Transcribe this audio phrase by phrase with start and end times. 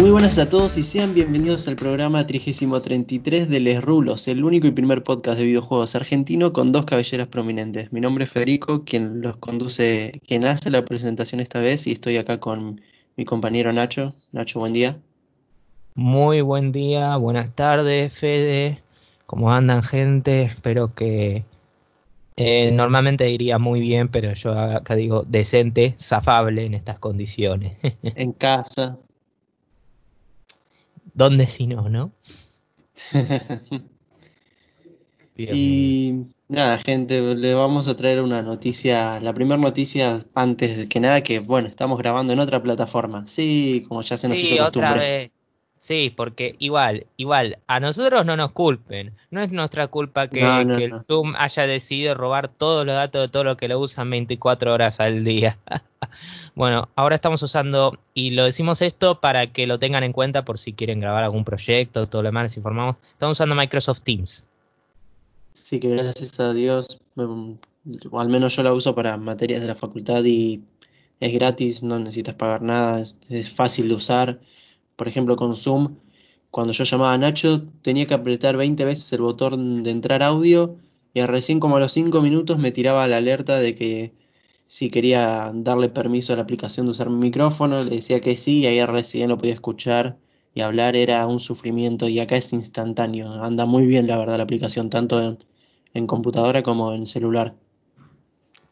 [0.00, 4.66] Muy buenas a todos y sean bienvenidos al programa 33 de Les Rulos, el único
[4.66, 7.92] y primer podcast de videojuegos argentino con dos cabelleras prominentes.
[7.92, 12.16] Mi nombre es Federico, quien los conduce, quien hace la presentación esta vez y estoy
[12.16, 12.80] acá con
[13.18, 14.14] mi compañero Nacho.
[14.32, 14.98] Nacho, buen día.
[15.94, 18.80] Muy buen día, buenas tardes, Fede.
[19.26, 20.44] ¿Cómo andan, gente?
[20.44, 21.44] Espero que
[22.36, 27.76] eh, normalmente diría muy bien, pero yo acá digo decente, zafable en estas condiciones.
[28.02, 28.98] en casa.
[31.20, 32.14] ¿Dónde si no, no?
[35.36, 36.14] y
[36.48, 41.22] nada, gente, le vamos a traer una noticia, la primera noticia antes de que nada,
[41.22, 43.26] que bueno, estamos grabando en otra plataforma.
[43.26, 45.30] Sí, como ya se nos hizo costumbre.
[45.80, 49.14] Sí, porque igual, igual, a nosotros no nos culpen.
[49.30, 53.44] No es nuestra culpa que, el Zoom haya decidido robar todos los datos de todo
[53.44, 55.56] lo que lo usan 24 horas al día.
[56.54, 60.58] bueno, ahora estamos usando, y lo decimos esto para que lo tengan en cuenta por
[60.58, 62.96] si quieren grabar algún proyecto, todo lo demás les informamos.
[63.12, 64.44] Estamos usando Microsoft Teams.
[65.54, 69.74] Sí, que gracias a Dios, o al menos yo la uso para materias de la
[69.74, 70.60] facultad y
[71.20, 74.40] es gratis, no necesitas pagar nada, es fácil de usar
[75.00, 75.96] por ejemplo, con Zoom,
[76.50, 80.76] cuando yo llamaba a Nacho, tenía que apretar 20 veces el botón de entrar audio
[81.14, 84.12] y recién como a los 5 minutos me tiraba la alerta de que
[84.66, 88.58] si quería darle permiso a la aplicación de usar mi micrófono, le decía que sí
[88.58, 90.18] y ahí recién lo podía escuchar
[90.54, 94.42] y hablar era un sufrimiento y acá es instantáneo, anda muy bien la verdad la
[94.42, 95.38] aplicación, tanto
[95.94, 97.54] en computadora como en celular.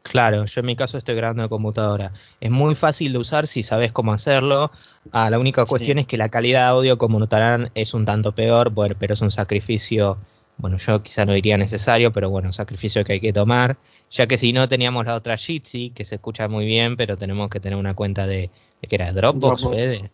[0.02, 2.12] Claro, yo en mi caso estoy grabando de computadora.
[2.40, 4.70] Es muy fácil de usar si sabes cómo hacerlo.
[5.12, 8.34] Ah, la única cuestión es que la calidad de audio, como notarán, es un tanto
[8.34, 10.18] peor, bueno, pero es un sacrificio,
[10.56, 13.76] bueno, yo quizá no diría necesario, pero bueno, un sacrificio que hay que tomar,
[14.10, 17.50] ya que si no teníamos la otra Jitsi, que se escucha muy bien, pero tenemos
[17.50, 18.50] que tener una cuenta de,
[18.80, 19.76] de que era Dropbox, Dropbox.
[19.76, 20.10] Fede.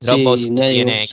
[0.00, 1.06] Dropbox tiene,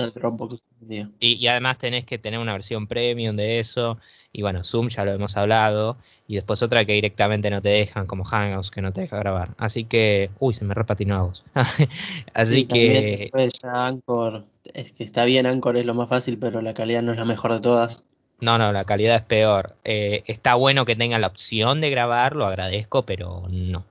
[1.19, 3.99] Y, y, además tenés que tener una versión premium de eso.
[4.37, 5.97] Y bueno, Zoom ya lo hemos hablado.
[6.27, 9.55] Y después otra que directamente no te dejan, como Hangouts, que no te deja grabar.
[9.57, 11.43] Así que, uy, se me repatinó a vos.
[12.35, 13.31] Así que.
[13.63, 17.17] Anchor, es que está bien, Anchor es lo más fácil, pero la calidad no es
[17.17, 18.03] la mejor de todas.
[18.39, 19.75] No, no, la calidad es peor.
[19.83, 23.85] Eh, está bueno que tenga la opción de grabar, lo agradezco, pero no.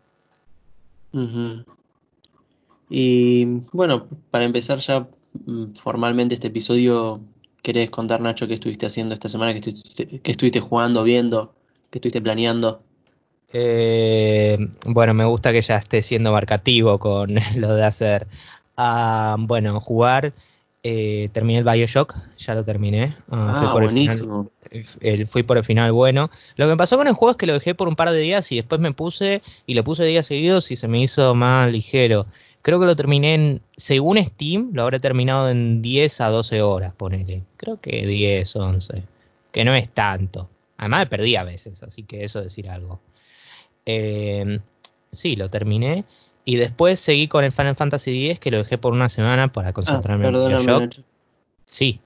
[2.89, 5.09] Y bueno, para empezar ya
[5.45, 7.21] mm, formalmente este episodio,
[7.67, 11.53] ¿querés contar, Nacho, qué estuviste haciendo esta semana, qué estuviste, estuviste jugando, viendo,
[11.91, 12.81] qué estuviste planeando?
[13.53, 14.57] Eh,
[14.87, 18.29] bueno, me gusta que ya esté siendo marcativo con lo de hacer.
[18.77, 20.33] Ah, bueno, jugar.
[20.85, 23.17] Eh, terminé el Bioshock, ya lo terminé.
[23.33, 24.49] Ah, fui ah, por buenísimo.
[25.01, 26.31] El fui por el final bueno.
[26.55, 28.21] Lo que me pasó con el juego es que lo dejé por un par de
[28.21, 31.69] días y después me puse y lo puse días seguidos y se me hizo más
[31.73, 32.27] ligero.
[32.67, 36.93] Creo que lo terminé en, según Steam, lo habré terminado en 10 a 12 horas,
[36.97, 37.45] ponele.
[37.59, 39.05] Creo que 10, 11.
[39.53, 40.51] Que no es tanto.
[40.77, 42.99] Además me perdí a veces, así que eso decir algo.
[43.85, 44.59] Em,
[45.13, 46.05] sí, lo terminé.
[46.45, 49.73] Y después seguí con el Final Fantasy X, que lo dejé por una semana para
[49.73, 51.05] concentrarme ah, en el shock.
[51.67, 52.01] Sí.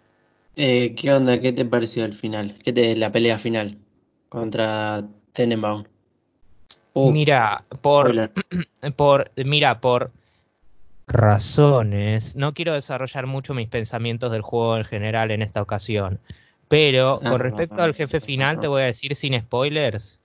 [0.56, 1.40] Eh, ¿Qué onda?
[1.40, 2.52] ¿Qué te pareció el final?
[2.62, 3.78] ¿Qué te, la pelea final
[4.28, 5.84] contra Tenenbaum?
[6.92, 8.30] Uh, mira, por,
[8.96, 10.12] por, mira, por
[11.10, 12.36] razones.
[12.36, 16.20] No quiero desarrollar mucho mis pensamientos del juego en general en esta ocasión.
[16.68, 20.20] Pero ah, con respecto al jefe final, te voy a decir sin spoilers,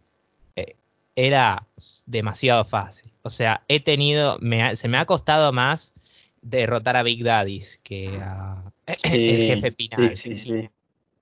[0.56, 0.76] eh,
[1.16, 1.66] era
[2.06, 3.12] demasiado fácil.
[3.24, 4.38] O sea, he tenido,
[4.76, 5.94] se me ha costado más
[6.42, 8.64] derrotar a Big Daddy's que a
[9.12, 10.14] el jefe final.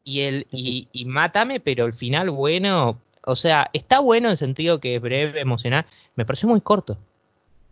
[0.04, 4.82] y el y, y mátame, pero el final bueno, o sea, está bueno en sentido
[4.82, 5.86] que es breve, emocional.
[6.16, 6.98] Me pareció muy corto.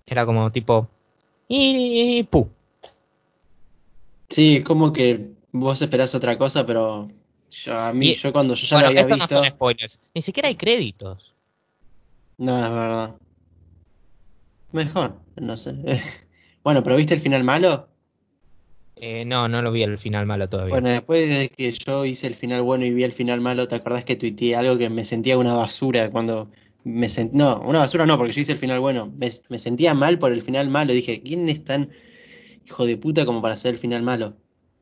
[0.06, 0.88] Era como tipo,
[1.54, 2.50] y, ¡pu!
[4.30, 7.10] Sí, como que vos esperás otra cosa, pero
[7.50, 9.36] yo, a mí, yo cuando yo ya lo había visto.
[9.36, 10.00] No son spoilers.
[10.16, 11.34] Ni siquiera hay créditos.
[12.38, 13.16] No, es verdad.
[14.72, 15.76] Mejor, no sé.
[16.64, 17.90] bueno, pero ¿viste el final malo?
[18.96, 20.76] Eh, no, no lo vi el final malo todavía.
[20.76, 23.76] Bueno, después de que yo hice el final bueno y vi el final malo, ¿te
[23.76, 26.50] acordás que tuiteé algo que me sentía una basura cuando
[26.84, 29.12] me no, una basura no, porque yo hice el final bueno.
[29.18, 30.94] Me, sentía mal por el final malo.
[30.94, 31.90] Dije, ¿quién es tan
[32.66, 34.34] hijo de puta como para hacer el final malo?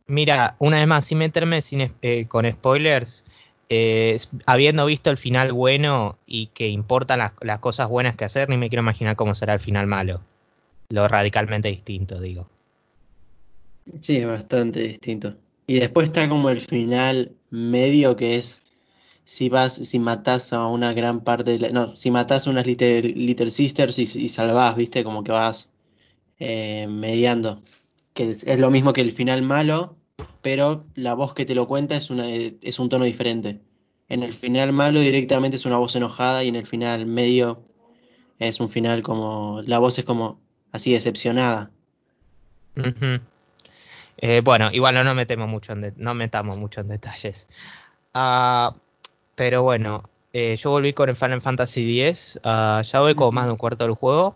[0.07, 3.23] Mira, una vez más, sin meterme sin, eh, con spoilers,
[3.69, 8.49] eh, habiendo visto el final bueno y que importan las, las, cosas buenas que hacer,
[8.49, 10.21] ni me quiero imaginar cómo será el final malo.
[10.89, 12.47] Lo radicalmente distinto, digo.
[13.99, 15.35] Sí, es bastante distinto.
[15.67, 18.63] Y después está como el final medio que es
[19.29, 23.51] si vas, si matas a una gran parte de no, si matas a unas Little,
[23.51, 25.69] Sisters y, y, salvás, viste, como que vas
[26.39, 27.61] eh, mediando.
[28.15, 29.95] que es, lo mismo que el final malo,
[30.41, 33.61] pero la voz que te lo cuenta es, una, es un tono diferente.
[34.07, 37.61] En el final malo directamente es una voz enojada y en el final medio
[38.39, 40.39] es un final como, la voz es como
[40.71, 41.69] así decepcionada.
[44.17, 47.45] Eh, bueno, igual no, metemos mucho en no metamos mucho en detalles.
[48.15, 48.73] Ah,
[49.39, 50.03] pero bueno,
[50.33, 52.41] eh, yo volví con el Final Fantasy X.
[52.43, 54.35] Ah, ya voy como más de un cuarto del juego.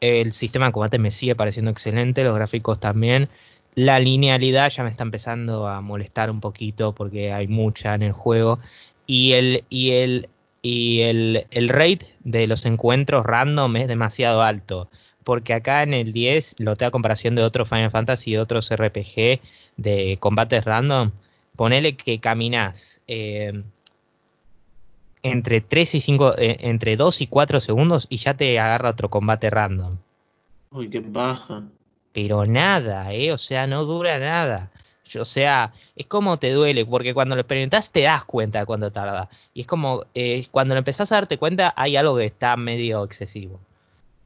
[0.00, 3.28] El sistema de combate me sigue pareciendo excelente, los gráficos también.
[3.74, 8.12] La linealidad ya me está empezando a molestar un poquito porque hay mucha en el
[8.12, 8.60] juego.
[9.04, 10.28] Y el, y el,
[10.62, 14.88] y el, el rate de los encuentros random es demasiado alto.
[15.24, 18.70] Porque acá en el 10, lo te a comparación de otros Final Fantasy y otros
[18.70, 19.40] RPG
[19.76, 21.10] de combates random,
[21.56, 23.64] ponele que caminas eh,
[25.22, 29.10] entre 3 y 5, eh, entre 2 y 4 segundos y ya te agarra otro
[29.10, 29.96] combate random.
[30.70, 31.64] Uy, qué baja.
[32.12, 34.70] Pero nada, eh, o sea, no dura nada.
[35.18, 38.92] O sea, es como te duele, porque cuando lo experimentas te das cuenta de cuánto
[38.92, 39.28] tarda.
[39.54, 43.02] Y es como, eh, cuando lo empezás a darte cuenta, hay algo que está medio
[43.04, 43.58] excesivo.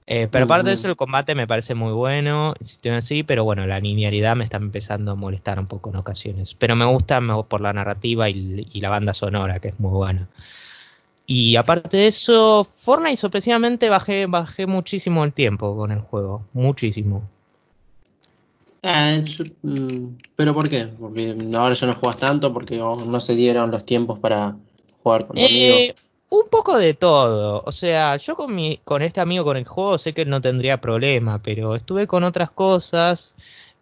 [0.07, 2.53] Eh, pero aparte de eso, el combate me parece muy bueno,
[2.95, 6.55] así, pero bueno, la linealidad me está empezando a molestar un poco en ocasiones.
[6.55, 10.29] Pero me gusta por la narrativa y, y la banda sonora, que es muy buena.
[11.27, 17.23] Y aparte de eso, Fortnite sorpresivamente bajé, bajé muchísimo el tiempo con el juego, muchísimo.
[19.63, 20.89] Mm, ¿Pero por qué?
[20.99, 24.57] Porque ahora ya no juegas tanto, porque no se dieron los tiempos para
[25.03, 25.95] jugar con eh,
[26.29, 27.63] Un poco de todo.
[27.65, 30.83] O sea, yo con, mi, con este amigo con el juego sé que no tendría
[30.83, 33.35] problema, pero estuve con otras cosas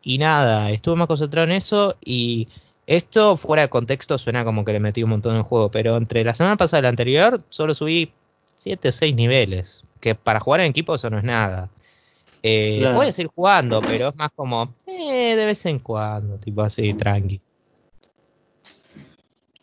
[0.02, 2.46] y nada, estuve más concentrado en eso y
[2.86, 5.96] esto fuera de contexto suena como que le metí un montón en el juego, pero
[5.96, 8.12] entre la semana pasada y la anterior solo subí
[8.56, 11.70] 7 o 6 niveles, que para jugar en equipo eso no es nada.
[12.42, 16.62] Eh, Voy a seguir jugando, pero es más como eh, de vez en cuando, tipo
[16.62, 17.40] así, tranqui.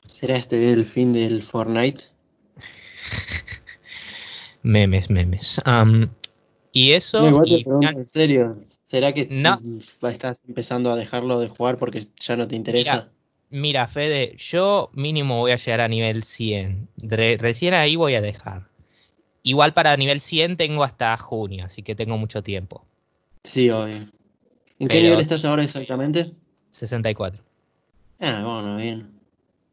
[0.05, 2.05] ¿Será este el fin del Fortnite?
[4.63, 5.61] memes, memes.
[6.71, 7.43] y eso.
[7.45, 8.57] En serio,
[8.89, 9.59] ¿será que no.
[10.09, 13.09] estás empezando a dejarlo de jugar porque ya no te interesa?
[13.51, 16.89] Mira, Fede, yo mínimo voy a llegar a nivel 100.
[16.97, 18.67] recién ahí voy a dejar.
[19.43, 22.85] Igual para nivel 100 tengo hasta junio, así que tengo mucho tiempo.
[23.43, 24.07] Sí, obvio.
[24.79, 26.33] ¿En qué nivel estás ahora exactamente?
[26.71, 27.43] 64.
[28.19, 29.19] Ah, bueno, bien.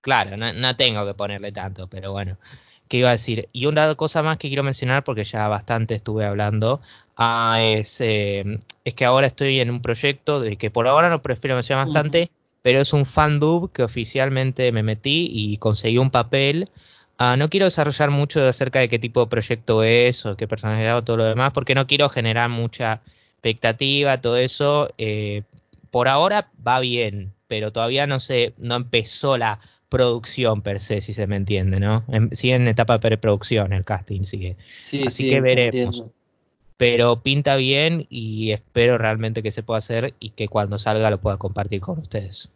[0.01, 2.39] Claro, no, tengo que ponerle tanto, pero bueno.
[2.89, 3.49] ¿Qué iba a decir?
[3.53, 6.81] Y una cosa más que quiero mencionar, porque ya bastante estuve hablando,
[7.17, 11.23] ah, es, eh, es que ahora estoy en un proyecto de que por ahora no
[11.23, 12.31] prefiero mencionar bastante,
[12.63, 16.71] pero es un fandub que oficialmente me metí y conseguí un papel
[17.19, 20.99] Ah, no quiero desarrollar mucho acerca de qué tipo de proyecto es o qué personalidad
[20.99, 23.01] o todo lo demás, porque no quiero generar mucha
[23.33, 24.91] expectativa, todo eso.
[24.99, 25.43] Eh,
[25.91, 31.13] por ahora va bien, pero todavía no se, no empezó la producción per se, si
[31.15, 32.05] se me entiende, ¿no?
[32.33, 34.57] sigue en etapa de preproducción el casting, sigue.
[35.07, 36.05] Así que veremos.
[36.77, 41.21] Pero pinta bien y espero realmente que se pueda hacer y que cuando salga lo
[41.21, 42.51] pueda compartir con ustedes.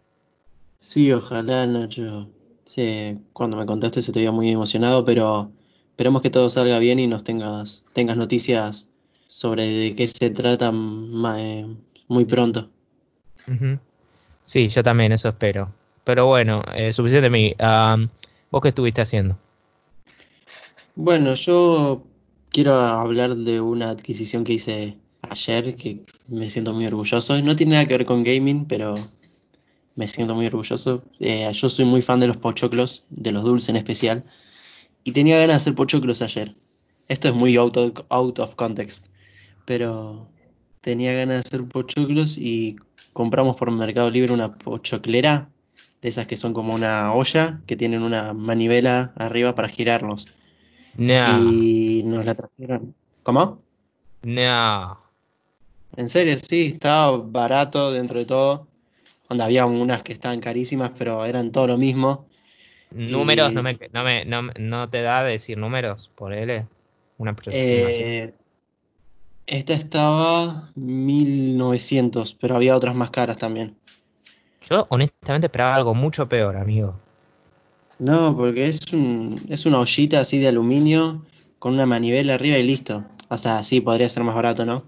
[0.76, 2.28] Sí, ojalá, Nacho.
[2.64, 5.50] Sí, cuando me contaste se te veía muy emocionado, pero
[5.90, 8.88] esperemos que todo salga bien y nos tengas, tengas noticias
[9.26, 10.70] sobre de qué se trata
[11.38, 11.66] eh,
[12.08, 12.68] muy pronto.
[14.44, 15.72] Sí, yo también, eso espero.
[16.04, 17.54] Pero bueno, eh, suficiente de mí.
[18.50, 19.38] ¿Vos qué estuviste haciendo?
[20.96, 22.04] Bueno, yo
[22.50, 27.40] quiero hablar de una adquisición que hice ayer, que me siento muy orgulloso.
[27.42, 28.94] No tiene nada que ver con gaming, pero
[29.94, 31.02] me siento muy orgulloso.
[31.20, 34.24] Eh, yo soy muy fan de los pochoclos, de los dulces en especial,
[35.04, 36.54] y tenía ganas de hacer pochoclos ayer.
[37.08, 39.06] Esto es muy out of, out of context,
[39.64, 40.28] pero
[40.80, 42.76] tenía ganas de hacer pochoclos y
[43.12, 45.50] compramos por Mercado Libre una pochoclera,
[46.00, 50.26] de esas que son como una olla, que tienen una manivela arriba para girarlos.
[50.96, 51.52] No.
[51.52, 52.94] Y nos la trajeron.
[53.22, 53.62] ¿Cómo?
[54.22, 55.00] No.
[55.96, 58.70] En serio, sí, estaba barato dentro de todo
[59.30, 62.26] donde había unas que estaban carísimas, pero eran todo lo mismo.
[62.90, 66.66] Números, no, me, no, me, no, te da de decir números por L.
[67.16, 68.34] Una eh,
[69.46, 73.76] esta estaba 1900, pero había otras más caras también.
[74.70, 76.94] Yo honestamente esperaba algo mucho peor, amigo.
[77.98, 81.22] No, porque es, un, es una ollita así de aluminio
[81.58, 83.04] con una manivela arriba y listo.
[83.28, 84.84] O sea, sí, podría ser más barato, ¿no?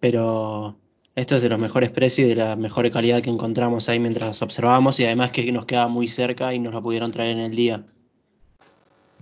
[0.00, 0.76] Pero
[1.14, 4.42] esto es de los mejores precios y de la mejor calidad que encontramos ahí mientras
[4.42, 7.54] observamos y además que nos queda muy cerca y nos la pudieron traer en el
[7.54, 7.84] día.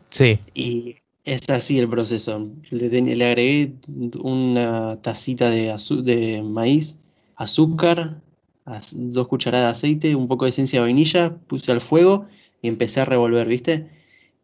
[0.09, 0.41] Sí.
[0.55, 2.49] Y es así el proceso.
[2.71, 3.75] Le, agregué
[4.19, 7.01] una tacita de, de maíz
[7.37, 8.21] azúcar,
[8.93, 12.27] dos cucharadas de aceite, un poco de esencia de vainilla, puse al fuego
[12.63, 13.89] y empecé a revolver, ¿viste?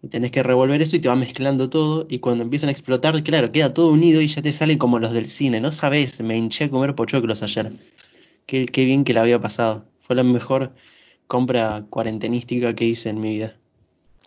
[0.02, 2.06] Y tenés que revolver eso y te va mezclando todo.
[2.08, 5.12] Y cuando empiezan a explotar, claro, queda todo unido y ya te salen como los
[5.12, 5.60] del cine.
[5.60, 7.72] No sabes, me hinché a comer pochoclos ayer.
[8.46, 9.84] Qué, qué bien que la había pasado.
[10.00, 10.72] Fue la mejor
[11.26, 13.56] compra cuarentenística que hice en mi vida.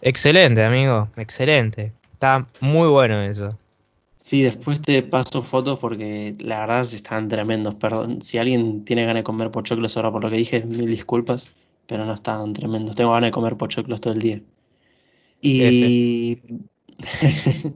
[0.01, 1.93] Excelente, amigo, excelente.
[2.13, 3.57] Está muy bueno eso.
[4.29, 7.73] Sí, después te paso fotos porque la verdad están tremendos.
[7.73, 11.49] Perdón, si alguien tiene ganas de comer pochoclos ahora por lo que dije, mil disculpas,
[11.87, 12.95] pero no están tremendos.
[12.95, 14.43] Tengo ganas de comer pochoclos todo el día.
[15.41, 16.37] Y,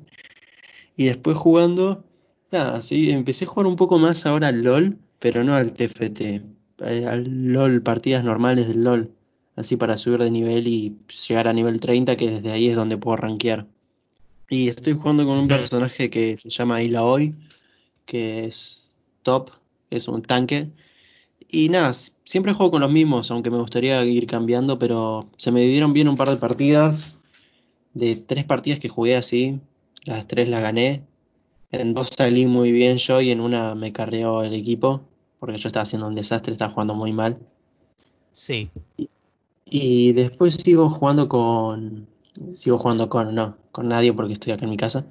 [0.95, 2.05] y después jugando,
[2.51, 6.21] nada, sí, empecé a jugar un poco más ahora al LOL, pero no al TFT,
[6.21, 9.11] eh, al LOL, partidas normales del LOL,
[9.55, 12.97] así para subir de nivel y llegar a nivel 30, que desde ahí es donde
[12.99, 13.65] puedo rankear.
[14.53, 17.33] Y estoy jugando con un personaje que se llama Ilaoi,
[18.05, 18.93] que es
[19.23, 19.49] top,
[19.89, 20.69] es un tanque.
[21.49, 21.91] Y nada,
[22.23, 26.07] siempre juego con los mismos, aunque me gustaría ir cambiando, pero se me dieron bien
[26.07, 27.17] un par de partidas.
[27.95, 29.59] De tres partidas que jugué así,
[30.05, 31.01] las tres las gané.
[31.71, 35.01] En dos salí muy bien yo y en una me carreó el equipo,
[35.39, 37.39] porque yo estaba haciendo un desastre, estaba jugando muy mal.
[38.33, 38.69] Sí.
[39.65, 42.07] y después sigo jugando con,
[42.51, 45.05] sigo jugando con, no, con nadie porque estoy acá en mi casa.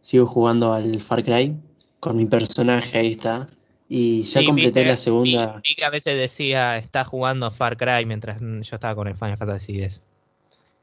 [0.00, 1.56] Sigo jugando al Far Cry
[2.00, 3.48] con mi personaje, ahí está.
[3.88, 5.60] Y ya completé la segunda.
[5.64, 9.38] Y que a veces decía, está jugando Far Cry mientras yo estaba con el Final
[9.38, 10.02] Fantasy X.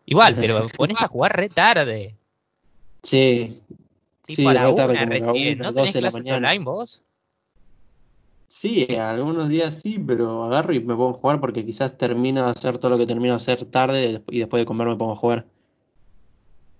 [0.05, 2.15] Igual, pero pones a jugar re tarde.
[3.03, 3.61] Sí.
[4.27, 6.49] sí, re tarde, como ¿No tenés de la mañana.
[6.49, 7.01] online vos?
[8.47, 12.51] Sí, algunos días sí, pero agarro y me pongo a jugar porque quizás termino de
[12.51, 15.15] hacer todo lo que termino de hacer tarde y después de comer me pongo a
[15.15, 15.47] jugar.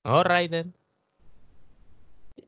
[0.04, 0.74] Alright then.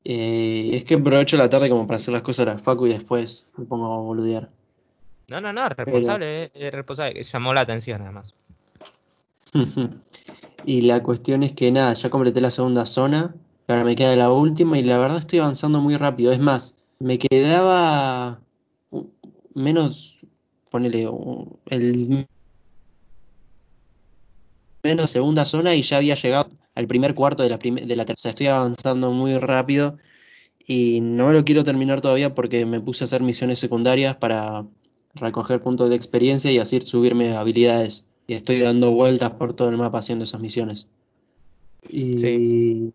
[0.03, 2.93] Eh, es que aprovecho la tarde como para hacer las cosas de la facu y
[2.93, 4.49] después me pongo a boludear.
[5.27, 8.33] No, no, no, responsable, eh, es responsable, llamó la atención además.
[10.65, 13.33] y la cuestión es que nada, ya completé la segunda zona,
[13.67, 16.31] ahora me queda la última y la verdad estoy avanzando muy rápido.
[16.31, 18.39] Es más, me quedaba
[19.55, 20.19] menos,
[20.69, 21.09] ponele,
[21.71, 22.27] el
[24.83, 28.31] menos segunda zona y ya había llegado al primer cuarto de la, de la tercera.
[28.31, 29.97] Estoy avanzando muy rápido
[30.67, 34.65] y no lo quiero terminar todavía porque me puse a hacer misiones secundarias para
[35.15, 38.05] recoger puntos de experiencia y así subirme habilidades.
[38.27, 40.87] Y estoy dando vueltas por todo el mapa haciendo esas misiones.
[41.89, 42.91] Y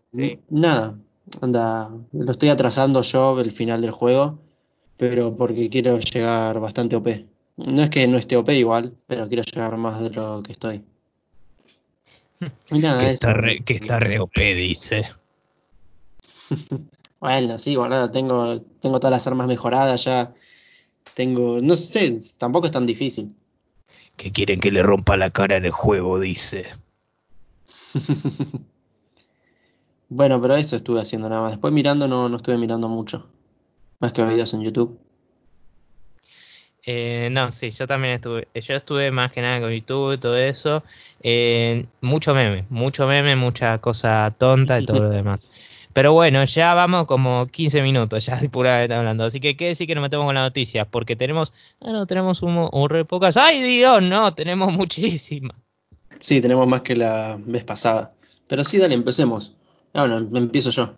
[0.49, 0.99] nada,
[1.41, 4.39] anda, lo estoy atrasando yo el final del juego,
[4.97, 7.25] pero porque quiero llegar bastante OP.
[7.55, 10.83] No es que no esté OP igual, pero quiero llegar más de lo que estoy
[12.67, 15.09] que, está re, que está OP, dice.
[17.19, 20.33] bueno, sí, guardada, tengo, tengo todas las armas mejoradas ya.
[21.13, 23.35] Tengo, no sé, tampoco es tan difícil.
[24.15, 26.65] Que quieren que le rompa la cara en el juego, dice.
[30.09, 31.51] bueno, pero eso estuve haciendo nada más.
[31.51, 33.27] Después mirando no, no estuve mirando mucho.
[33.99, 34.99] Más que videos en YouTube.
[36.85, 40.37] Eh, no, sí, yo también estuve, yo estuve más que nada con YouTube y todo
[40.37, 40.83] eso.
[41.21, 45.47] Eh, mucho meme, mucho meme, mucha cosa tonta y todo lo demás.
[45.93, 49.25] Pero bueno, ya vamos como 15 minutos ya puramente hablando.
[49.25, 52.41] Así que qué decir que nos metemos con la noticia, porque tenemos, ah, no, tenemos
[52.41, 53.37] un, un re pocas.
[53.37, 54.01] ¡Ay Dios!
[54.01, 55.57] No, tenemos muchísimas.
[56.19, 58.13] Sí, tenemos más que la vez pasada.
[58.47, 59.53] Pero sí, dale, empecemos.
[59.93, 60.93] Ah, bueno, empiezo yo.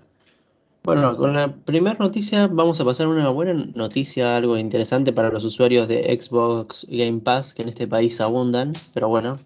[0.86, 5.46] Bueno, con la primera noticia vamos a pasar una buena noticia, algo interesante para los
[5.46, 9.40] usuarios de Xbox Game Pass, que en este país abundan, pero bueno,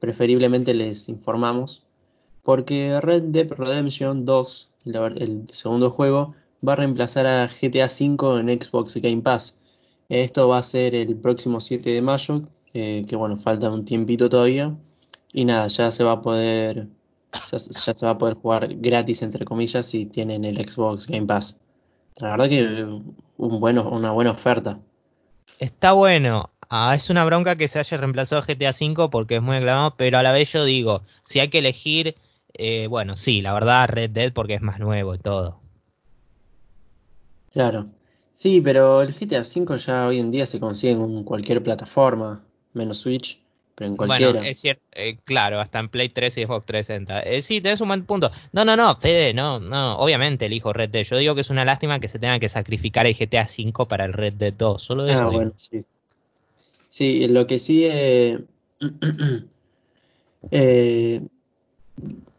[0.00, 1.86] preferiblemente les informamos,
[2.42, 4.70] porque Red Dead Redemption 2,
[5.16, 6.34] el segundo juego,
[6.66, 9.58] va a reemplazar a GTA V en Xbox Game Pass.
[10.10, 12.42] Esto va a ser el próximo 7 de mayo,
[12.74, 14.76] que bueno, falta un tiempito todavía,
[15.32, 16.88] y nada, ya se va a poder
[17.50, 21.58] ya, se va a poder jugar gratis, entre comillas, si tienen el Xbox Game Pass.
[22.16, 22.84] La verdad que
[23.38, 24.78] un bueno, una buena oferta.
[25.58, 26.50] Está bueno.
[26.68, 30.18] Ah, es una bronca que se haya reemplazado GTA V porque es muy aclamado, pero
[30.18, 32.16] a la vez yo digo, si hay que elegir,
[32.54, 35.60] eh, bueno, sí, la verdad Red Dead porque es más nuevo y todo.
[37.52, 37.86] Claro.
[38.32, 42.98] Sí, pero el GTA V ya hoy en día se consigue en cualquier plataforma, menos
[42.98, 43.41] Switch.
[43.78, 47.20] Bueno, es cierto, eh, claro, hasta en Play 3 y Xbox 360.
[47.22, 48.30] Eh, sí, tenés un buen punto.
[48.52, 51.04] No, no, no, Fede, no, no, obviamente elijo Red Dead.
[51.04, 54.04] Yo digo que es una lástima que se tenga que sacrificar el GTA 5 para
[54.04, 54.82] el Red Dead 2.
[54.82, 55.84] Solo de ah, Bueno, sí.
[56.88, 57.86] Sí, lo que sí.
[57.86, 58.44] Eh,
[60.50, 61.22] eh,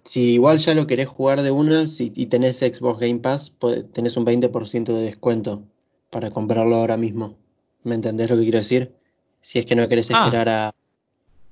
[0.04, 3.54] si igual ya lo querés jugar de una si, y tenés Xbox Game Pass,
[3.94, 5.64] tenés un 20% de descuento
[6.10, 7.36] para comprarlo ahora mismo.
[7.84, 8.94] ¿Me entendés lo que quiero decir?
[9.42, 10.26] Si es que no querés ah.
[10.26, 10.76] esperar a,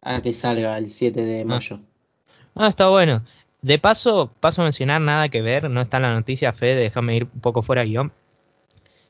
[0.02, 1.46] a, que salga el 7 de ah.
[1.46, 1.80] mayo.
[2.56, 3.24] Ah, está bueno.
[3.62, 7.16] De paso, paso a mencionar nada que ver, no está en la noticia, Fede, déjame
[7.16, 8.12] ir un poco fuera guion.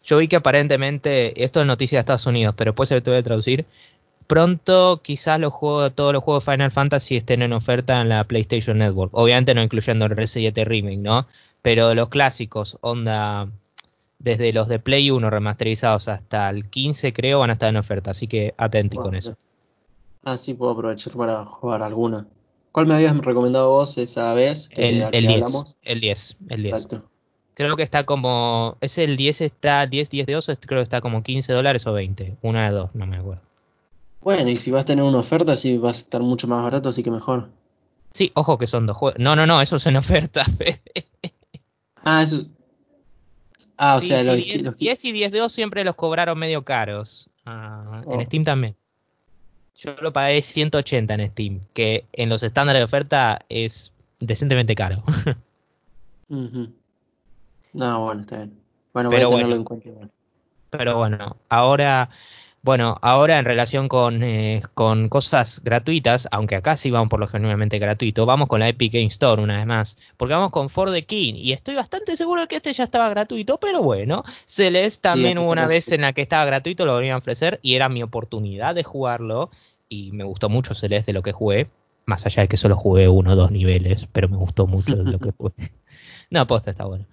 [0.04, 3.16] Yo vi que aparentemente, esto es noticia de Estados Unidos, pero después se lo voy
[3.16, 3.66] a traducir.
[4.28, 8.24] Pronto quizás los juegos, todos los juegos de Final Fantasy estén en oferta en la
[8.24, 9.12] PlayStation Network.
[9.14, 11.28] Obviamente no incluyendo el R7 Remake, ¿no?
[11.62, 13.50] Pero los clásicos, onda,
[14.20, 18.12] desde los de Play 1 remasterizados hasta el 15 creo van a estar en oferta,
[18.12, 19.38] así que atenti con eso.
[20.24, 22.28] Ah, sí, puedo aprovechar para jugar alguna.
[22.72, 24.70] ¿Cuál me habías recomendado vos esa vez?
[24.72, 26.74] el, el 10, el 10, el 10.
[26.74, 27.12] Exacto.
[27.54, 28.78] Creo que está como.
[28.82, 30.54] ¿Es el 10 está 10, 10 de oso?
[30.60, 32.38] Creo que está como 15 dólares o 20.
[32.42, 33.42] Una de dos, no me acuerdo.
[34.22, 36.90] Bueno, y si vas a tener una oferta, sí vas a estar mucho más barato,
[36.90, 37.50] así que mejor.
[38.14, 39.20] Sí, ojo que son dos juegos.
[39.20, 40.46] No, no, no, eso es en oferta.
[42.04, 42.46] ah, eso.
[43.78, 47.30] Ah, o sea, los, 10, y 10 de oso siempre los cobraron medio caros.
[47.46, 48.22] Ah, en oh.
[48.24, 48.76] Steam también.
[49.84, 55.04] Yo lo pagué 180 en Steam, que en los estándares de oferta es decentemente caro.
[57.74, 58.58] No, bueno, está bien.
[58.94, 59.90] Bueno, voy a tenerlo en cuenta.
[60.70, 62.10] Pero bueno, ahora,
[62.62, 67.28] bueno, ahora en relación con, eh, con cosas gratuitas, aunque acá sí vamos por lo
[67.28, 70.92] genuinamente gratuito, vamos con la Epic Game Store una vez más, porque vamos con For
[70.92, 75.02] the King, y estoy bastante seguro de que este ya estaba gratuito, pero bueno, Celeste
[75.02, 77.90] también hubo una vez en la que estaba gratuito, lo volvían a ofrecer, y era
[77.90, 79.50] mi oportunidad de jugarlo,
[79.92, 81.70] y me gustó mucho Celeste de lo que jugué,
[82.06, 85.12] más allá de que solo jugué uno o dos niveles, pero me gustó mucho de
[85.12, 85.54] lo que jugué.
[86.30, 87.06] no, posta está bueno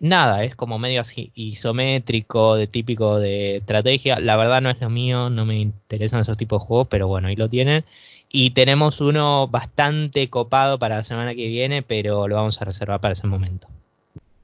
[0.00, 4.20] nada, es como medio así isométrico, de típico de estrategia.
[4.20, 7.28] La verdad no es lo mío, no me interesan esos tipos de juegos, pero bueno,
[7.28, 7.84] ahí lo tienen.
[8.28, 13.00] Y tenemos uno bastante copado para la semana que viene, pero lo vamos a reservar
[13.00, 13.68] para ese momento.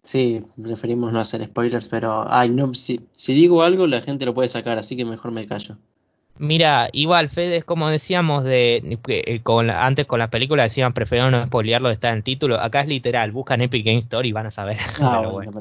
[0.04, 4.34] Sí, preferimos no hacer spoilers, pero ay, no, si, si digo algo la gente lo
[4.34, 5.76] puede sacar, así que mejor me callo.
[6.42, 11.46] Mira, igual, Fede, como decíamos de eh, con antes con las películas decían prefiero no
[11.46, 12.58] spoilearlo de estar en el título.
[12.58, 14.76] Acá es literal, buscan Epic Game Store y van a saber.
[15.00, 15.52] Ah, pero, bueno,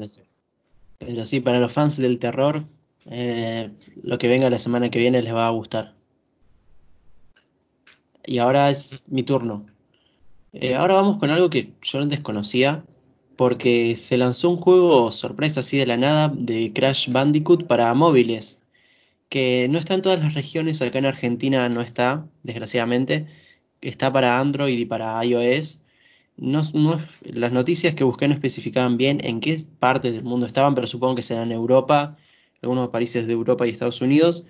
[0.98, 2.64] pero sí, para los fans del terror,
[3.06, 3.70] eh,
[4.02, 5.94] lo que venga la semana que viene les va a gustar.
[8.26, 9.66] Y ahora es mi turno.
[10.52, 12.82] Eh, ahora vamos con algo que yo no desconocía,
[13.36, 18.61] porque se lanzó un juego sorpresa así de la nada de Crash Bandicoot para móviles
[19.32, 23.26] que no está en todas las regiones, acá en Argentina no está, desgraciadamente,
[23.80, 25.80] está para Android y para iOS.
[26.36, 26.60] No,
[27.22, 31.14] las noticias que busqué no especificaban bien en qué parte del mundo estaban, pero supongo
[31.14, 32.18] que será en Europa,
[32.60, 34.44] algunos países de Europa y Estados Unidos.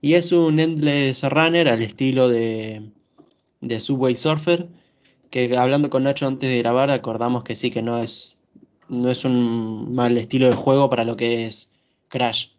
[0.00, 2.92] Y es un Endless Runner al estilo de,
[3.60, 4.68] de Subway Surfer,
[5.30, 8.36] que hablando con Nacho antes de grabar acordamos que sí, que no es,
[8.88, 11.72] no es un mal estilo de juego para lo que es
[12.06, 12.50] Crash.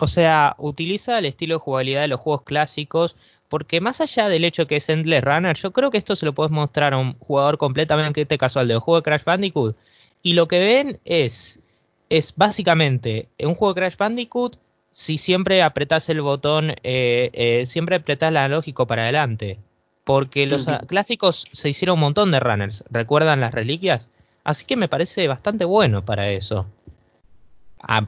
[0.00, 3.16] O sea, utiliza el estilo de jugabilidad de los juegos clásicos,
[3.48, 6.32] porque más allá del hecho que es Endless Runner, yo creo que esto se lo
[6.32, 9.76] puedes mostrar a un jugador completamente este casual del juego de Crash Bandicoot.
[10.22, 11.60] Y lo que ven es,
[12.08, 14.56] es básicamente un juego de Crash Bandicoot
[14.90, 19.58] si siempre apretas el botón, eh, eh, siempre apretas el analógico para adelante.
[20.04, 24.08] Porque los clásicos se hicieron un montón de runners, ¿recuerdan las reliquias?
[24.44, 26.66] Así que me parece bastante bueno para eso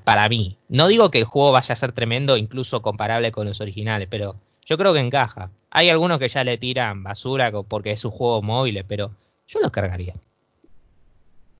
[0.05, 0.59] para mí.
[0.69, 4.37] No digo que el juego vaya a ser tremendo, incluso comparable con los originales, pero
[4.65, 5.51] yo creo que encaja.
[5.71, 9.13] Hay algunos que ya le tiran basura porque es un juego móvil, pero
[9.49, 10.15] yo los cargaría.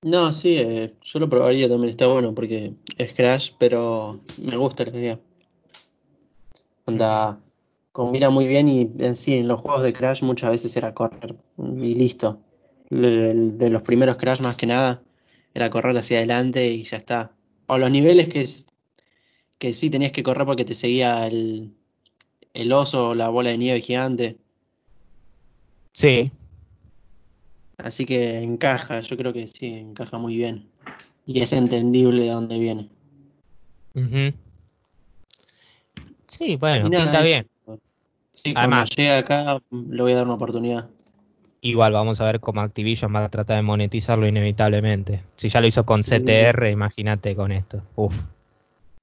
[0.03, 4.85] No, sí, eh, yo lo probaría también, está bueno porque es Crash, pero me gusta
[4.85, 5.21] la idea.
[6.85, 7.39] Onda,
[7.93, 11.37] combina muy bien y en sí, en los juegos de Crash muchas veces era correr
[11.59, 12.41] y listo.
[12.91, 15.03] de los primeros Crash más que nada
[15.55, 17.33] era correr hacia adelante y ya está.
[17.73, 18.47] O los niveles que,
[19.57, 21.73] que sí tenías que correr porque te seguía el,
[22.53, 24.37] el oso o la bola de nieve gigante.
[25.95, 26.31] Sí.
[27.79, 30.69] Así que encaja, yo creo que sí, encaja muy bien.
[31.25, 32.91] Y es entendible de dónde viene.
[36.27, 37.49] Sí, bueno, está bien.
[38.33, 40.91] Sí, cuando llegue acá le voy a dar una oportunidad.
[41.65, 45.23] Igual vamos a ver cómo Activision va a tratar de monetizarlo inevitablemente.
[45.37, 47.81] Si ya lo hizo con CTR, imagínate con esto.
[47.95, 48.13] Uf.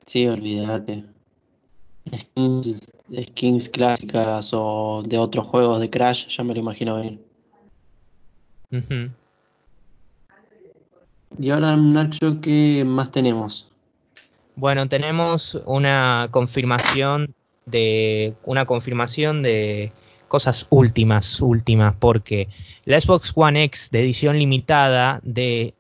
[0.06, 1.06] Sí, olvídate.
[2.14, 2.92] Skins,
[3.28, 7.24] skins clásicas o de otros juegos de Crash, ya me lo imagino venir.
[11.40, 13.72] Y ahora, Nacho, ¿qué más tenemos?
[14.56, 17.34] Bueno, tenemos una confirmación
[17.66, 19.94] de una confirmación de
[20.30, 22.48] cosas últimas, últimas, porque
[22.86, 25.74] la Xbox One X de edición limitada de,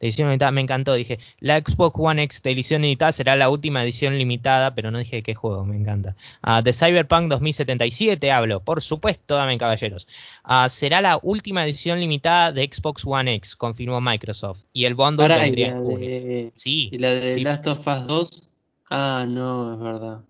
[0.00, 0.94] edición limitada, me encantó.
[0.94, 4.98] Dije, la Xbox One X de edición limitada será la última edición limitada, pero no
[4.98, 6.16] dije de qué juego, me encanta.
[6.46, 10.06] Uh, de Cyberpunk 2077 hablo, por supuesto, dame caballeros.
[10.44, 14.64] Uh, será la última edición limitada de Xbox One X, confirmó Microsoft.
[14.72, 16.50] Y el bundle vendría en junio.
[16.52, 16.90] Sí.
[16.92, 18.42] ¿Y la de Last of Us 2?
[18.90, 20.20] Ah, no, es verdad.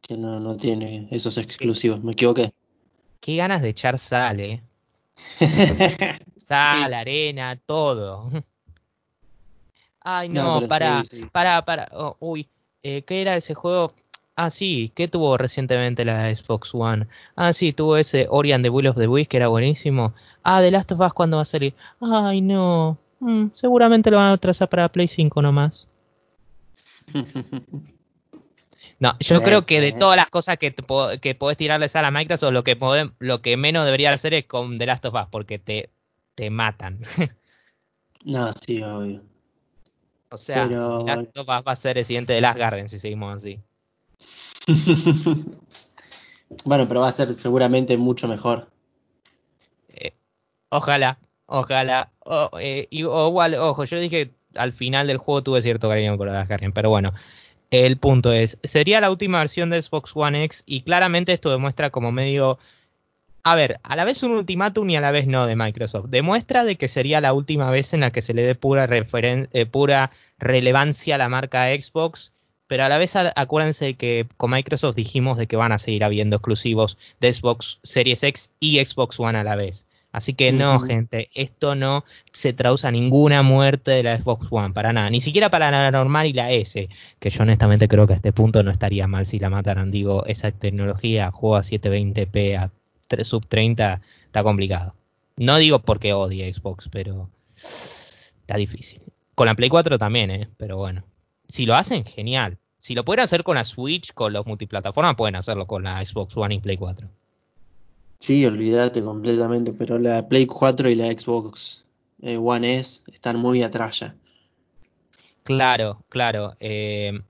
[0.00, 2.52] Que no, no tiene esos exclusivos, me equivoqué.
[3.26, 4.62] Qué ganas de echar sal, eh.
[6.36, 8.30] Sal, arena, todo.
[10.00, 12.48] Ay, no, para, para, para, oh, uy,
[12.84, 13.92] eh, ¿qué era ese juego?
[14.36, 17.08] Ah, sí, ¿qué tuvo recientemente la Xbox One?
[17.34, 20.14] Ah, sí, tuvo ese Ori and the Will of the Wisps que era buenísimo.
[20.44, 21.74] Ah, The Last of Us, ¿cuándo va a salir?
[22.00, 22.96] Ay, no.
[23.18, 25.88] Mm, seguramente lo van a trazar para Play 5 nomás.
[28.98, 30.74] No, yo creo que de todas las cosas que,
[31.20, 32.78] que podés tirarles a la Microsoft, lo que,
[33.18, 35.90] lo que menos debería hacer es con The Last of Us, porque te,
[36.34, 37.00] te matan.
[38.24, 39.22] no, sí, obvio.
[40.30, 42.98] O sea, The Last of Us va a ser el siguiente de Last Garden si
[42.98, 43.60] seguimos así.
[46.64, 48.70] bueno, pero va a ser seguramente mucho mejor.
[49.90, 50.14] Eh,
[50.70, 52.12] ojalá, ojalá.
[52.58, 56.72] Eh, igual, ojo, yo dije al final del juego tuve cierto cariño por Last Garden,
[56.72, 57.12] pero bueno.
[57.70, 61.90] El punto es, sería la última versión de Xbox One X y claramente esto demuestra
[61.90, 62.58] como medio,
[63.42, 66.06] a ver, a la vez un ultimátum y a la vez no de Microsoft.
[66.08, 69.66] Demuestra de que sería la última vez en la que se le dé pura, eh,
[69.66, 72.32] pura relevancia a la marca Xbox,
[72.68, 76.04] pero a la vez acuérdense de que con Microsoft dijimos de que van a seguir
[76.04, 79.85] habiendo exclusivos de Xbox Series X y Xbox One a la vez.
[80.16, 82.02] Así que no, gente, esto no
[82.32, 85.10] se traduce a ninguna muerte de la Xbox One, para nada.
[85.10, 88.32] Ni siquiera para la normal y la S, que yo honestamente creo que a este
[88.32, 89.90] punto no estaría mal si la mataran.
[89.90, 94.94] Digo, esa tecnología, juego a 720p a sub 30, está complicado.
[95.36, 99.02] No digo porque odie Xbox, pero está difícil.
[99.34, 100.48] Con la Play 4 también, ¿eh?
[100.56, 101.04] Pero bueno.
[101.46, 102.56] Si lo hacen, genial.
[102.78, 106.34] Si lo pueden hacer con la Switch, con los multiplataformas, pueden hacerlo con la Xbox
[106.38, 107.06] One y Play 4.
[108.18, 111.84] Sí, olvídate completamente, pero la Play 4 y la Xbox
[112.22, 114.14] eh, One S están muy atrás ya.
[115.42, 116.56] Claro, claro.
[116.58, 117.20] Eh,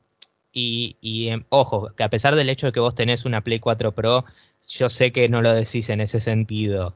[0.52, 3.58] y, y em, ojo, que a pesar del hecho de que vos tenés una Play
[3.58, 4.24] 4 Pro,
[4.68, 6.94] yo sé que no lo decís en ese sentido.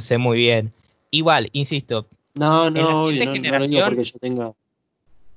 [0.00, 0.72] sé muy bien.
[1.10, 2.06] Igual, insisto.
[2.34, 4.52] No, no, en la siguiente generación, porque yo tenga.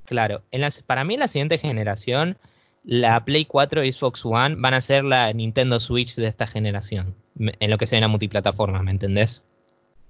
[0.06, 2.38] Claro, en para mí en la siguiente generación
[2.84, 7.16] la Play 4 y Xbox One van a ser la Nintendo Switch de esta generación,
[7.38, 9.44] en lo que se ven a multiplataformas, ¿me entendés?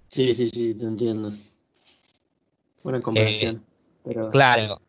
[0.07, 1.31] Sí, sí, sí, te entiendo.
[2.83, 3.63] Buena comparación.
[4.05, 4.81] Eh, claro,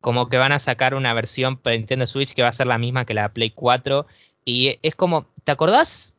[0.00, 2.78] como que van a sacar una versión para Nintendo Switch que va a ser la
[2.78, 4.06] misma que la Play 4
[4.44, 6.14] y es como, ¿te acordás?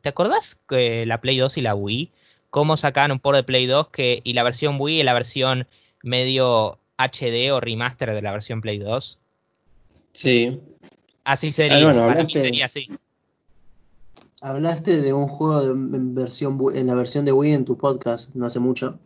[0.00, 2.12] ¿Te acordás que la Play 2 y la Wii
[2.50, 5.68] cómo sacaron un port de Play 2 que y la versión Wii y la versión
[6.02, 9.18] medio HD o remaster de la versión Play 2?
[10.16, 10.58] Sí.
[11.24, 11.90] Así sería.
[11.90, 12.88] hablaste, sería así.
[14.40, 18.46] Hablaste de un juego en, versión, en la versión de Wii en tu podcast no
[18.46, 18.98] hace mucho.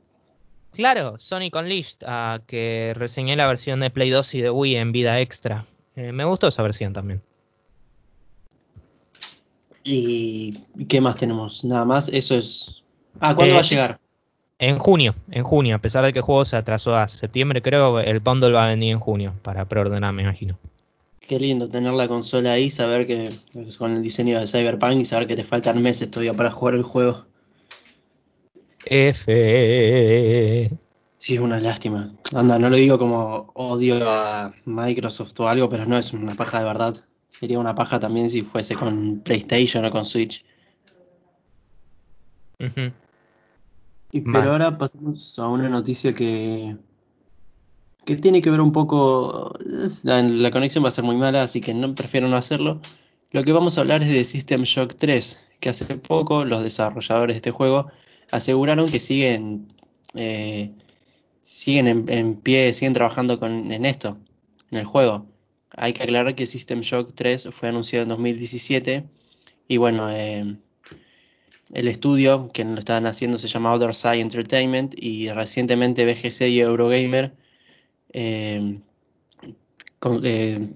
[0.70, 4.92] Claro, Sonic Unleashed, uh, que reseñé la versión de Play 2 y de Wii en
[4.92, 5.66] vida extra.
[5.96, 7.20] Eh, me gustó esa versión también.
[9.82, 10.52] ¿Y
[10.88, 11.64] qué más tenemos?
[11.64, 12.84] Nada más, eso es...
[13.18, 13.98] Ah, ¿cuándo va a llegar?
[14.60, 17.98] En junio, en junio, a pesar de que el juego se atrasó a septiembre, creo,
[17.98, 20.56] el bundle va a venir en junio para preordenar, me imagino.
[21.30, 23.30] Qué lindo tener la consola ahí, saber que
[23.78, 26.82] con el diseño de Cyberpunk y saber que te faltan meses todavía para jugar el
[26.82, 27.24] juego.
[28.84, 30.76] F.
[31.14, 32.12] Sí, es una lástima.
[32.34, 36.58] Anda, no lo digo como odio a Microsoft o algo, pero no es una paja
[36.58, 36.96] de verdad.
[37.28, 40.44] Sería una paja también si fuese con PlayStation o con Switch.
[44.10, 46.76] y, pero ahora pasamos a una noticia que
[48.04, 49.56] que tiene que ver un poco,
[50.04, 52.80] la, conexión va a ser muy mala, así que no prefiero no hacerlo.
[53.30, 57.34] Lo que vamos a hablar es de System Shock 3, que hace poco los desarrolladores
[57.34, 57.90] de este juego
[58.30, 59.66] aseguraron que siguen,
[60.14, 60.72] eh,
[61.40, 64.18] siguen en, pie, siguen trabajando con, en esto,
[64.70, 65.26] en el juego.
[65.70, 69.08] Hay que aclarar que System Shock 3 fue anunciado en 2017
[69.68, 70.56] y bueno, eh,
[71.74, 76.60] el estudio que lo estaban haciendo se llama Other Side Entertainment y recientemente BGC y
[76.60, 77.34] Eurogamer
[78.12, 78.80] eh,
[80.22, 80.68] eh,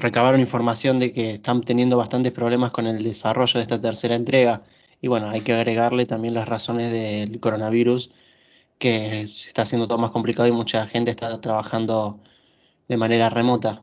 [0.00, 4.62] recabaron información de que están teniendo bastantes problemas con el desarrollo de esta tercera entrega.
[5.00, 8.10] Y bueno, hay que agregarle también las razones del coronavirus,
[8.78, 12.20] que se está haciendo todo más complicado y mucha gente está trabajando
[12.88, 13.82] de manera remota.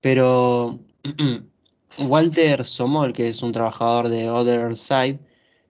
[0.00, 0.80] Pero
[1.98, 5.20] Walter Somol, que es un trabajador de Other Side,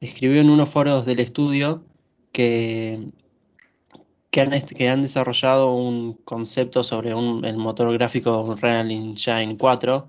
[0.01, 1.85] escribió en unos foros del estudio
[2.33, 3.11] que
[4.31, 10.09] que han, que han desarrollado un concepto sobre un, el motor gráfico Unreal Engine 4,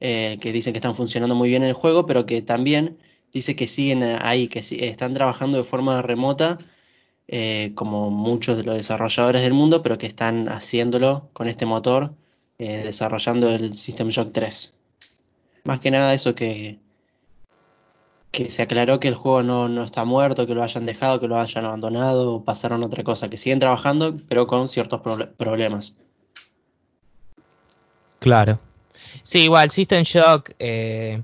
[0.00, 2.98] eh, que dicen que están funcionando muy bien en el juego, pero que también
[3.32, 6.58] dice que siguen ahí, que están trabajando de forma remota,
[7.28, 12.14] eh, como muchos de los desarrolladores del mundo, pero que están haciéndolo con este motor,
[12.58, 14.74] eh, desarrollando el System Shock 3.
[15.64, 16.78] Más que nada eso que,
[18.34, 21.38] que se aclaró que el juego no, está muerto, que lo hayan dejado, que lo
[21.38, 25.00] hayan abandonado, o pasaron otra cosa, que siguen trabajando, pero con ciertos
[25.36, 25.94] problemas.
[28.18, 28.58] Claro.
[29.22, 31.22] Sí, igual, System Shock eh,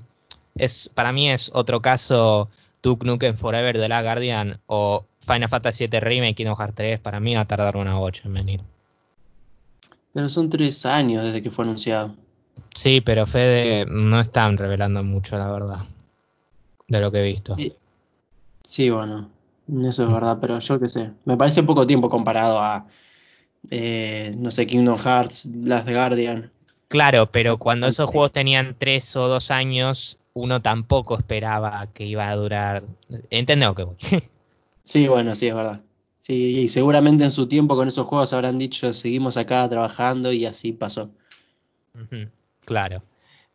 [0.55, 2.49] es, para mí es otro caso
[2.81, 7.19] Duke Nukem Forever de la Guardian o Final Fantasy VII Remake Kingdom Hearts 3, para
[7.19, 8.61] mí va a tardar una 8 en venir.
[10.13, 12.15] Pero son tres años desde que fue anunciado.
[12.73, 15.79] Sí, pero Fede no están revelando mucho, la verdad
[16.91, 17.55] de lo que he visto.
[18.67, 19.29] Sí, bueno,
[19.83, 22.85] eso es verdad, pero yo qué sé, me parece poco tiempo comparado a,
[23.69, 26.51] eh, no sé, Kingdom Hearts, Last Guardian.
[26.89, 32.29] Claro, pero cuando esos juegos tenían tres o dos años, uno tampoco esperaba que iba
[32.29, 32.83] a durar.
[33.29, 33.95] ¿Entendés que voy?
[34.83, 35.81] sí, bueno, sí, es verdad.
[36.19, 40.45] Sí, y seguramente en su tiempo con esos juegos habrán dicho, seguimos acá trabajando y
[40.45, 41.09] así pasó.
[42.65, 43.01] Claro.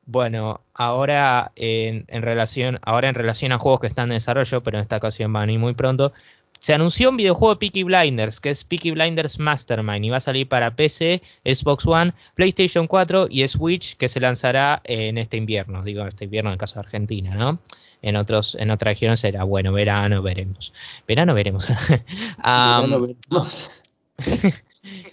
[0.07, 4.83] Bueno, ahora en, relación, ahora en relación a juegos que están en desarrollo, pero en
[4.83, 6.13] esta ocasión van a ir muy pronto,
[6.59, 10.21] se anunció un videojuego de Peaky Blinders, que es Peaky Blinders Mastermind, y va a
[10.21, 15.83] salir para PC, Xbox One, PlayStation 4 y Switch, que se lanzará en este invierno,
[15.83, 17.59] digo este invierno en el caso de Argentina, ¿no?
[18.03, 20.73] En otros, en otras regiones será, bueno, verano veremos.
[21.07, 21.67] Verano veremos.
[22.39, 23.71] verano veremos.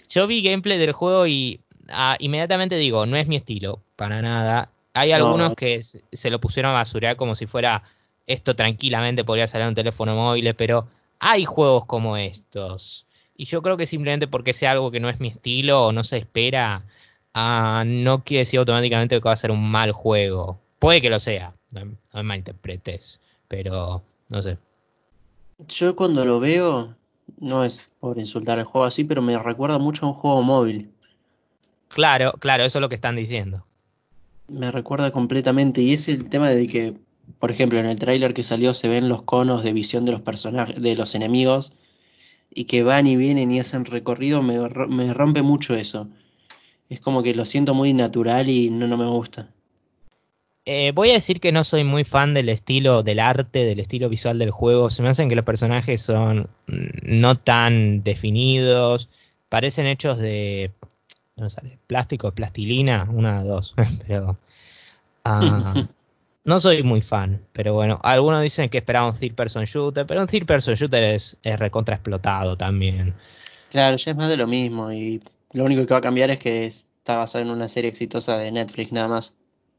[0.08, 4.70] yo vi gameplay del juego y ah, inmediatamente digo, no es mi estilo, para nada.
[4.94, 7.82] Hay algunos que se lo pusieron a basurar como si fuera
[8.26, 10.86] esto tranquilamente podría salir un teléfono móvil, pero
[11.18, 13.06] hay juegos como estos.
[13.36, 16.04] Y yo creo que simplemente porque sea algo que no es mi estilo o no
[16.04, 16.84] se espera,
[17.34, 20.60] ah, no quiere decir automáticamente que va a ser un mal juego.
[20.78, 24.58] Puede que lo sea, no, me malinterpretes, pero no sé.
[25.66, 26.94] Yo cuando lo veo,
[27.40, 30.92] no es por insultar el juego así, pero me recuerda mucho a un juego móvil.
[31.88, 33.66] Claro, claro, eso es lo que están diciendo
[34.48, 35.82] me recuerda completamente.
[35.82, 36.94] Y es el tema de que,
[37.38, 40.20] por ejemplo, en el tráiler que salió se ven los conos de visión de los
[40.20, 41.72] personajes, de los enemigos,
[42.52, 46.08] y que van y vienen y hacen recorrido, me, me rompe mucho eso.
[46.88, 49.48] Es como que lo siento muy natural y no, no me gusta.
[50.66, 54.08] Eh, voy a decir que no soy muy fan del estilo del arte, del estilo
[54.08, 54.88] visual del juego.
[54.88, 59.10] Se me hacen que los personajes son mm, no tan definidos,
[59.50, 60.72] parecen hechos de
[61.36, 63.74] no sale, plástico, plastilina, una, dos,
[64.06, 64.36] pero
[65.24, 65.74] ah,
[66.44, 70.20] no soy muy fan, pero bueno, algunos dicen que esperaban un third person shooter, pero
[70.20, 73.14] un third person shooter es, es recontra explotado también.
[73.70, 75.20] Claro, ya es más de lo mismo y
[75.52, 78.52] lo único que va a cambiar es que está basado en una serie exitosa de
[78.52, 79.34] Netflix nada más.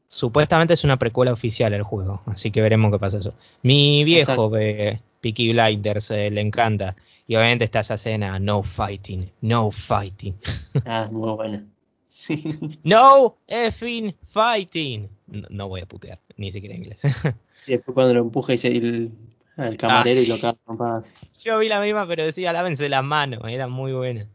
[0.08, 3.34] Supuestamente es una precuela oficial el juego, así que veremos qué pasa eso.
[3.62, 6.94] Mi viejo ve Peaky Blinders, eh, le encanta.
[7.26, 10.36] Y obviamente está esa escena, no fighting, no fighting.
[10.84, 11.66] Ah, muy buena.
[12.08, 12.78] Sí.
[12.82, 15.08] No effing fighting.
[15.26, 17.02] No, voy a putear, ni siquiera en inglés.
[17.66, 19.10] Y después cuando lo empuja y se, el,
[19.56, 21.02] al camarero y lo caga
[21.40, 24.28] Yo vi la misma, pero decía lávense las manos, era muy buena.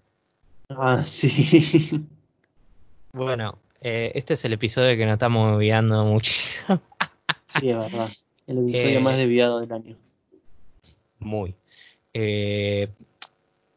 [0.70, 2.08] Ah, sí.
[3.14, 6.82] Bueno, eh, este es el episodio que nos estamos enviando muchísimo.
[7.46, 8.10] sí, es verdad.
[8.48, 9.98] El episodio más desviado del año.
[11.20, 11.56] Muy.
[12.14, 12.90] Eh,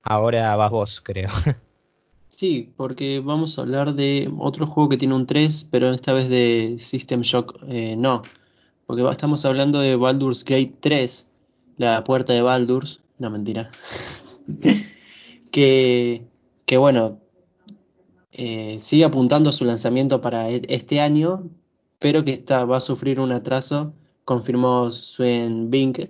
[0.03, 1.31] ahora vas vos, creo.
[2.29, 6.29] Sí, porque vamos a hablar de otro juego que tiene un 3, pero esta vez
[6.29, 8.23] de System Shock eh, no.
[8.87, 11.29] Porque estamos hablando de Baldur's Gate 3,
[11.77, 13.71] la puerta de Baldur's, no mentira.
[15.53, 16.27] que,
[16.67, 17.21] que bueno,
[18.33, 21.49] eh, sigue apuntando a su lanzamiento para e-, este año,
[22.01, 23.95] pero que está, va a sufrir un atraso,
[24.25, 26.01] confirmó Sven Bink,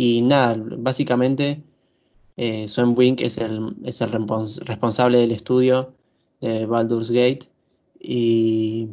[0.00, 1.60] y nada, básicamente
[2.36, 5.92] eh, Sven Wink es el, es el responsable del estudio
[6.40, 7.48] de Baldur's Gate
[7.98, 8.90] y,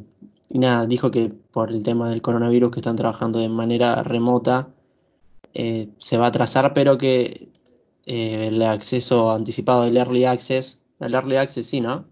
[0.49, 4.69] nada, dijo que por el tema del coronavirus que están trabajando de manera remota
[5.53, 7.49] eh, se va a atrasar, pero que
[8.07, 12.05] eh, el acceso anticipado del Early Access, el Early Access sí, ¿no?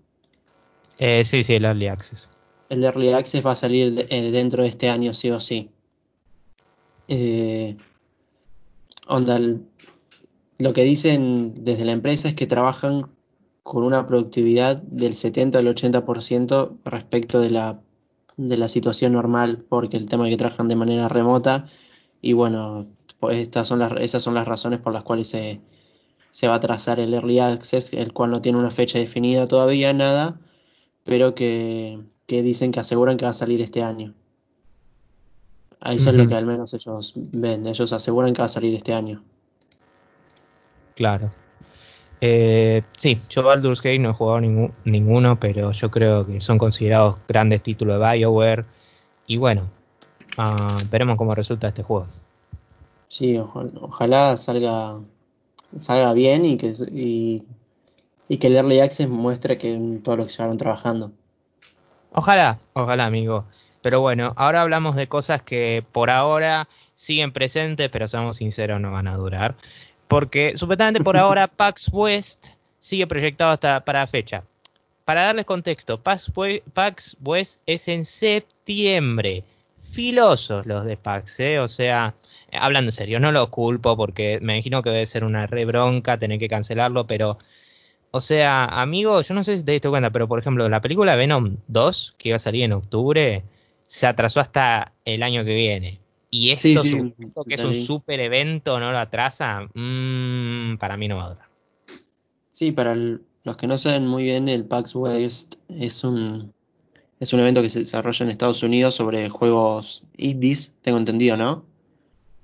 [0.99, 2.29] Eh, sí, sí, el Early Access.
[2.69, 5.71] El Early Access va a salir dentro de este año sí o sí.
[7.07, 7.75] Eh,
[9.07, 9.39] onda,
[10.59, 13.11] lo que dicen desde la empresa es que trabajan
[13.63, 17.81] con una productividad del 70 al 80% respecto de la,
[18.37, 21.65] de la situación normal, porque el tema es que trabajan de manera remota
[22.21, 22.87] y bueno,
[23.19, 25.61] pues estas son las, esas son las razones por las cuales se,
[26.33, 29.93] se va a trazar el Early Access, el cual no tiene una fecha definida todavía,
[29.93, 30.41] nada,
[31.03, 34.15] pero que, dicen que aseguran que va a salir este año.
[35.85, 38.93] Eso es lo que al menos ellos ven, ellos aseguran que va a salir este
[38.93, 39.21] año.
[40.95, 41.31] Claro.
[42.21, 47.17] Eh, sí, yo Baldur's Gate no he jugado ninguno, pero yo creo que son considerados
[47.27, 48.65] grandes títulos de BioWare.
[49.27, 49.69] Y bueno,
[50.37, 52.07] uh, veremos cómo resulta este juego.
[53.09, 54.99] Sí, ojalá salga
[55.77, 60.57] salga bien y que, y, que el Early Access muestre que todo lo que llevaron
[60.57, 61.11] trabajando.
[62.13, 63.45] Ojalá, ojalá, amigo.
[63.83, 68.91] Pero bueno, ahora hablamos de cosas que por ahora siguen presentes, pero seamos sinceros, no
[68.93, 69.55] van a durar.
[70.07, 72.47] Porque supuestamente por ahora PAX West
[72.79, 74.45] sigue proyectado hasta para fecha.
[75.03, 76.31] Para darles contexto, PAX,
[76.73, 79.43] PAX West es en septiembre.
[79.81, 81.59] Filosos los de PAX, ¿eh?
[81.59, 82.15] O sea,
[82.53, 86.17] hablando en serio, no lo culpo porque me imagino que debe ser una re bronca
[86.17, 87.37] tener que cancelarlo, pero,
[88.11, 91.17] o sea, amigo, yo no sé si te diste cuenta, pero por ejemplo, la película
[91.17, 93.43] Venom 2, que iba a salir en octubre,
[93.85, 95.99] se atrasó hasta el año que viene.
[96.29, 96.81] Y esto,
[97.45, 101.47] que es un super evento, no lo atrasa, mm, para mí no va a durar.
[102.49, 106.53] Sí, para los que no saben muy bien, el PAX West es un,
[107.19, 111.65] es un evento que se desarrolla en Estados Unidos sobre juegos indies, tengo entendido, ¿no?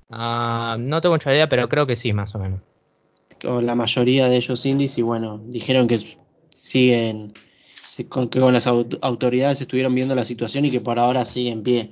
[0.10, 2.62] Ah, no tengo mucha idea, pero creo que sí, más o menos.
[3.44, 6.00] la mayoría de ellos indies y bueno, dijeron que
[6.52, 7.34] siguen,
[8.08, 11.92] que con las autoridades estuvieron viendo la situación y que por ahora sigue en pie.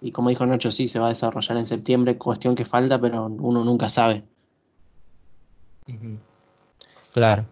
[0.00, 3.26] Y como dijo Nacho, sí, se va a desarrollar en septiembre, cuestión que falta, pero
[3.26, 4.24] uno nunca sabe.
[7.12, 7.46] Claro.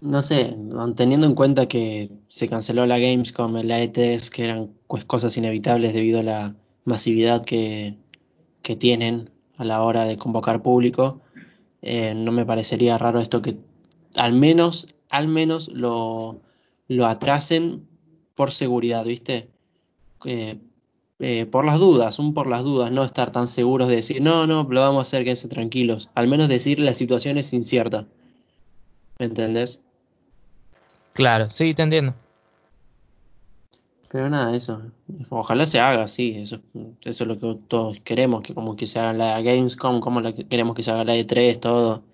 [0.00, 0.56] No sé,
[0.94, 5.92] teniendo en cuenta que se canceló la Gamescom, la E3, que eran pues, cosas inevitables
[5.92, 7.96] debido a la masividad que,
[8.62, 11.20] que tienen a la hora de convocar público,
[11.82, 13.58] eh, no me parecería raro esto que
[14.16, 16.40] al menos, al menos lo,
[16.88, 17.86] lo atrasen
[18.34, 19.48] por seguridad, ¿viste?
[20.24, 20.58] Eh,
[21.20, 24.46] eh, por las dudas, un por las dudas, no estar tan seguros de decir, no,
[24.46, 26.10] no, lo vamos a hacer, quédense tranquilos.
[26.14, 28.06] Al menos decir la situación es incierta.
[29.18, 29.80] ¿Me entendés?
[31.12, 32.14] Claro, sí, te entiendo.
[34.10, 34.80] Pero nada, eso.
[35.28, 36.36] Ojalá se haga, sí.
[36.38, 36.60] Eso,
[37.02, 40.32] eso es lo que todos queremos, que como que se haga la Gamescom, como la
[40.32, 42.04] que queremos que se haga la E3, todo.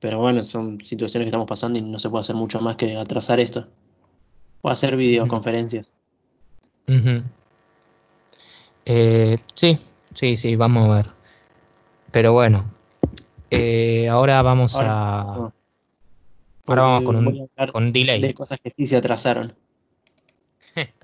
[0.00, 2.96] Pero bueno, son situaciones que estamos pasando y no se puede hacer mucho más que
[2.96, 3.68] atrasar esto.
[4.66, 5.92] O hacer videoconferencias.
[8.84, 9.78] eh, sí,
[10.12, 11.06] sí, sí, vamos a ver.
[12.10, 12.64] Pero bueno,
[13.48, 15.52] eh, ahora vamos a...
[16.66, 18.20] Ahora vamos con un, con delay.
[18.20, 19.54] De cosas que sí se atrasaron.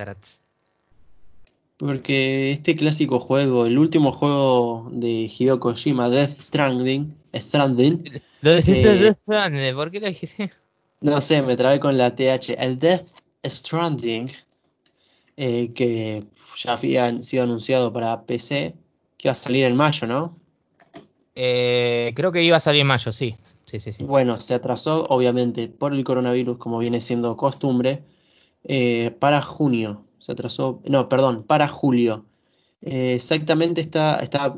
[1.77, 8.23] Porque este clásico juego, el último juego de Hideo Kojima, Death Stranding, Stranding.
[8.43, 10.51] Eh, Stranding, ¿por qué lo dijiste?
[11.01, 12.57] No sé, me trabé con la TH.
[12.59, 14.31] El Death Stranding,
[15.37, 16.25] eh, que
[16.57, 18.75] ya había sido anunciado para PC,
[19.17, 20.37] que iba a salir en mayo, ¿no?
[21.35, 23.37] Eh, creo que iba a salir en mayo, sí.
[23.65, 24.05] Sí, sí, sí.
[24.05, 28.03] Bueno, se atrasó, obviamente, por el coronavirus, como viene siendo costumbre.
[28.65, 30.05] Eh, para junio.
[30.19, 32.27] Se atrasó, no, perdón, para julio.
[32.81, 34.57] Eh, exactamente está, está,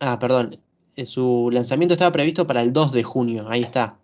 [0.00, 0.56] ah, perdón,
[0.96, 3.98] eh, su lanzamiento estaba previsto para el 2 de junio, ahí está,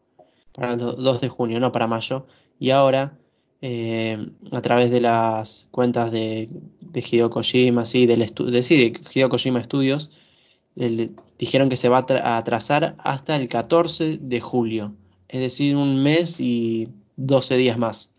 [0.52, 2.26] para el 2 de junio, no para mayo.
[2.58, 3.18] Y ahora,
[3.62, 6.48] a través de las cuentas de,
[6.80, 10.10] de Hideo Kojima, sí, del de, sí, de Hideo Kojima Studios,
[11.38, 14.94] dijeron que se va a atrasar hasta el 14 de julio,
[15.28, 18.14] es decir, un mes y 12 días más.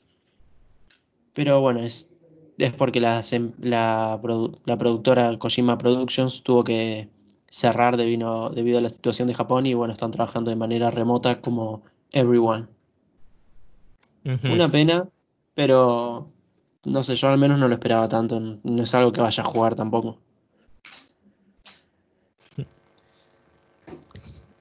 [1.33, 2.09] Pero bueno, es,
[2.57, 3.21] es porque la,
[3.59, 4.19] la,
[4.65, 7.09] la, productora Kojima Productions tuvo que
[7.49, 11.41] cerrar debido, debido a la situación de Japón y bueno, están trabajando de manera remota
[11.41, 12.67] como Everyone.
[14.23, 15.09] Una pena,
[15.53, 16.29] pero
[16.85, 19.45] no sé, yo al menos no lo esperaba tanto, no es algo que vaya a
[19.45, 20.17] jugar tampoco.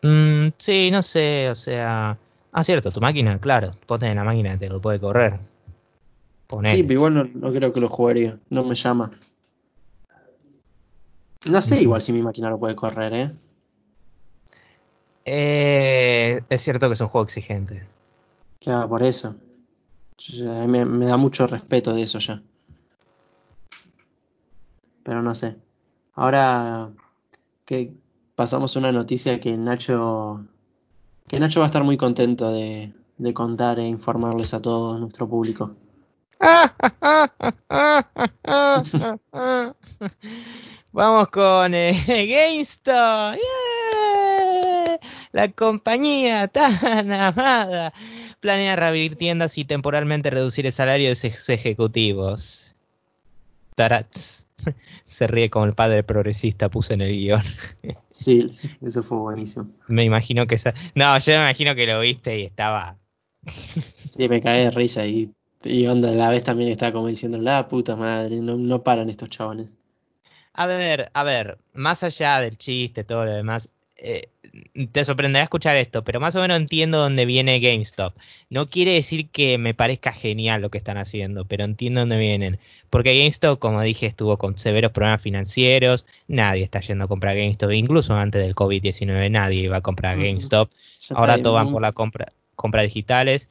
[0.03, 2.17] Mm, sí, no sé, o sea...
[2.53, 5.39] Ah, cierto, tu máquina, claro, ponte en la máquina, te lo puede correr.
[6.67, 8.39] Sí, pero igual no, creo que lo jugaría.
[8.49, 9.11] No me llama.
[11.47, 13.31] No sé igual si mi máquina lo puede correr, ¿eh?
[15.25, 17.87] eh es cierto que es un juego exigente.
[18.59, 19.37] Claro, por eso.
[20.67, 22.43] Me, me da mucho respeto de eso ya.
[25.03, 25.57] Pero no sé.
[26.15, 26.91] Ahora
[27.65, 27.95] que
[28.35, 30.45] pasamos una noticia que Nacho
[31.31, 32.93] que Nacho va a estar muy contento de,
[33.35, 35.77] contar e informarles a todo nuestro público.
[40.93, 43.39] Vamos con eh, GameStop.
[45.31, 47.93] La compañía tan amada
[48.41, 52.75] planea reabrir tiendas y temporalmente reducir el salario de sus ejecutivos.
[53.75, 54.47] Tarats.
[55.05, 57.43] Se ríe como el padre progresista puso en el guion.
[58.11, 59.71] Sí, eso fue buenísimo.
[59.87, 60.75] Me imagino que esa...
[60.95, 62.97] No, yo me imagino que lo viste y estaba...
[64.11, 65.33] Sí, me cae de risa y,
[65.63, 69.09] y onda, a la vez también estaba como diciendo, la puta madre, no, no paran
[69.09, 69.73] estos chabones.
[70.53, 73.71] A ver, a ver, más allá del chiste, todo lo demás,
[74.03, 74.29] eh,
[74.93, 78.15] te sorprenderá escuchar esto, pero más o menos entiendo dónde viene GameStop.
[78.49, 82.59] No quiere decir que me parezca genial lo que están haciendo, pero entiendo dónde vienen.
[82.89, 87.71] Porque GameStop, como dije, estuvo con severos problemas financieros, nadie está yendo a comprar GameStop,
[87.73, 90.71] incluso antes del COVID-19 nadie iba a comprar GameStop.
[91.11, 93.49] Ahora todos van por la compra, compra digitales.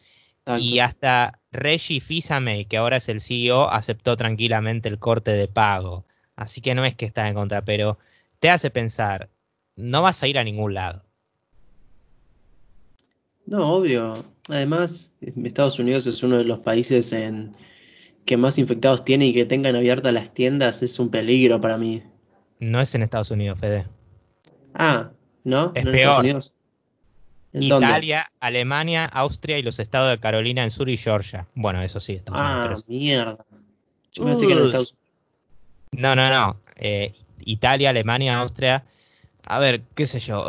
[0.57, 6.05] Y hasta Reggie Fils-Aimé, que ahora es el CEO, aceptó tranquilamente el corte de pago.
[6.35, 7.99] Así que no es que está en contra, pero
[8.39, 9.29] te hace pensar,
[9.79, 11.03] no vas a ir a ningún lado.
[13.45, 14.23] No, obvio.
[14.49, 15.13] Además,
[15.43, 17.51] Estados Unidos es uno de los países en
[18.25, 22.03] que más infectados tiene y que tengan abiertas las tiendas es un peligro para mí.
[22.59, 23.87] No es en Estados Unidos, Fede.
[24.73, 25.11] Ah,
[25.43, 25.71] ¿no?
[25.73, 26.25] Es peor.
[27.51, 31.47] ¿En Italia, Alemania, Austria y los estados de Carolina del Sur y Georgia.
[31.55, 32.21] Bueno, eso sí.
[32.31, 33.43] Ah, mierda.
[34.11, 34.95] Yo pensé que Estados
[35.91, 36.59] No, no, no.
[36.75, 38.83] Eh, Italia, Alemania, Austria
[39.49, 40.45] a ver, qué sé yo,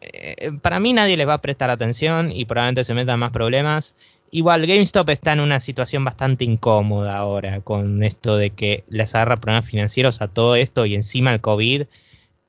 [0.00, 3.96] eh, para mí nadie les va a prestar atención y probablemente se metan más problemas.
[4.30, 9.38] Igual GameStop está en una situación bastante incómoda ahora con esto de que les agarra
[9.38, 11.86] problemas financieros a todo esto y encima el COVID.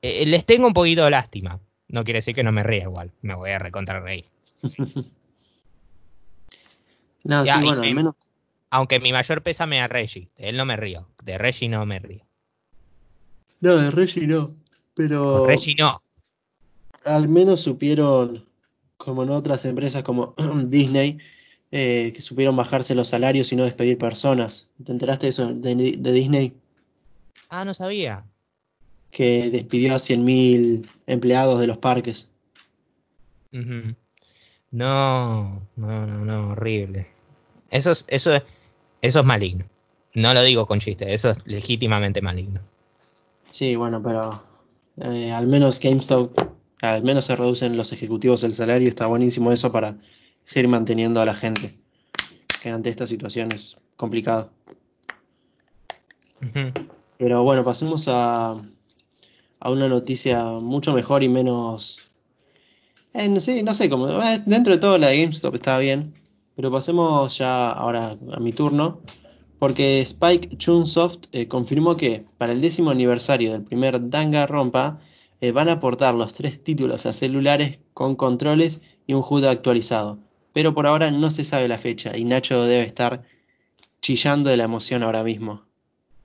[0.02, 1.58] Eh, les tengo un poquito de lástima.
[1.88, 4.26] No quiere decir que no me ría igual, me voy a recontra reír.
[7.24, 8.14] no, sí, bueno, al menos.
[8.70, 11.98] Aunque mi mayor pésame a Reggie, de él no me río, de Reggie no me
[11.98, 12.24] río.
[13.60, 14.54] No, de Reggie no.
[14.98, 15.46] Pero.
[15.78, 16.02] no.
[17.04, 18.44] Al menos supieron,
[18.96, 20.34] como en otras empresas como
[20.64, 21.18] Disney,
[21.70, 24.68] eh, que supieron bajarse los salarios y no despedir personas.
[24.84, 26.52] ¿Te enteraste de eso de, Disney?
[27.48, 28.24] Ah, no sabía.
[29.12, 32.32] Que despidió a 100.000 empleados de los parques.
[33.52, 33.84] No,
[34.72, 37.06] no, no, no, horrible.
[37.70, 38.42] Eso es, eso, es,
[39.00, 39.64] eso es maligno.
[40.14, 42.60] No lo digo con chiste, eso es legítimamente maligno.
[43.50, 44.47] Sí, bueno, pero
[45.00, 46.38] eh, al menos GameStop,
[46.82, 49.96] al menos se reducen los ejecutivos el salario, está buenísimo eso para
[50.44, 51.74] seguir manteniendo a la gente,
[52.62, 54.50] que ante esta situación es complicado.
[57.18, 58.56] Pero bueno, pasemos a,
[59.60, 61.98] a una noticia mucho mejor y menos...
[63.12, 64.22] Eh, no sé, no sé cómo...
[64.22, 66.14] Eh, dentro de todo la de GameStop está bien,
[66.54, 69.00] pero pasemos ya ahora a mi turno
[69.58, 75.00] porque Spike Chunsoft eh, confirmó que para el décimo aniversario del primer Danganronpa
[75.40, 80.18] eh, van a aportar los tres títulos a celulares con controles y un HUD actualizado.
[80.52, 83.22] Pero por ahora no se sabe la fecha y Nacho debe estar
[84.00, 85.62] chillando de la emoción ahora mismo.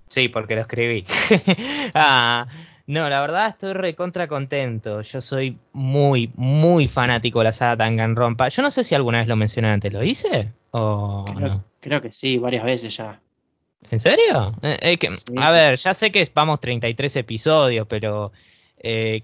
[0.09, 1.05] Sí, porque lo escribí.
[1.93, 2.47] ah,
[2.85, 5.01] no, la verdad estoy recontra contento.
[5.01, 8.49] Yo soy muy, muy fanático de la saga Danganronpa.
[8.49, 9.93] Yo no sé si alguna vez lo mencioné antes.
[9.93, 10.51] ¿Lo hice?
[10.71, 11.63] ¿O no?
[11.79, 13.21] Creo que sí, varias veces ya.
[13.89, 14.55] ¿En serio?
[14.61, 14.97] Eh,
[15.37, 18.31] a ver, ya sé que vamos 33 episodios, pero...
[18.77, 19.23] Eh,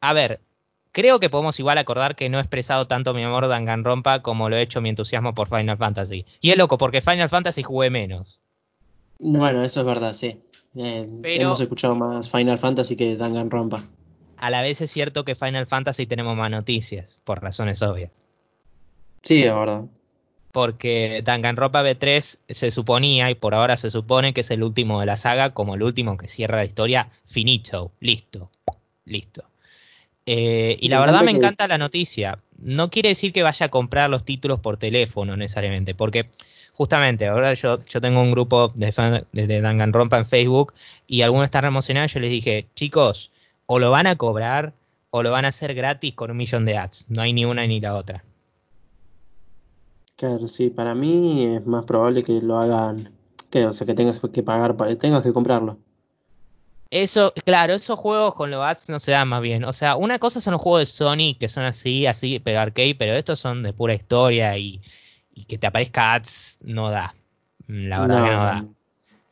[0.00, 0.40] a ver,
[0.90, 4.56] creo que podemos igual acordar que no he expresado tanto mi amor Danganronpa como lo
[4.56, 6.26] he hecho mi entusiasmo por Final Fantasy.
[6.40, 8.40] Y es loco, porque Final Fantasy jugué menos.
[9.18, 10.40] Bueno, eso es verdad, sí.
[10.76, 13.82] Eh, hemos escuchado más Final Fantasy que Danganronpa.
[14.36, 18.10] A la vez es cierto que Final Fantasy tenemos más noticias, por razones obvias.
[19.22, 19.84] Sí, es verdad
[20.56, 25.04] porque Danganronpa B3 se suponía y por ahora se supone que es el último de
[25.04, 28.50] la saga, como el último que cierra la historia, finito, listo,
[29.04, 29.44] listo.
[30.24, 32.38] Eh, y la verdad me encanta la noticia.
[32.56, 36.30] No quiere decir que vaya a comprar los títulos por teléfono necesariamente, porque
[36.76, 40.74] justamente ahora yo, yo tengo un grupo de, de, Danganronpa en Facebook
[41.06, 42.12] y algunos están emocionados.
[42.12, 43.32] Yo les dije, chicos,
[43.64, 44.74] o lo van a cobrar
[45.10, 47.06] o lo van a hacer gratis con un millón de ads.
[47.08, 48.24] No hay ni una ni la otra.
[50.16, 53.12] Claro, sí, para mí es más probable que lo hagan,
[53.50, 55.78] que, o sea, que tengas que pagar, para, tengas que comprarlo.
[56.90, 59.64] Eso, claro, esos juegos con los ads no se dan más bien.
[59.64, 62.94] O sea, una cosa son los juegos de Sony que son así, así, pegar key,
[62.94, 64.80] pero estos son de pura historia y,
[65.44, 67.14] que te aparezca ads no da.
[67.66, 68.66] La verdad que no da.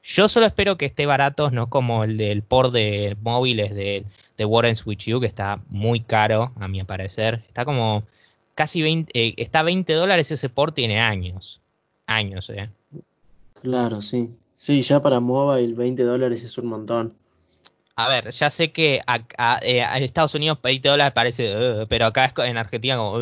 [0.02, 4.04] Yo solo espero que esté barato, no como el del port de móviles de,
[4.36, 7.42] de Warren Switch U, que está muy caro, a mi parecer.
[7.48, 8.04] Está como
[8.54, 11.62] casi 20, eh, está 20 dólares ese port tiene años.
[12.06, 12.68] Años, eh.
[13.62, 14.38] Claro, sí.
[14.56, 17.14] Sí, ya para mobile 20 dólares es un montón.
[17.96, 22.56] A ver, ya sé que a, eh, Estados Unidos 20 dólares parece, pero acá en
[22.56, 23.18] Argentina como,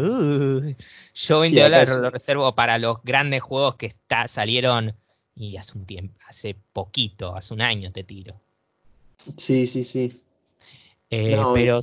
[1.14, 4.94] yo 20 dólares lo reservo para los grandes juegos que está, salieron
[5.36, 8.40] y hace un tiempo, hace poquito, hace un año te tiro.
[9.36, 10.22] Sí, sí, sí.
[11.10, 11.80] Eh, pero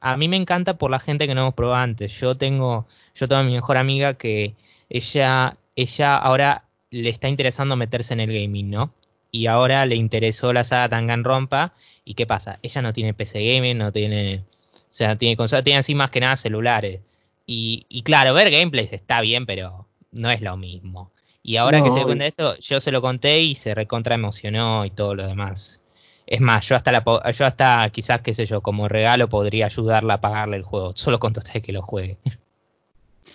[0.00, 2.18] a mí me encanta por la gente que no hemos probado antes.
[2.18, 4.54] Yo tengo, yo tengo a mi mejor amiga que
[4.88, 8.92] ella, ella ahora le está interesando meterse en el gaming, ¿no?
[9.30, 11.74] Y ahora le interesó la saga Tanganronpa
[12.10, 12.58] ¿Y qué pasa?
[12.60, 14.42] Ella no tiene PC gaming, no tiene.
[14.74, 17.02] O sea, tiene consola, tiene así más que nada celulares.
[17.46, 21.12] Y, claro, ver gameplays está bien, pero no es lo mismo.
[21.44, 24.90] Y ahora que se cuenta esto, yo se lo conté y se recontra emocionó y
[24.90, 25.80] todo lo demás.
[26.26, 30.14] Es más, yo hasta la, yo hasta quizás, qué sé yo, como regalo podría ayudarla
[30.14, 30.90] a pagarle el juego.
[30.96, 32.18] Solo con de que lo juegue.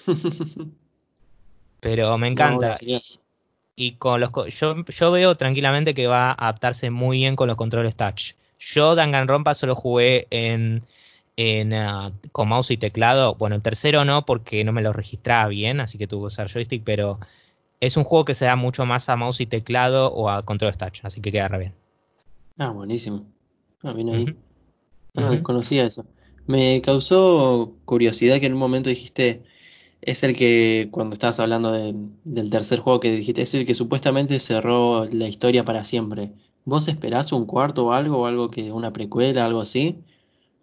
[1.79, 2.77] Pero me encanta
[3.77, 7.55] y con los yo, yo veo tranquilamente que va a adaptarse muy bien con los
[7.55, 8.33] controles touch.
[8.59, 10.83] Yo Danganronpa solo jugué en,
[11.37, 13.35] en ah, con mouse y teclado.
[13.35, 16.49] Bueno, el tercero no porque no me lo registraba bien, así que tuve que usar
[16.49, 17.19] joystick, pero
[17.79, 20.77] es un juego que se da mucho más a mouse y teclado o a controles
[20.77, 21.73] touch, así que queda re bien.
[22.57, 23.25] Ah, buenísimo.
[23.83, 24.35] Ah, bien ahí.
[25.13, 26.05] No, desconocía eso.
[26.47, 29.43] Me causó curiosidad que en un momento dijiste
[30.05, 34.39] es el que, cuando estabas hablando del tercer juego que dijiste, es el que supuestamente
[34.39, 36.31] cerró la historia para siempre.
[36.65, 39.99] ¿Vos esperás un cuarto o algo, o algo que, una precuela, algo así?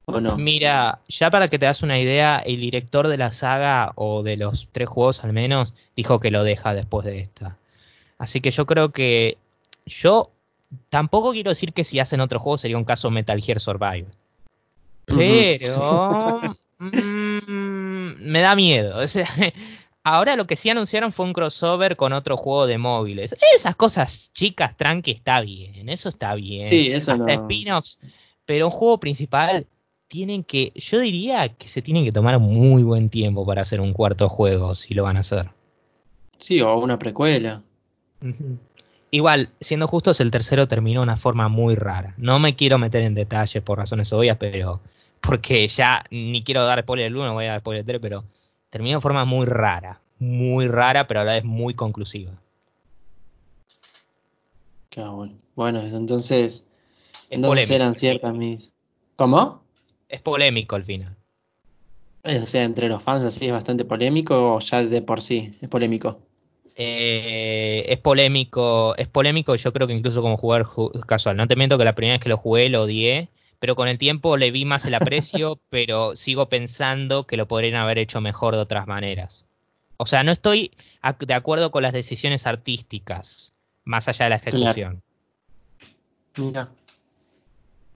[0.04, 0.36] ¿O no?
[0.36, 4.36] Mira, ya para que te das una idea, el director de la saga, o de
[4.36, 7.56] los tres juegos al menos, dijo que lo deja después de esta.
[8.18, 9.38] Así que yo creo que.
[9.86, 10.30] Yo
[10.88, 14.06] tampoco quiero decir que si hacen otro juego sería un caso Metal Gear Survive.
[15.06, 16.56] Pero.
[16.80, 19.00] me da miedo.
[20.04, 23.36] Ahora lo que sí anunciaron fue un crossover con otro juego de móviles.
[23.54, 25.88] Esas cosas chicas, tranqui, está bien.
[25.88, 26.64] Eso está bien.
[26.64, 27.98] Sí, eso Hasta spin-offs.
[28.44, 29.66] Pero un juego principal
[30.08, 30.72] tienen que.
[30.74, 34.74] Yo diría que se tienen que tomar muy buen tiempo para hacer un cuarto juego,
[34.74, 35.50] si lo van a hacer.
[36.36, 37.62] Sí, o una precuela.
[39.10, 42.14] Igual, siendo justos, el tercero terminó de una forma muy rara.
[42.16, 44.80] No me quiero meter en detalles por razones obvias, pero
[45.20, 48.24] porque ya ni quiero dar spoiler el 1, voy a dar spoiler el 3, pero
[48.72, 52.32] terminó de forma muy rara, muy rara, pero a la vez muy conclusiva.
[54.96, 55.34] bueno.
[55.54, 56.66] bueno, entonces,
[57.28, 58.72] entonces eran ciertas mis...
[59.16, 59.62] ¿Cómo?
[60.08, 61.14] Es polémico al final.
[62.24, 65.68] O sea, entre los fans así es bastante polémico o ya de por sí es
[65.68, 66.20] polémico.
[66.74, 71.36] Eh, es polémico, es polémico, yo creo que incluso como jugador casual.
[71.36, 73.28] No te miento que la primera vez que lo jugué lo odié
[73.62, 77.76] pero con el tiempo le vi más el aprecio, pero sigo pensando que lo podrían
[77.76, 79.46] haber hecho mejor de otras maneras.
[79.98, 80.72] O sea, no estoy
[81.20, 83.52] de acuerdo con las decisiones artísticas,
[83.84, 85.00] más allá de la ejecución.
[86.38, 86.70] Mira.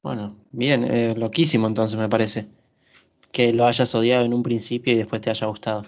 [0.04, 2.46] Bueno, bien, eh, loquísimo entonces me parece.
[3.32, 5.84] Que lo hayas odiado en un principio y después te haya gustado.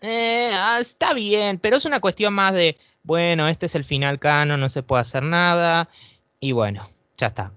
[0.00, 4.20] Eh, ah, está bien, pero es una cuestión más de, bueno, este es el final
[4.20, 5.88] canon, no se puede hacer nada.
[6.38, 6.88] Y bueno,
[7.22, 7.52] ya está.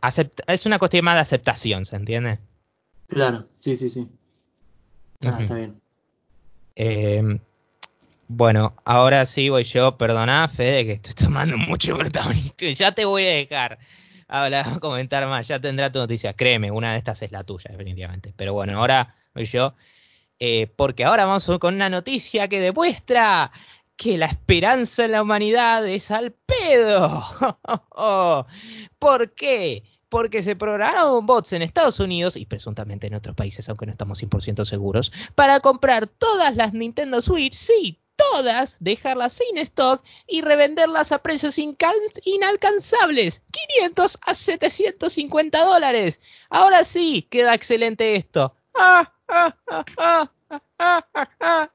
[0.48, 2.38] es una cuestión más de aceptación, ¿se entiende?
[3.08, 4.08] Claro, sí, sí, sí.
[5.26, 5.82] Ah, está bien.
[6.76, 7.40] Em,
[8.28, 9.98] bueno, ahora sí voy yo.
[9.98, 12.54] Perdona, Fede, que estoy tomando mucho protagonismo.
[12.76, 13.80] Ya te voy a dejar
[14.28, 15.48] hablar, comentar más.
[15.48, 16.34] Ya tendrá tu noticia.
[16.34, 18.34] Créeme, una de estas es la tuya, definitivamente.
[18.36, 19.74] Pero bueno, ahora voy yo.
[20.38, 23.52] Eh, porque ahora vamos con una noticia que demuestra
[23.98, 27.24] que la esperanza en la humanidad es al pedo.
[29.00, 29.84] ¿Por qué?
[30.10, 34.22] Porque se programaron bots en Estados Unidos y presuntamente en otros países, aunque no estamos
[34.22, 41.12] 100% seguros, para comprar todas las Nintendo Switch, sí, todas, dejarlas sin stock y revenderlas
[41.12, 46.22] a precios inalcanzables, 500 a 750 dólares.
[46.50, 48.56] Ahora sí, queda excelente esto.
[48.74, 49.56] ¡Ah, ah,
[49.98, 51.72] ah,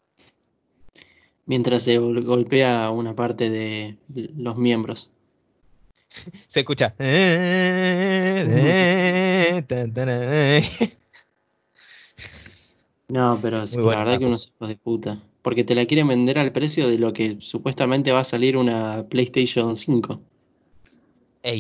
[1.51, 3.97] mientras se golpea una parte de
[4.37, 5.11] los miembros.
[6.47, 6.95] Se escucha.
[13.09, 15.21] No, pero la verdad que unos hijos de puta.
[15.43, 19.09] Porque te la quieren vender al precio de lo que supuestamente va a salir una
[19.09, 20.21] PlayStation 5.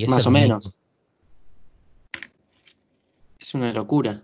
[0.07, 0.76] Más o menos.
[3.41, 4.22] Es una locura.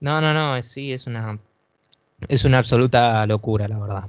[0.00, 1.38] No, no, no, sí, es una
[2.26, 4.08] es una absoluta locura, la verdad.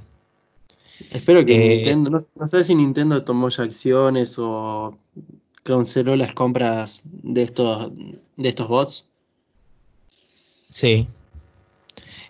[1.10, 4.98] Espero que eh, Nintendo, no, sé si Nintendo tomó ya acciones o
[5.62, 7.90] canceló las compras de estos,
[8.36, 9.06] de estos bots.
[10.68, 11.08] Sí.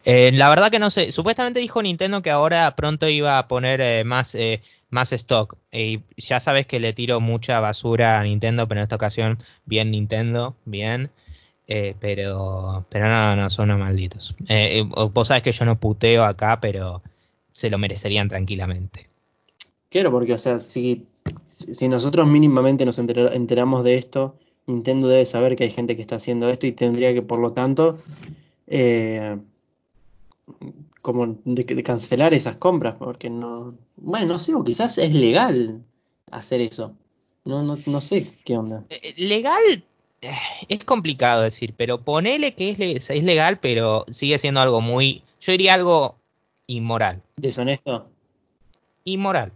[0.05, 1.13] Eh, la verdad que no sé.
[1.13, 4.37] Supuestamente dijo Nintendo que ahora pronto iba a poner eh, más,
[4.89, 5.57] más stock.
[5.73, 9.91] Y ya sabes que le tiro mucha basura a Nintendo, pero en esta ocasión, bien
[9.91, 11.11] Nintendo, bien.
[12.01, 14.35] Pero, pero no, no, son unos malditos.
[15.13, 17.03] vos sabes que yo no puteo acá, pero
[17.53, 19.09] se lo merecerían tranquilamente.
[19.89, 21.07] Claro, porque, o sea, si,
[21.47, 26.17] si nosotros mínimamente nos enteramos de esto, Nintendo debe saber que hay gente que está
[26.17, 27.99] haciendo esto y tendría que, por lo tanto,
[28.67, 29.39] eh,
[31.03, 35.83] como de, cancelar esas compras, porque no, bueno, no sé, o quizás es legal
[36.31, 36.95] hacer eso.
[37.45, 38.85] No, no, no sé qué onda.
[38.91, 39.85] Eh, eh, legal
[40.21, 45.53] es complicado decir, pero ponele que es, es legal, pero sigue siendo algo muy, yo
[45.53, 46.17] diría algo
[46.67, 47.23] inmoral.
[47.37, 48.09] ¿Deshonesto?
[49.05, 49.53] Inmoral.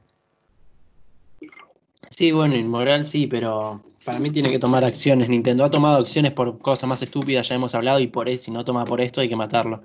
[2.11, 5.29] Sí, bueno, inmoral sí, pero para mí tiene que tomar acciones.
[5.29, 8.51] Nintendo ha tomado acciones por cosas más estúpidas, ya hemos hablado, y por eso, si
[8.51, 9.83] no toma por esto hay que matarlo.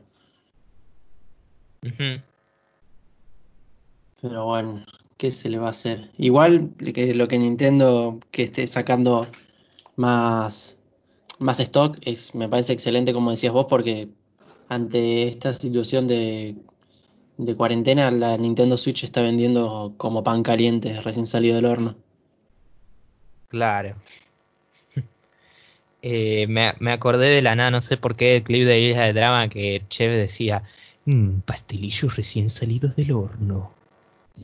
[4.22, 4.86] Pero bueno,
[5.18, 6.12] ¿qué se le va a hacer?
[6.18, 9.28] Igual que lo que Nintendo que esté sacando
[10.00, 10.80] más,
[11.40, 14.10] más stock es, me parece excelente como decías vos, porque
[14.70, 16.56] ante esta situación de,
[17.38, 21.96] de cuarentena, la Nintendo Switch está vendiendo como pan caliente, recién salido del horno.
[23.50, 23.96] Claro.
[26.02, 29.12] Eh, me, acordé de la nada, no sé por qué, el clip de Isla de
[29.12, 30.64] Drama que Chef decía,
[31.04, 33.74] mmm, pastelillos recién salidos del horno.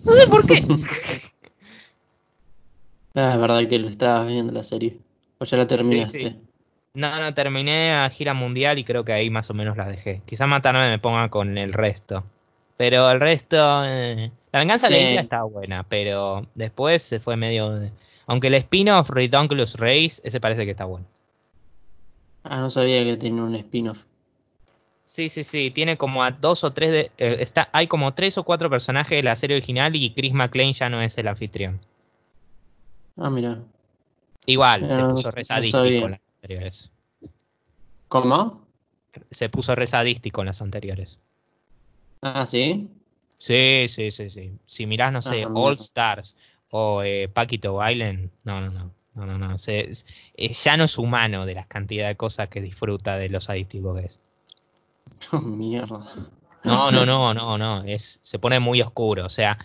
[0.03, 0.65] No sé por qué.
[3.15, 4.99] ah, es verdad que lo estabas viendo la serie.
[5.37, 6.35] O ya la terminaste.
[6.93, 10.21] No, no, terminé a gira mundial y creo que ahí más o menos la dejé.
[10.25, 12.23] Quizás matarme me ponga con el resto.
[12.77, 13.57] Pero el resto...
[13.85, 17.91] Eh, la venganza de la isla está buena, pero después se fue medio...
[18.27, 21.05] Aunque el spin-off Redonkulous Race, ese parece que está bueno.
[22.43, 24.03] Ah, no sabía que tenía un spin-off.
[25.03, 28.39] Sí, sí, sí, tiene como a dos o tres de, eh, está, hay como tres
[28.39, 31.79] o cuatro personajes de la serie original y Chris McLean ya no es el anfitrión.
[33.15, 33.59] Ah, mira.
[34.45, 36.91] Igual, se puso resadístico en las anteriores.
[38.07, 38.67] ¿Cómo?
[39.31, 41.19] Se puso resadístico en las anteriores.
[42.21, 42.89] Ah, ¿sí?
[43.37, 44.57] Sí, sí, sí, sí.
[44.65, 46.35] Si mirás, no sé, ah, All Stars
[46.71, 48.91] o eh, Paquito Bailen, no, no, no.
[49.15, 49.57] No, no, no.
[49.57, 49.89] Se,
[50.37, 54.07] ya no es humano de las cantidades de cosas que disfruta de los adictivos que
[54.07, 54.19] es.
[55.31, 56.05] Oh, mierda.
[56.63, 57.83] No, no, no, no, no.
[57.83, 59.25] Es, se pone muy oscuro.
[59.25, 59.57] O sea,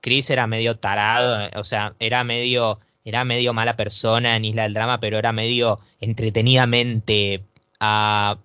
[0.00, 2.80] Chris era medio tarado, o sea, era medio,
[3.10, 7.44] era medio mala persona en Isla del Drama, pero era medio entretenidamente
[7.80, 8.38] a,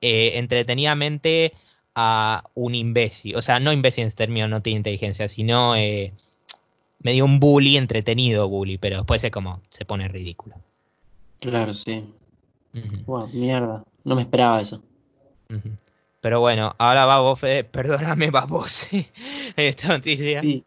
[0.00, 1.52] eh, entretenidamente
[1.96, 3.34] a un imbécil.
[3.34, 6.12] O sea, no imbécil en este términos no tiene inteligencia, sino eh,
[7.00, 10.54] medio un bully, entretenido bully, pero después es como, se pone ridículo.
[11.40, 12.08] Claro, sí.
[13.06, 13.82] Wow, mierda.
[14.04, 14.82] No me esperaba eso.
[16.20, 17.64] Pero bueno, ahora va vos, Fede.
[17.78, 18.86] Perdóname, va vos.
[19.56, 20.40] esta noticia.
[20.40, 20.64] Sí.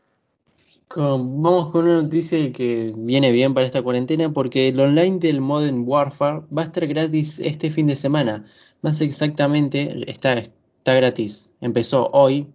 [0.89, 5.83] Vamos con una noticia que viene bien para esta cuarentena porque el online del Modern
[5.85, 8.45] Warfare va a estar gratis este fin de semana.
[8.81, 11.49] Más exactamente, está, está gratis.
[11.61, 12.47] Empezó hoy,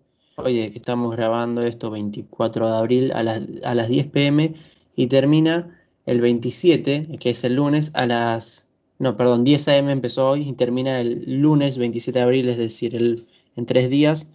[0.45, 4.55] Oye, que estamos grabando esto 24 de abril a las, a las 10 pm
[4.97, 8.69] y termina el 27, que es el lunes, a las...
[8.99, 12.95] No, perdón, 10 am empezó hoy y termina el lunes 27 de abril, es decir,
[12.95, 13.27] el,
[13.57, 14.29] en tres días,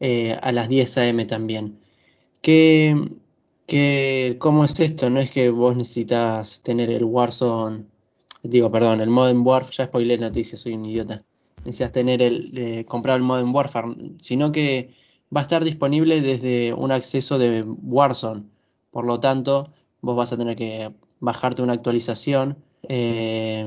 [0.00, 1.78] eh, a las 10 am también.
[2.40, 2.96] ¿Qué,
[3.66, 5.10] qué, ¿Cómo es esto?
[5.10, 7.84] No es que vos necesitas tener el Warzone,
[8.42, 11.22] digo, perdón, el Modern Warfare, ya spoilé noticias, soy un idiota.
[11.64, 14.90] Necesitas tener el, eh, comprar el Modern Warfare, sino que
[15.34, 18.44] va a estar disponible desde un acceso de Warzone.
[18.90, 19.64] Por lo tanto,
[20.00, 22.58] vos vas a tener que bajarte una actualización.
[22.88, 23.66] Eh,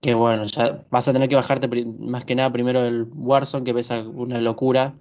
[0.00, 1.68] que bueno, ya vas a tener que bajarte
[1.98, 4.94] más que nada primero el Warzone, que pesa una locura,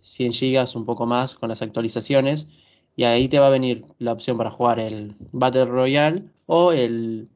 [0.00, 2.48] 100 gigas, un poco más con las actualizaciones.
[2.96, 7.28] Y ahí te va a venir la opción para jugar el Battle Royale o el,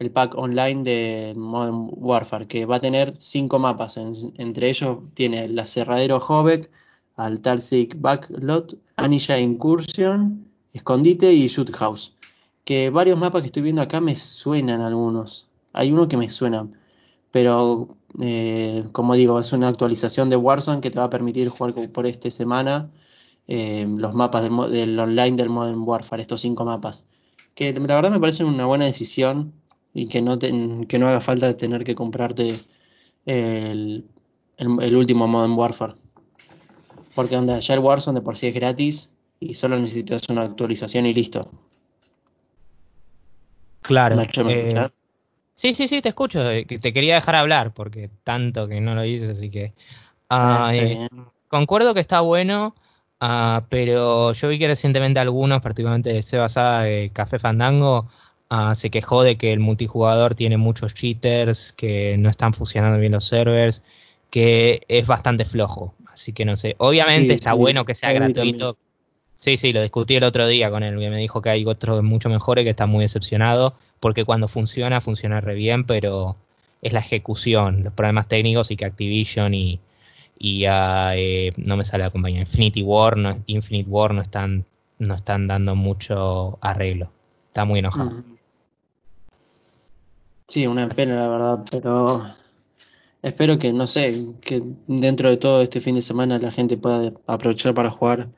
[0.00, 3.96] el pack online de Modern Warfare, que va a tener cinco mapas.
[3.96, 6.68] entre ellos tiene el aserradero Hobek,
[7.16, 12.14] al Talsic Backlot, Anilla Incursion, Escondite y Shoot House.
[12.64, 15.48] Que varios mapas que estoy viendo acá me suenan algunos.
[15.72, 16.68] Hay uno que me suena.
[17.30, 17.88] Pero
[18.20, 22.06] eh, como digo, es una actualización de Warzone que te va a permitir jugar por
[22.06, 22.90] esta semana
[23.48, 27.06] eh, los mapas del, online del Modern Warfare, estos cinco mapas.
[27.54, 29.52] Que la verdad me parece una buena decisión
[29.92, 32.54] y que no, que no haga falta tener que comprarte
[33.26, 34.04] el,
[34.56, 35.94] el último Modern Warfare.
[37.14, 41.06] Porque onda, ya el Warzone de por sí es gratis y solo necesitas una actualización
[41.06, 41.50] y listo.
[43.82, 44.20] Claro.
[44.20, 44.88] Eh,
[45.54, 46.48] sí, sí, sí, te escucho.
[46.48, 49.74] Eh, te quería dejar hablar porque tanto que no lo dices, así que
[50.30, 51.08] Ah, eh,
[51.48, 52.74] concuerdo que está bueno,
[53.20, 56.48] ah, pero yo vi que recientemente algunos, particularmente de Seba
[56.82, 58.08] de Café Fandango,
[58.50, 63.12] ah, se quejó de que el multijugador tiene muchos cheaters, que no están funcionando bien
[63.12, 63.82] los servers,
[64.30, 65.94] que es bastante flojo.
[66.12, 66.74] Así que no sé.
[66.78, 68.76] Obviamente está bueno que sea gratuito.
[69.36, 72.02] Sí, sí, lo discutí el otro día con él, que me dijo que hay otros
[72.02, 76.36] mucho mejores, que está muy decepcionado, porque cuando funciona, funciona re bien, pero
[76.82, 79.78] es la ejecución, los problemas técnicos y que Activision y,
[80.38, 84.64] y eh, no me sale la compañía, Infinity War, no, Infinite War no están,
[84.98, 87.10] no están dando mucho arreglo.
[87.48, 88.22] Está muy enojado.
[90.46, 92.24] Sí, una pena la verdad, pero
[93.22, 97.12] espero que, no sé, que dentro de todo este fin de semana la gente pueda
[97.26, 98.28] aprovechar para jugar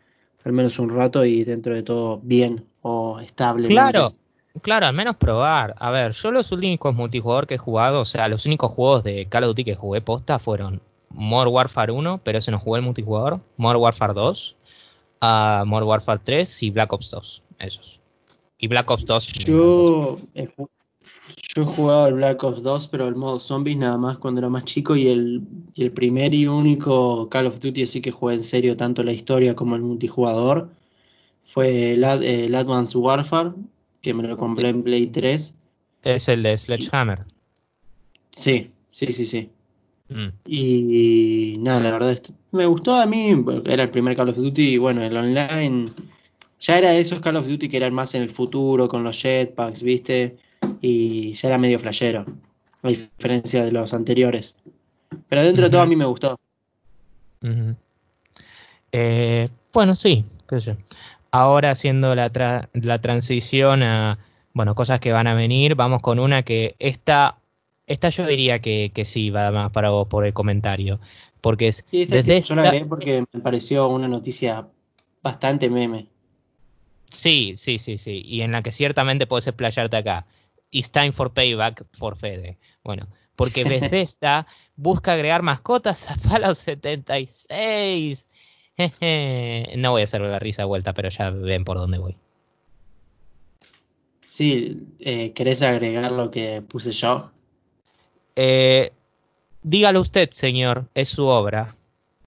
[0.44, 3.68] al menos un rato y dentro de todo bien o estable.
[3.68, 4.14] Claro,
[4.62, 5.74] claro, al menos probar.
[5.78, 9.26] A ver, yo los únicos multijugador que he jugado, o sea, los únicos juegos de
[9.26, 10.80] Call of Duty que jugué posta fueron
[11.10, 14.56] Modern Warfare 1, pero ese no jugué el multijugador, Modern Warfare 2,
[15.22, 18.00] uh, Modern Warfare 3 y Black Ops 2, esos.
[18.58, 19.32] Y Black Ops 2.
[19.44, 20.18] Yo
[21.54, 24.48] yo he jugado el Black Ops 2, pero el modo zombies nada más cuando era
[24.48, 25.42] más chico y el,
[25.76, 29.56] el primer y único Call of Duty así que jugué en serio tanto la historia
[29.56, 30.70] como el multijugador
[31.44, 33.52] fue el, el Advanced Warfare,
[34.00, 35.54] que me lo compré en Play 3.
[36.02, 37.24] Es el de Sledgehammer.
[38.30, 39.50] Sí, sí, sí, sí.
[40.10, 40.28] Mm.
[40.46, 42.20] Y, nada, la verdad,
[42.52, 43.32] me gustó a mí,
[43.64, 45.90] era el primer Call of Duty y bueno, el online
[46.58, 49.20] ya era de esos Call of Duty que eran más en el futuro con los
[49.22, 50.36] jetpacks, ¿viste?
[50.82, 52.26] y ya era medio flashero,
[52.82, 54.56] a diferencia de los anteriores.
[55.28, 56.38] Pero dentro de todo a mí me gustó.
[58.92, 60.24] Eh, bueno, sí,
[61.32, 64.18] Ahora haciendo la, la transición a
[64.52, 67.36] bueno, cosas que van a venir, vamos con una que esta,
[67.90, 71.00] esta yo diría que, que sí, va más para vos por el comentario.
[71.40, 74.68] Porque es desde yo la porque me pareció una noticia
[75.22, 76.06] bastante meme.
[77.08, 78.22] Sí, sí, sí, sí.
[78.24, 80.24] Y en la que ciertamente puedes explayarte acá.
[80.70, 82.58] It's time for payback for Fede.
[82.84, 88.28] Bueno, porque Bethesda busca agregar mascotas a Fallout 76.
[89.76, 92.16] no voy a hacer la risa de vuelta, pero ya ven por dónde voy.
[94.26, 97.32] Sí, eh, ¿querés agregar lo que puse yo?
[98.42, 98.92] Eh,
[99.62, 101.76] dígalo usted, señor, es su obra.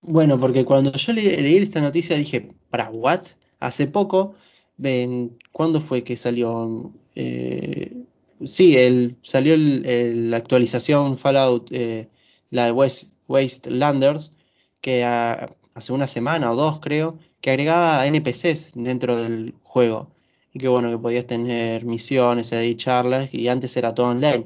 [0.04, 3.22] Bueno, porque cuando yo leí esta noticia dije, ¿para what?
[3.60, 4.36] Hace poco,
[4.78, 6.92] ven, ¿cuándo fue que salió?
[7.16, 8.04] Eh,
[8.46, 12.10] sí, el, salió la actualización Fallout, eh,
[12.52, 14.34] la de West, Wastelanders,
[14.82, 20.12] que hace una semana o dos creo, que agregaba NPCs dentro del juego.
[20.54, 24.46] Y que bueno, que podías tener misiones y charlas, y antes era todo online.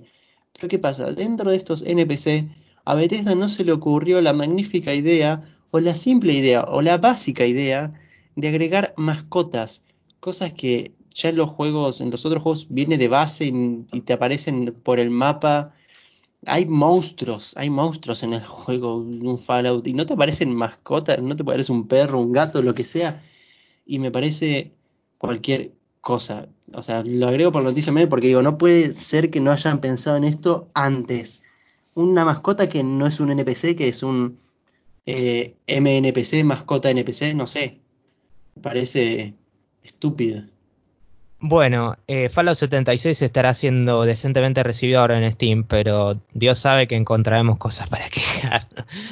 [0.57, 1.11] Pero ¿qué pasa?
[1.11, 2.49] Dentro de estos NPC,
[2.83, 6.97] a Bethesda no se le ocurrió la magnífica idea, o la simple idea, o la
[6.97, 7.93] básica idea,
[8.35, 9.85] de agregar mascotas.
[10.19, 14.13] Cosas que ya en los juegos, en los otros juegos viene de base y, te
[14.13, 15.73] aparecen por el mapa.
[16.45, 21.35] Hay monstruos, hay monstruos en el juego, un Fallout, y no te aparecen mascotas, no
[21.35, 23.21] te parece un perro, un gato, lo que sea.
[23.85, 24.71] Y me parece
[25.17, 26.47] cualquier cosa.
[26.73, 29.79] O sea, lo agrego por noticia media porque digo, no puede ser que no hayan
[29.79, 31.43] pensado en esto antes.
[31.95, 34.37] Una mascota que no es un NPC, que es un
[35.05, 37.79] eh, MNPC, mascota NPC, no sé.
[38.55, 39.33] Me parece
[39.83, 40.43] estúpido.
[41.39, 46.95] Bueno, eh, Fallout 76 estará siendo decentemente recibido ahora en Steam, pero Dios sabe que
[46.95, 48.67] encontraremos cosas para quejar.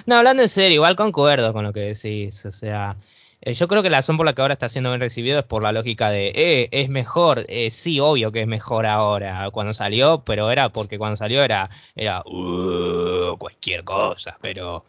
[0.05, 2.45] no, hablando en serio, igual concuerdo con lo que decís.
[2.45, 2.97] O sea,
[3.45, 5.45] eh, yo creo que la razón por la que ahora está siendo bien recibido es
[5.45, 7.45] por la lógica de, eh, es mejor.
[7.47, 9.49] Eh, sí, obvio que es mejor ahora.
[9.51, 14.83] Cuando salió, pero era porque cuando salió era, era uh, cualquier cosa, pero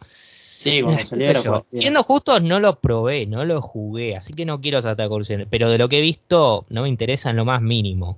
[0.56, 4.80] Sí, cuando salió Siendo justos, no lo probé, no lo jugué, así que no quiero
[4.80, 5.46] saltar conclusiones.
[5.50, 8.16] Pero de lo que he visto, no me interesa en lo más mínimo.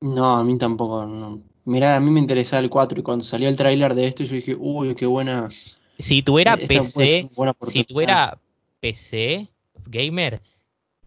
[0.00, 1.06] No, a mí tampoco.
[1.06, 1.40] No.
[1.64, 4.36] Mirá, a mí me interesaba el 4 y cuando salió el tráiler de esto yo
[4.36, 5.48] dije, uy, qué buena.
[5.48, 7.30] Si tuviera PC,
[7.62, 8.38] si tuviera
[8.84, 9.48] PC
[9.86, 10.40] gamer,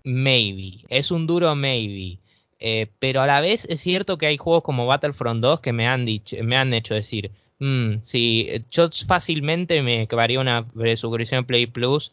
[0.04, 0.84] maybe.
[0.90, 2.20] Es un duro maybe.
[2.60, 5.88] Eh, pero a la vez es cierto que hay juegos como Battlefront 2 que me
[5.88, 10.66] han dicho, me han hecho decir, Mm, sí, yo fácilmente me acabaría una
[10.96, 12.12] suscripción Play Plus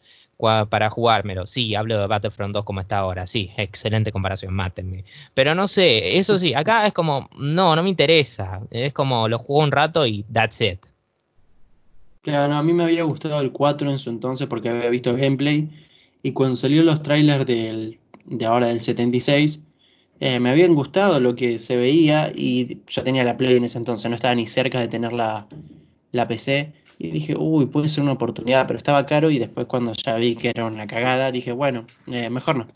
[0.69, 1.47] para jugármelo.
[1.47, 3.27] Sí, hablo de Battlefront 2 como está ahora.
[3.27, 5.05] Sí, excelente comparación, mátenme.
[5.33, 8.61] Pero no sé, eso sí, acá es como, no, no me interesa.
[8.71, 10.79] Es como lo juego un rato y that's it.
[12.25, 15.69] Claro, a mí me había gustado el 4 en su entonces porque había visto gameplay.
[16.23, 19.59] Y cuando salió los trailers del, de ahora del 76,
[20.19, 23.77] eh, me habían gustado lo que se veía y yo tenía la Play en ese
[23.77, 25.47] entonces, no estaba ni cerca de tener la,
[26.27, 30.15] PC, Y dije, uy, puede ser una oportunidad, pero estaba caro y después cuando ya
[30.15, 32.67] vi que era una cagada, dije, bueno, eh, mejor no.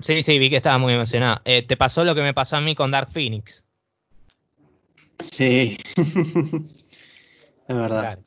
[0.00, 1.42] Sí, sí, vi que estaba muy emocionado.
[1.44, 3.64] Eh, ¿Te pasó lo que me pasó a mí con Dark Phoenix?
[5.20, 5.78] Sí,
[7.68, 8.18] es verdad.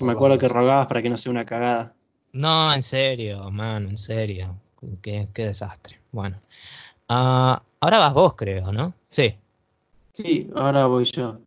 [0.00, 1.94] me acuerdo que rogabas para que no sea una cagada.
[2.32, 4.60] No, en serio, mano, en serio.
[5.02, 6.00] Qué, desastre.
[6.12, 6.40] Bueno.
[7.08, 8.94] Ah, ahora vas vos, creo, ¿no?
[9.08, 9.36] Sí.
[10.12, 11.40] Sí, ahora voy yo.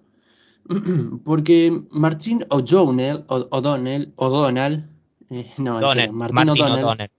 [1.24, 4.89] Porque Martín O'Donnell, O'Donnell, O'Donnell,
[5.30, 7.11] eh, no, Martín, Martín O'Donnell.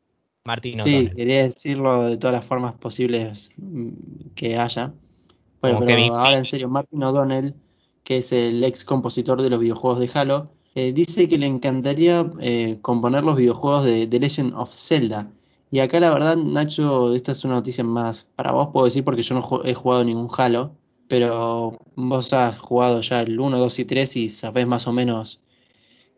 [0.45, 3.91] Martín Sí, quería decirlo de todas las formas posibles mm,
[4.35, 4.93] que haya.
[5.61, 7.55] Bueno, pero ahora en serio, Martin O'Donnell,
[8.11, 12.29] que es el ex compositor de los videojuegos de Halo, eh, dice que le encantaría
[12.41, 15.31] eh, componer los videojuegos de The Legend of Zelda.
[15.71, 19.23] Y acá la verdad, Nacho, esta es una noticia más para vos, puedo decir, porque
[19.23, 20.75] yo no he jugado ningún Halo
[21.07, 25.41] pero vos has jugado ya el 1, 2 y 3 y sabés más o menos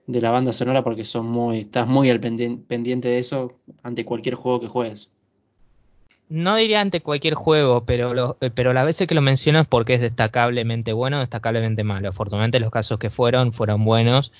[0.06, 4.36] de la banda sonora porque son muy, estás muy al pendiente de eso ante cualquier
[4.36, 5.10] juego que juegues.
[6.28, 9.94] No diría ante cualquier juego, pero, eh, pero las veces que lo menciono es porque
[9.94, 12.08] es destacablemente bueno o destacablemente malo.
[12.08, 14.32] Afortunadamente los casos que fueron fueron buenos.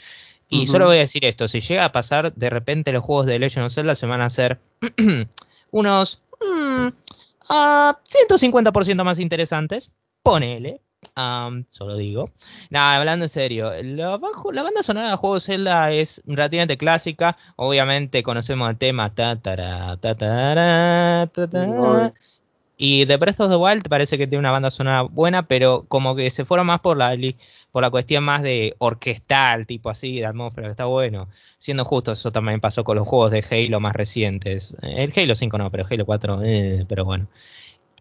[0.48, 3.38] Y solo voy a decir esto, si llega a pasar, de repente los juegos de
[3.38, 4.60] Legend of Zelda se van a hacer
[5.70, 9.90] unos 150% mm, más interesantes
[10.22, 10.80] Ponele.
[11.68, 12.30] Solo digo.
[12.70, 13.72] Nada, hablando en serio.
[13.82, 17.36] La, banda sonora de juego Zelda es relativamente clásica.
[17.56, 19.12] Obviamente conocemos el tema.
[22.76, 26.16] y The Breath of the Wild parece que tiene una banda sonora buena, pero como
[26.16, 27.16] que se fueron más por la,
[27.70, 31.28] por la cuestión más de orquestal, tipo así, de atmósfera, que está bueno.
[31.58, 34.74] Siendo justo, eso también pasó con los juegos de Halo más recientes.
[34.82, 37.28] El Halo 5 no, pero Halo 4, eh, pero bueno.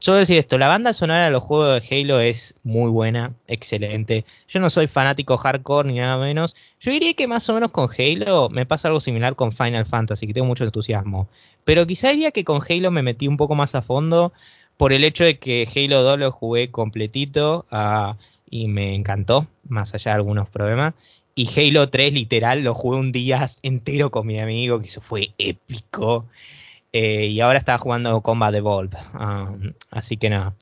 [0.01, 4.25] Yo decir esto, la banda sonora de los juegos de Halo es muy buena, excelente.
[4.47, 6.55] Yo no soy fanático hardcore ni nada menos.
[6.79, 10.25] Yo diría que más o menos con Halo me pasa algo similar con Final Fantasy,
[10.25, 11.29] que tengo mucho entusiasmo.
[11.65, 14.33] Pero quizá diría que con Halo me metí un poco más a fondo
[14.75, 18.17] por el hecho de que Halo 2 lo jugué completito ah,
[18.49, 20.95] y me encantó, más allá de algunos problemas.
[21.35, 25.29] Y Halo 3 literal lo jugué un día entero con mi amigo, que eso fue
[25.37, 26.25] épico.
[26.93, 28.97] Eh, y ahora está jugando Combat Evolve.
[29.13, 30.55] Um, así que nada.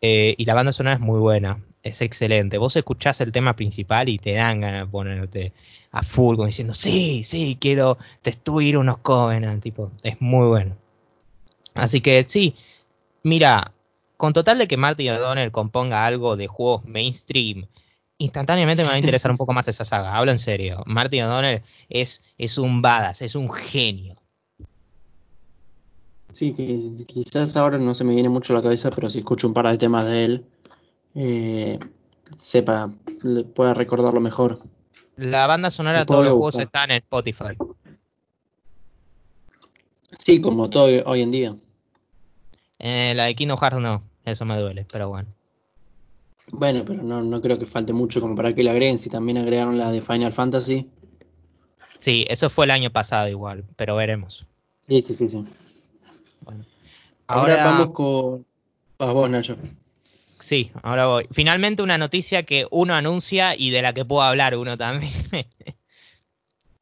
[0.00, 1.62] Eh, y la banda sonora es muy buena.
[1.82, 2.58] Es excelente.
[2.58, 5.52] Vos escuchás el tema principal y te dan ganas de ponerte
[5.92, 9.62] a full, como diciendo, sí, sí, quiero destruir unos Covenant.
[9.62, 10.76] Tipo, es muy bueno.
[11.74, 12.56] Así que sí,
[13.22, 13.72] mira,
[14.16, 17.66] con total de que Marty O'Donnell componga algo de juegos mainstream,
[18.18, 20.16] instantáneamente me va a interesar un poco más esa saga.
[20.16, 20.82] Hablo en serio.
[20.86, 24.16] Marty O'Donnell es, es un badass, es un genio.
[26.36, 29.54] Sí, quizás ahora no se me viene mucho a la cabeza, pero si escucho un
[29.54, 30.44] par de temas de él,
[31.14, 31.78] eh,
[32.36, 32.90] sepa,
[33.54, 34.60] pueda recordarlo mejor.
[35.16, 37.56] La banda sonora de todos los juegos está en Spotify.
[40.18, 41.56] Sí, como todo hoy en día.
[42.80, 45.30] Eh, la de Kingdom Hearts no, eso me duele, pero bueno.
[46.48, 49.38] Bueno, pero no, no creo que falte mucho como para que la agreguen, si también
[49.38, 50.86] agregaron la de Final Fantasy.
[51.98, 54.46] Sí, eso fue el año pasado igual, pero veremos.
[54.82, 55.46] Sí, sí, sí, sí.
[57.26, 58.46] Ahora, vamos con.
[58.98, 59.56] A vos, Nacho.
[60.46, 61.26] Sí, ahora voy.
[61.32, 65.12] Finalmente una noticia que uno anuncia y de la que puedo hablar uno también.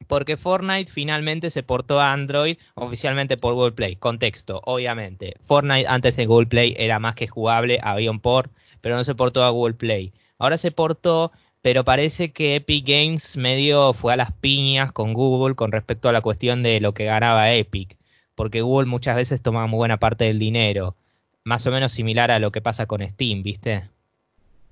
[0.07, 3.95] Porque Fortnite finalmente se portó a Android oficialmente por Google Play.
[3.95, 5.35] Contexto, obviamente.
[5.43, 8.51] Fortnite antes de Google Play era más que jugable, había un port,
[8.81, 10.13] pero no se portó a Google Play.
[10.37, 11.31] Ahora se portó,
[11.63, 16.11] pero parece que Epic Games medio fue a las piñas con Google con respecto a
[16.11, 17.97] la cuestión de lo que ganaba Epic
[18.35, 20.95] porque Google muchas veces toma muy buena parte del dinero,
[21.43, 23.89] más o menos similar a lo que pasa con Steam, ¿viste?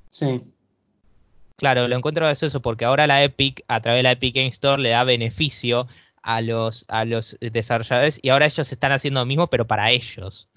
[0.10, 0.42] Sí.
[1.58, 4.82] Claro, lo encuentro eso porque ahora la Epic, a través de la Epic Game Store,
[4.82, 5.88] le da beneficio
[6.22, 10.50] a los, a los desarrolladores y ahora ellos están haciendo lo mismo, pero para ellos.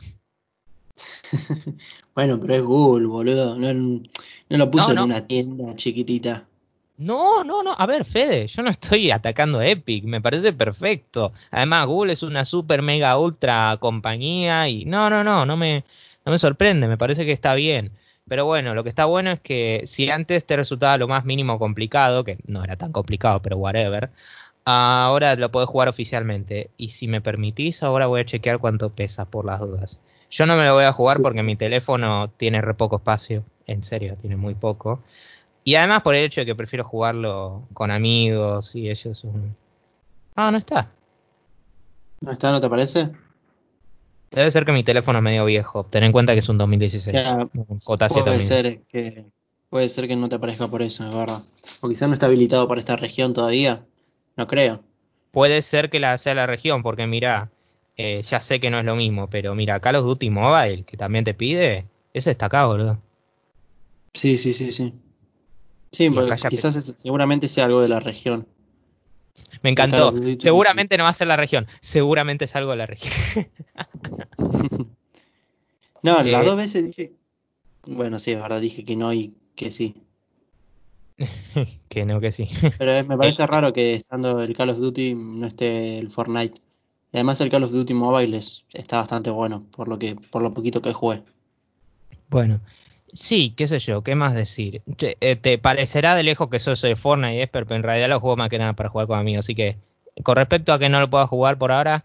[2.14, 3.56] bueno, pero es Google, boludo.
[3.56, 4.02] No,
[4.48, 6.46] lo puso en una tienda chiquitita.
[6.98, 7.74] No, no, no.
[7.76, 11.32] A ver, Fede, yo no estoy atacando a Epic, me parece perfecto.
[11.50, 15.84] Además, Google es una super mega ultra compañía y no, no, no, no me,
[16.24, 17.92] no me sorprende, me parece que está bien.
[18.28, 21.58] Pero bueno, lo que está bueno es que si antes te resultaba lo más mínimo
[21.58, 24.10] complicado, que no era tan complicado, pero whatever,
[24.64, 26.70] ahora lo puedes jugar oficialmente.
[26.78, 30.00] Y si me permitís, ahora voy a chequear cuánto pesa por las dudas.
[30.30, 33.82] Yo no me lo voy a jugar porque mi teléfono tiene re poco espacio, en
[33.84, 35.02] serio, tiene muy poco.
[35.66, 39.24] Y además por el hecho de que prefiero jugarlo con amigos y ellos.
[39.24, 39.56] Un...
[40.36, 40.92] Ah, no está.
[42.20, 42.52] ¿No está?
[42.52, 43.10] ¿No te parece?
[44.30, 45.84] Debe ser que mi teléfono es medio viejo.
[45.84, 47.16] Ten en cuenta que es un 2016.
[47.84, 49.24] puede ser que
[49.68, 51.42] puede ser que no te aparezca por eso, es verdad.
[51.80, 53.84] O quizás no está habilitado para esta región todavía.
[54.36, 54.84] No creo.
[55.32, 57.50] Puede ser que la sea la región, porque mira,
[57.96, 60.96] eh, ya sé que no es lo mismo, pero mira, Call of Duty Mobile, que
[60.96, 63.00] también te pide, ese está acá, boludo.
[64.14, 64.94] Sí, sí, sí, sí.
[65.96, 68.46] Sí, porque quizás seguramente sea algo de la región.
[69.62, 70.12] Me encantó.
[70.38, 71.66] Seguramente no va a ser la región.
[71.80, 73.48] Seguramente es algo de la región.
[76.02, 77.14] no, las eh, dos veces dije.
[77.86, 79.94] Bueno, sí, es verdad, dije que no y que sí.
[81.88, 82.46] que no, que sí.
[82.76, 86.60] Pero me parece eh, raro que estando el Call of Duty no esté el Fortnite.
[87.10, 90.52] Y además el Call of Duty Mobile está bastante bueno, por lo que, por lo
[90.52, 91.22] poquito que jugué.
[92.28, 92.60] Bueno,
[93.12, 94.82] sí, qué sé yo, qué más decir.
[94.96, 98.48] Te, eh, parecerá de lejos que soy de Fortnite, pero en realidad lo juego más
[98.48, 99.44] que nada para jugar con amigos.
[99.44, 99.76] Así que,
[100.22, 102.04] con respecto a que no lo pueda jugar por ahora,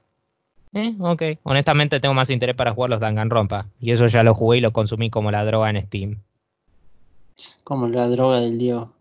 [0.73, 1.23] eh, ok.
[1.43, 3.67] Honestamente tengo más interés para jugar los Danganronpa.
[3.79, 6.21] Y eso ya lo jugué y lo consumí como la droga en Steam.
[7.63, 8.91] Como la droga del Diego.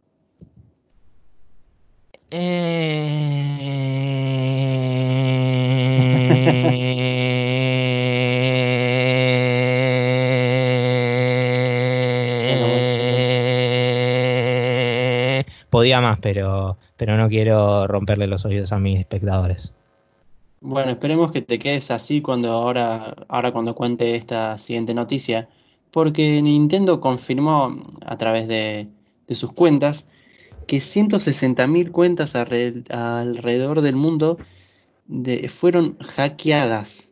[15.71, 19.73] Podía más, pero, pero no quiero romperle los oídos a mis espectadores.
[20.61, 25.49] Bueno, esperemos que te quedes así cuando ahora, ahora cuando cuente esta siguiente noticia,
[25.91, 28.89] porque Nintendo confirmó a través de,
[29.31, 30.09] sus cuentas
[30.67, 34.39] que 160.000 cuentas alrededor del mundo
[35.49, 37.09] fueron hackeadas.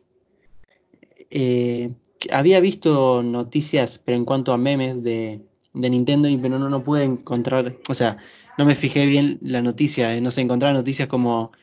[1.31, 1.91] Eh,
[2.31, 5.41] había visto noticias, pero en cuanto a memes de,
[5.73, 8.17] Nintendo, pero no, no pude encontrar, o sea,
[8.59, 11.53] no me fijé bien la noticia, eh, no se encontraban noticias como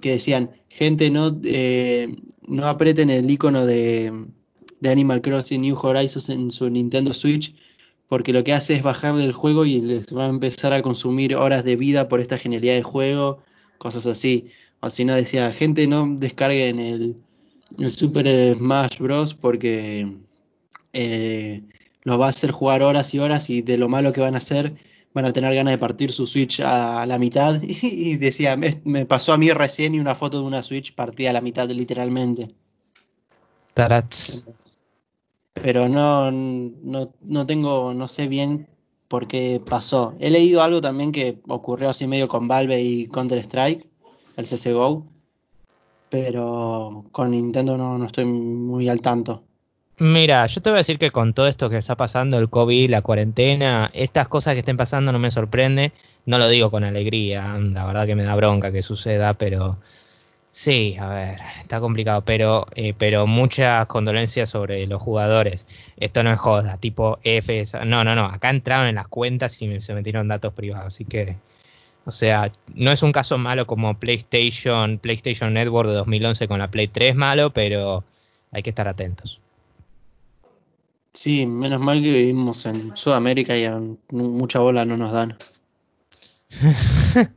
[0.00, 2.14] que decían, gente, no, eh,
[2.46, 4.12] no aprieten el icono de,
[4.78, 7.56] de, Animal Crossing New Horizons en su Nintendo Switch,
[8.06, 11.34] porque lo que hace es bajarle el juego y les va a empezar a consumir
[11.34, 13.42] horas de vida por esta genialidad de juego,
[13.78, 14.50] cosas así.
[14.78, 17.16] O si no, decía, gente, no descarguen el,
[17.76, 19.34] el Super Smash Bros.
[19.34, 20.16] porque
[20.92, 21.62] eh,
[22.04, 24.38] los va a hacer jugar horas y horas y de lo malo que van a
[24.38, 24.76] hacer
[25.12, 27.60] van a tener ganas de partir su Switch a la mitad.
[27.62, 31.34] Y decía, me, pasó a mí recién y una foto de una Switch partida a
[31.34, 32.54] la mitad literalmente.
[33.74, 34.46] Tarats.
[35.54, 38.68] Pero no, no, no tengo, no sé bien
[39.08, 40.14] por qué pasó.
[40.20, 43.86] He leído algo también que ocurrió así medio con Valve y Counter Strike,
[44.36, 45.06] el CSGO.
[46.08, 49.44] Pero con Nintendo no, no estoy muy al tanto.
[50.00, 52.88] Mira, yo te voy a decir que con todo esto que está pasando, el COVID,
[52.90, 55.92] la cuarentena, estas cosas que estén pasando no me sorprende.
[56.24, 59.78] No lo digo con alegría, la verdad que me da bronca que suceda, pero
[60.52, 65.66] sí, a ver, está complicado, pero, eh, pero muchas condolencias sobre los jugadores.
[65.98, 69.80] Esto no es joda, tipo F, no, no, no, acá entraron en las cuentas y
[69.82, 71.36] se metieron datos privados, así que,
[72.06, 76.70] o sea, no es un caso malo como PlayStation, PlayStation Network de 2011 con la
[76.70, 78.04] Play 3 malo, pero
[78.52, 79.39] hay que estar atentos.
[81.12, 83.68] Sí, menos mal que vivimos en Sudamérica y
[84.10, 85.36] mucha bola no nos dan.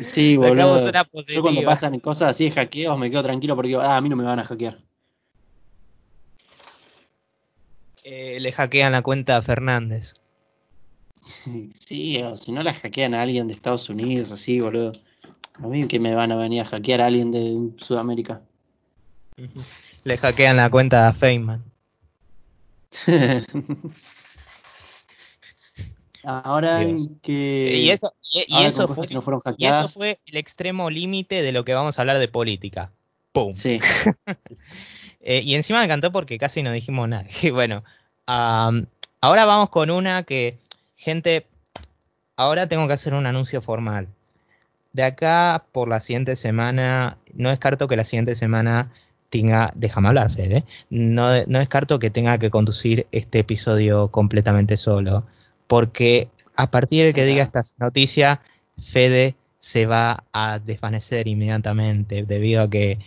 [0.00, 0.90] sí, boludo.
[1.28, 4.16] Yo cuando pasan cosas así de hackeos me quedo tranquilo porque ah, a mí no
[4.16, 4.78] me van a hackear.
[8.02, 10.14] Eh, le hackean la cuenta a Fernández.
[11.74, 14.92] Sí, o si no la hackean a alguien de Estados Unidos, así, boludo.
[15.54, 18.42] A mí que me van a venir a hackear a alguien de Sudamérica.
[20.04, 21.69] Le hackean la cuenta a Feynman.
[26.22, 26.84] Ahora
[27.22, 27.78] que.
[27.82, 32.02] Y eso, y, eso fue, eso fue el extremo límite de lo que vamos a
[32.02, 32.92] hablar de política.
[33.32, 33.54] ¡Pum!
[33.54, 33.80] Sí.
[35.22, 37.26] Eh, y encima me encantó porque casi no dijimos nada.
[37.52, 37.84] bueno,
[38.24, 40.58] ahora vamos con una que,
[40.96, 41.46] gente,
[42.36, 44.08] ahora tengo que hacer un anuncio formal.
[44.94, 48.94] De acá por la siguiente semana, no descarto que la siguiente semana
[49.30, 55.24] tenga, déjame hablar, Fede, no, no descarto que tenga que conducir este episodio completamente solo,
[55.66, 58.42] porque a partir de que diga esta noticia,
[58.78, 62.98] Fede se va a desvanecer inmediatamente debido a que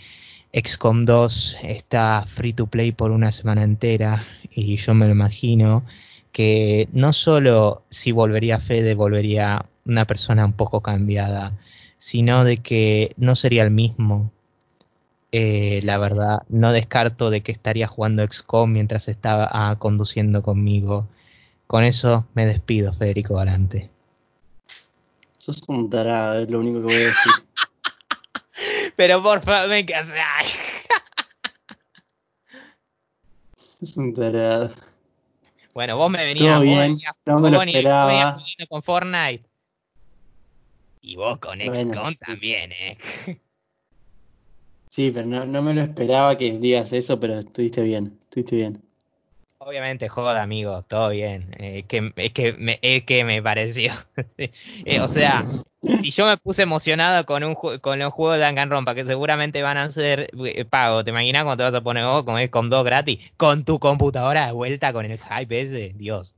[0.54, 5.84] XCOM 2 está free to play por una semana entera y yo me lo imagino
[6.32, 11.58] que no solo si volvería Fede volvería una persona un poco cambiada,
[11.98, 14.32] sino de que no sería el mismo
[15.36, 21.08] eh, la verdad, no descarto de que estaría jugando XCOM mientras estaba ah, conduciendo conmigo.
[21.66, 23.90] Con eso me despido, Federico Galante.
[25.40, 27.32] Sos un tarado, es lo único que voy a decir.
[28.96, 29.80] Pero por favor, me.
[33.82, 34.72] Es un tarado.
[35.74, 36.62] Bueno, vos me venías,
[37.26, 38.38] no me lo esperaba.
[38.70, 39.50] con Fortnite.
[41.02, 42.98] Y vos con XCOM también, ¿eh?
[44.94, 48.84] Sí, pero no, me lo esperaba que digas eso, pero estuviste bien, estuviste bien.
[49.58, 51.50] Obviamente, joda, amigo, todo bien.
[51.58, 53.92] Eh, que, es, que me, es que me pareció.
[54.86, 55.42] Eh, o sea,
[56.04, 59.78] si yo me puse emocionado con un con los juegos de Danganronpa, que seguramente van
[59.78, 62.86] a ser eh, pagos, ¿te imaginas cuando te vas a poner vos con, con dos
[62.86, 63.32] gratis?
[63.36, 66.36] Con tu computadora de vuelta, con el hype ese, Dios.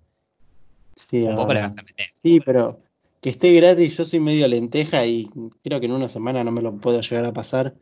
[0.95, 2.05] Sí, un poco le vas a meter.
[2.13, 2.77] Sí, pero
[3.19, 5.27] que esté gratis, yo soy medio lenteja y
[5.61, 7.75] creo que en una semana no me lo puedo llegar a pasar.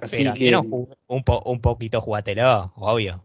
[0.00, 0.56] Así que...
[0.56, 3.22] un, un poquito jugatelo, obvio.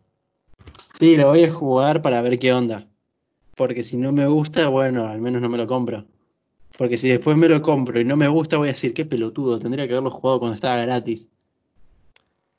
[0.97, 2.87] Sí, lo voy a jugar para ver qué onda.
[3.55, 6.05] Porque si no me gusta, bueno, al menos no me lo compro.
[6.77, 9.59] Porque si después me lo compro y no me gusta, voy a decir, qué pelotudo,
[9.59, 11.27] tendría que haberlo jugado cuando estaba gratis.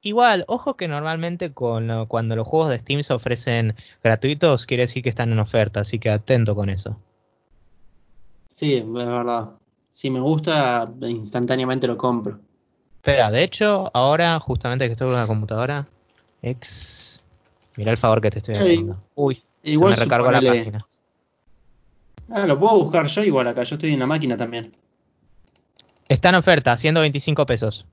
[0.03, 5.03] Igual, ojo que normalmente con, cuando los juegos de Steam se ofrecen gratuitos, quiere decir
[5.03, 6.97] que están en oferta, así que atento con eso.
[8.49, 9.51] Sí, es verdad.
[9.93, 12.39] Si me gusta, instantáneamente lo compro.
[13.07, 15.87] Espera, de hecho, ahora, justamente que estoy con la computadora,
[16.43, 17.23] ex.
[17.77, 19.01] Mira el favor que te estoy haciendo.
[19.15, 20.85] Uy, igual se me recargó la página.
[22.29, 24.73] Ah, lo puedo buscar yo igual acá, yo estoy en la máquina también.
[26.09, 27.87] Está en oferta, 125 pesos.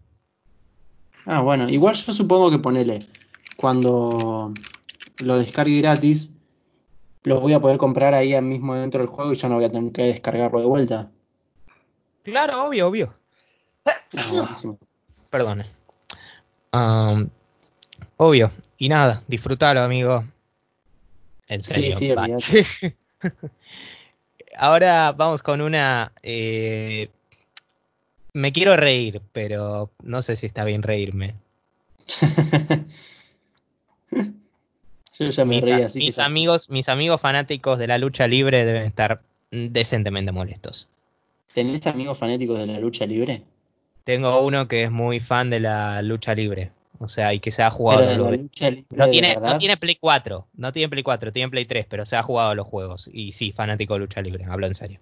[1.27, 3.05] Ah, bueno, igual yo supongo que ponele,
[3.55, 4.51] cuando
[5.17, 6.37] lo descargue gratis,
[7.21, 9.71] lo voy a poder comprar ahí mismo dentro del juego y ya no voy a
[9.71, 11.11] tener que descargarlo de vuelta.
[12.23, 13.13] Claro, obvio, obvio.
[14.17, 14.55] Ah,
[15.33, 15.65] Perdone.
[18.17, 18.51] obvio.
[18.77, 20.23] Y nada, disfrútalo, amigo.
[21.47, 21.97] En serio.
[21.97, 22.13] Sí,
[22.63, 22.93] sí,
[24.57, 26.11] Ahora vamos con una.
[26.21, 27.09] Eh,
[28.33, 31.33] me quiero reír, pero no sé si está bien reírme.
[35.17, 38.83] Yo ya me mis, así mis amigos, mis amigos fanáticos de la lucha libre deben
[38.83, 40.87] estar decentemente molestos.
[41.55, 43.41] ¿Tenés amigos fanáticos de la lucha libre?
[44.03, 46.71] Tengo uno que es muy fan de la lucha libre.
[46.99, 48.39] O sea, y que se ha jugado los
[48.91, 52.15] no tiene, no tiene Play 4, no tiene Play 4, tiene Play 3, pero se
[52.15, 53.09] ha jugado los juegos.
[53.11, 54.99] Y sí, fanático de lucha libre, hablo en serio.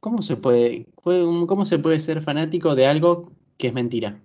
[0.00, 4.20] ¿Cómo se puede, cómo se puede ser fanático de algo que es mentira?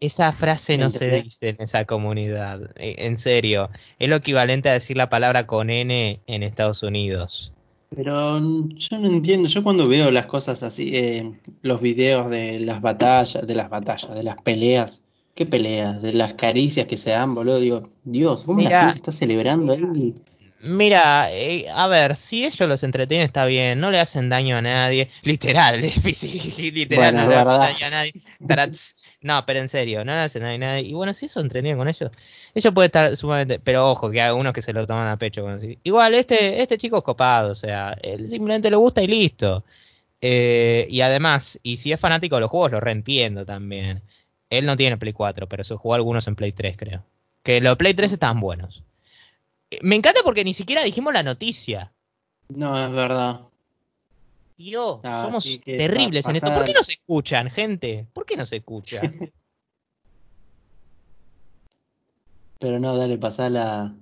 [0.00, 3.70] Esa frase no se dice en esa comunidad, eh, en serio.
[3.98, 7.52] Es lo equivalente a decir la palabra con N en Estados Unidos.
[7.94, 11.32] Pero yo no entiendo, yo cuando veo las cosas así, eh,
[11.62, 16.02] los videos de las batallas, de las batallas, de las peleas, ¿qué peleas?
[16.02, 20.14] De las caricias que se dan, boludo, digo, Dios, ¿cómo la gente está celebrando ahí?
[20.60, 24.62] Mira, eh, a ver, si ellos los entretienen está bien, no le hacen daño a
[24.62, 28.12] nadie, literal, literal, no le hacen daño a nadie.
[29.26, 30.84] No, pero en serio, no hacen daño a nadie.
[30.84, 32.12] Y bueno, si eso entretienen con ellos,
[32.54, 35.44] ellos puede estar sumamente, pero ojo, que hay unos que se lo toman a pecho.
[35.82, 39.64] Igual, este, este chico es copado, o sea, él simplemente le gusta y listo.
[40.20, 44.00] Eh, y además, y si es fanático de los juegos, lo reentiendo también.
[44.48, 47.02] Él no tiene Play 4, pero se jugó algunos en Play 3, creo.
[47.42, 48.84] Que los Play 3 estaban buenos.
[49.82, 51.92] Me encanta porque ni siquiera dijimos la noticia.
[52.48, 53.40] No, es verdad.
[54.56, 56.52] Dios, ah, somos terribles en esto.
[56.54, 58.06] ¿Por qué no se escuchan, gente?
[58.12, 59.32] ¿Por qué no se escuchan?
[62.58, 63.94] Pero no, dale, pasá la,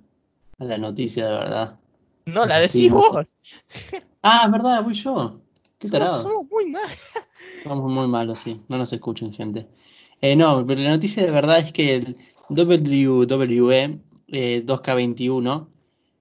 [0.57, 1.79] a la noticia de verdad.
[2.25, 3.37] No, la decís vos.
[4.27, 5.39] Ah, verdad, voy yo.
[5.77, 6.19] Qué tarado.
[6.19, 6.97] Somos muy malos.
[7.63, 8.59] Somos muy malos, sí.
[8.67, 9.67] No nos escuchen, gente.
[10.19, 12.17] Eh, no, pero la noticia de verdad es que el
[12.49, 15.67] WWE 2K21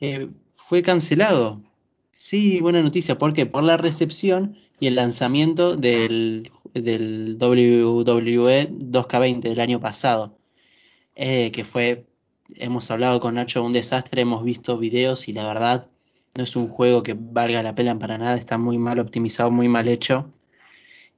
[0.01, 1.63] eh, eh, fue cancelado.
[2.17, 3.19] Sí, buena noticia.
[3.19, 3.45] ¿Por qué?
[3.45, 10.39] Por la recepción y el lanzamiento del, del WWE 2K20 del año pasado.
[11.17, 12.07] que fue
[12.57, 15.91] hemos hablado con Nacho un desastre, hemos visto videos y la verdad
[16.37, 19.69] no es un juego que valga la pena para nada, está muy mal optimizado, muy
[19.69, 20.33] mal hecho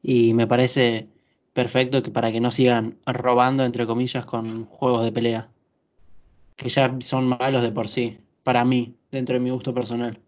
[0.02, 1.08] y me parece
[1.52, 5.50] perfecto que para que no sigan robando entre comillas con juegos de pelea
[6.56, 10.20] que ya son malos de por sí, para mí, dentro de mi gusto personal.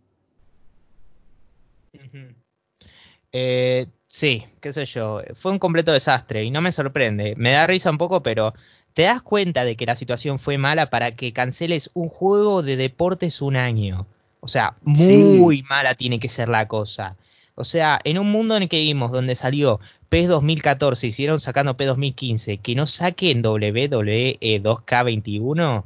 [3.33, 7.67] Eh, sí, qué sé yo, fue un completo desastre y no me sorprende, me da
[7.67, 8.55] risa un poco, pero
[8.95, 12.77] te das cuenta de que la situación fue mala para que canceles un juego de
[12.77, 14.07] deportes un año.
[14.41, 17.17] O sea, muy mala tiene que ser la cosa.
[17.55, 21.41] O sea, en un mundo en el que vimos donde salió PES 2014 y siguieron
[21.41, 25.85] sacando PES 2015, que no saquen WWE 2K21.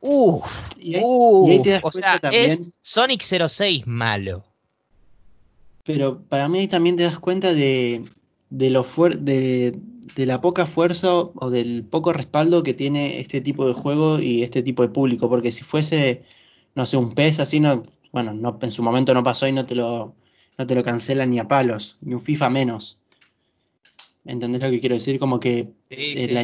[0.00, 0.46] Uff,
[1.82, 4.44] o sea, es Sonic 06 malo.
[5.88, 8.04] Pero para mí también te das cuenta de,
[8.50, 9.80] de lo fuerte,
[10.14, 14.42] de la poca fuerza o del poco respaldo que tiene este tipo de juego y
[14.42, 16.24] este tipo de público, porque si fuese,
[16.74, 17.82] no sé, un PES así, no,
[18.12, 20.14] bueno, no, en su momento no pasó y no te lo,
[20.58, 22.98] no te lo cancelan ni a palos, ni un FIFA menos.
[24.26, 25.18] ¿Entendés lo que quiero decir?
[25.18, 26.42] Como que eh, La,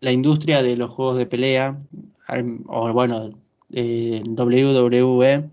[0.00, 1.80] la, industria de los juegos de pelea,
[2.66, 3.38] o bueno,
[3.72, 5.48] eh, WWE,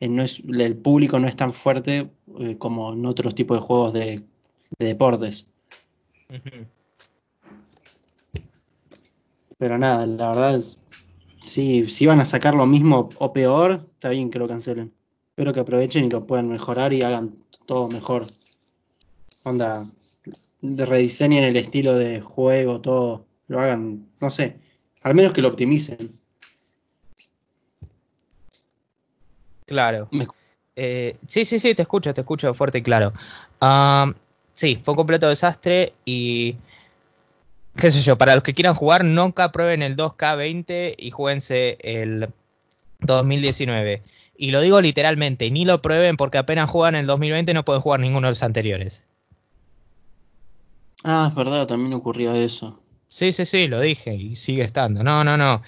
[0.00, 3.66] eh, no es, el público no es tan fuerte eh, como en otros tipos de
[3.66, 4.22] juegos de,
[4.78, 5.48] deportes.
[9.58, 10.78] Pero nada, la verdad es,
[11.40, 14.92] si, van a sacar lo mismo o peor, está bien que lo cancelen.
[15.30, 17.36] Espero que aprovechen y lo puedan mejorar y hagan
[17.66, 18.26] todo mejor.
[19.44, 19.86] Onda,
[20.62, 24.58] rediseñen el estilo de juego, todo, lo hagan, no sé,
[25.02, 26.12] al menos que lo optimicen.
[29.66, 30.08] Claro.
[30.76, 33.12] Eh, sí, sí, sí, te escucho, te escucho fuerte y claro.
[34.52, 36.56] sí, fue un completo desastre y
[37.76, 42.28] qué sé yo, para los que quieran jugar, nunca prueben el 2K20 y jueguense el
[43.00, 44.02] 2019.
[44.36, 48.00] Y lo digo literalmente, ni lo prueben porque apenas juegan el 2020 no pueden jugar
[48.00, 49.02] ninguno de los anteriores.
[51.04, 52.80] Ah, es verdad, también ocurrió eso.
[53.08, 55.02] Sí, sí, sí, lo dije y sigue estando.
[55.02, 55.62] No, no, no.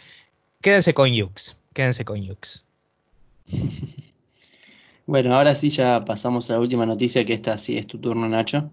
[0.60, 1.56] Quédense con Yux.
[1.72, 2.64] Quédense con Yux.
[5.08, 8.28] bueno, ahora sí ya pasamos a la última noticia, que esta sí es tu turno,
[8.28, 8.70] Nacho.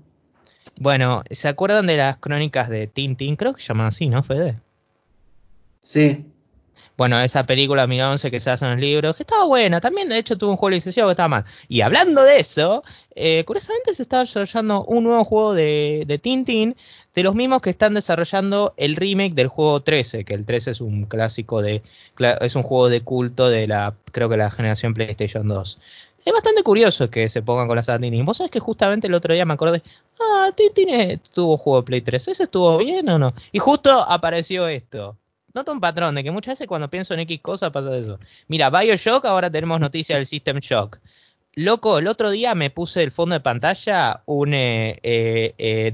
[0.82, 3.38] Bueno, ¿se acuerdan de las crónicas de Tintín?
[3.38, 4.60] Creo que se llaman así, ¿no, Fede?
[5.80, 6.26] Sí.
[6.98, 10.18] Bueno, esa película 2011 que se hace en los libros, que estaba buena, también de
[10.18, 11.46] hecho tuvo un juego licenciado que estaba mal.
[11.70, 12.84] Y hablando de eso,
[13.16, 16.76] eh, curiosamente se está desarrollando un nuevo juego de, de Tintín,
[17.14, 20.82] de los mismos que están desarrollando el remake del juego 13, que el 13 es
[20.82, 21.82] un clásico de,
[22.42, 25.80] es un juego de culto de la, creo que la generación PlayStation 2.
[26.26, 28.26] Es bastante curioso que se pongan con las Tintín.
[28.26, 29.84] Vos sabés que justamente el otro día me acordé,
[30.20, 33.36] ah, Tintín tuvo juego de Play 3, ¿ese estuvo bien o no?
[33.52, 35.18] Y justo apareció esto.
[35.54, 38.20] Noto un patrón de que muchas veces cuando pienso en X cosas pasa eso.
[38.48, 41.00] Mira, Bioshock, ahora tenemos noticia del System Shock.
[41.54, 45.94] Loco, el otro día me puse el fondo de pantalla un eh, eh, eh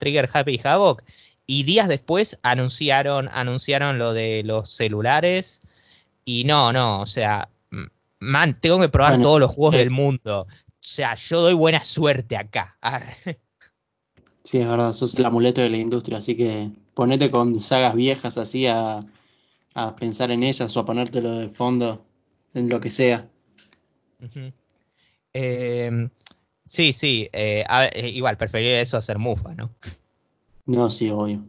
[0.00, 1.04] Trigger Happy Havoc
[1.46, 5.62] y días después anunciaron, anunciaron lo de los celulares
[6.24, 7.48] y no, no, o sea,
[8.20, 10.42] man, tengo que probar todos los juegos del mundo.
[10.42, 10.46] O
[10.80, 12.76] sea, yo doy buena suerte acá.
[14.44, 18.38] sí, es verdad, sos el amuleto de la industria, así que ponete con sagas viejas
[18.38, 19.06] así a,
[19.98, 22.04] pensar en ellas o a ponértelo de fondo
[22.54, 23.28] en lo que sea.
[25.32, 26.10] Em,
[26.66, 29.70] sí, sí, eh, eh, igual, preferiría eso a hacer mufa, ¿no?
[30.66, 31.44] No, sí, obvio.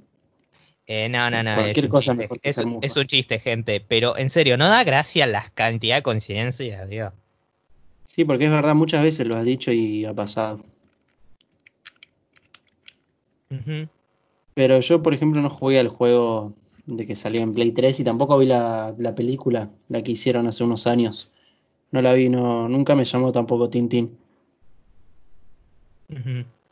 [0.91, 1.53] Eh, no, no, no.
[1.53, 3.79] Cualquier es cosa chiste, es, es, un chiste, gente.
[3.79, 7.13] Pero en serio, no da gracia la cantidad de coincidencias, Dios.
[8.05, 10.65] Sí, porque es verdad, muchas veces lo has dicho y ha pasado.
[14.55, 16.53] Pero yo, por ejemplo, no jugué al juego
[16.87, 20.63] de que salió en Play 3 y tampoco vi la, película, la que hicieron hace
[20.63, 21.31] unos años.
[21.91, 24.17] No la vi, no, nunca me llamó tampoco Tintín.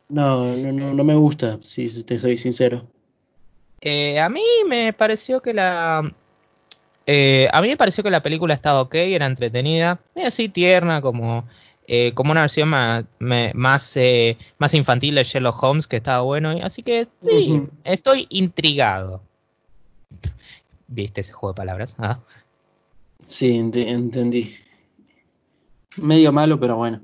[0.08, 2.88] no, no, no, no me gusta, si te soy sincero.
[3.80, 6.12] Eh, a mí me pareció que la.
[7.06, 11.46] Eh, a mí me pareció que la película estaba ok, era entretenida, así tierna, como
[11.90, 16.50] eh, como una versión más, más, eh, más, infantil de Sherlock Holmes que estaba bueno.
[16.62, 19.22] Así que sí, estoy intrigado.
[20.86, 21.96] ¿Viste ese juego de palabras?
[21.98, 22.20] ¿Ah?
[23.26, 24.54] Sí, entendí.
[25.96, 27.00] Medio malo, pero bueno.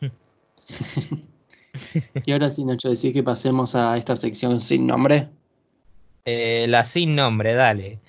[2.24, 5.28] y ahora sí, Nacho, decís que pasemos a esta sección sin nombre.
[6.30, 8.00] Eh, la sin nombre, dale.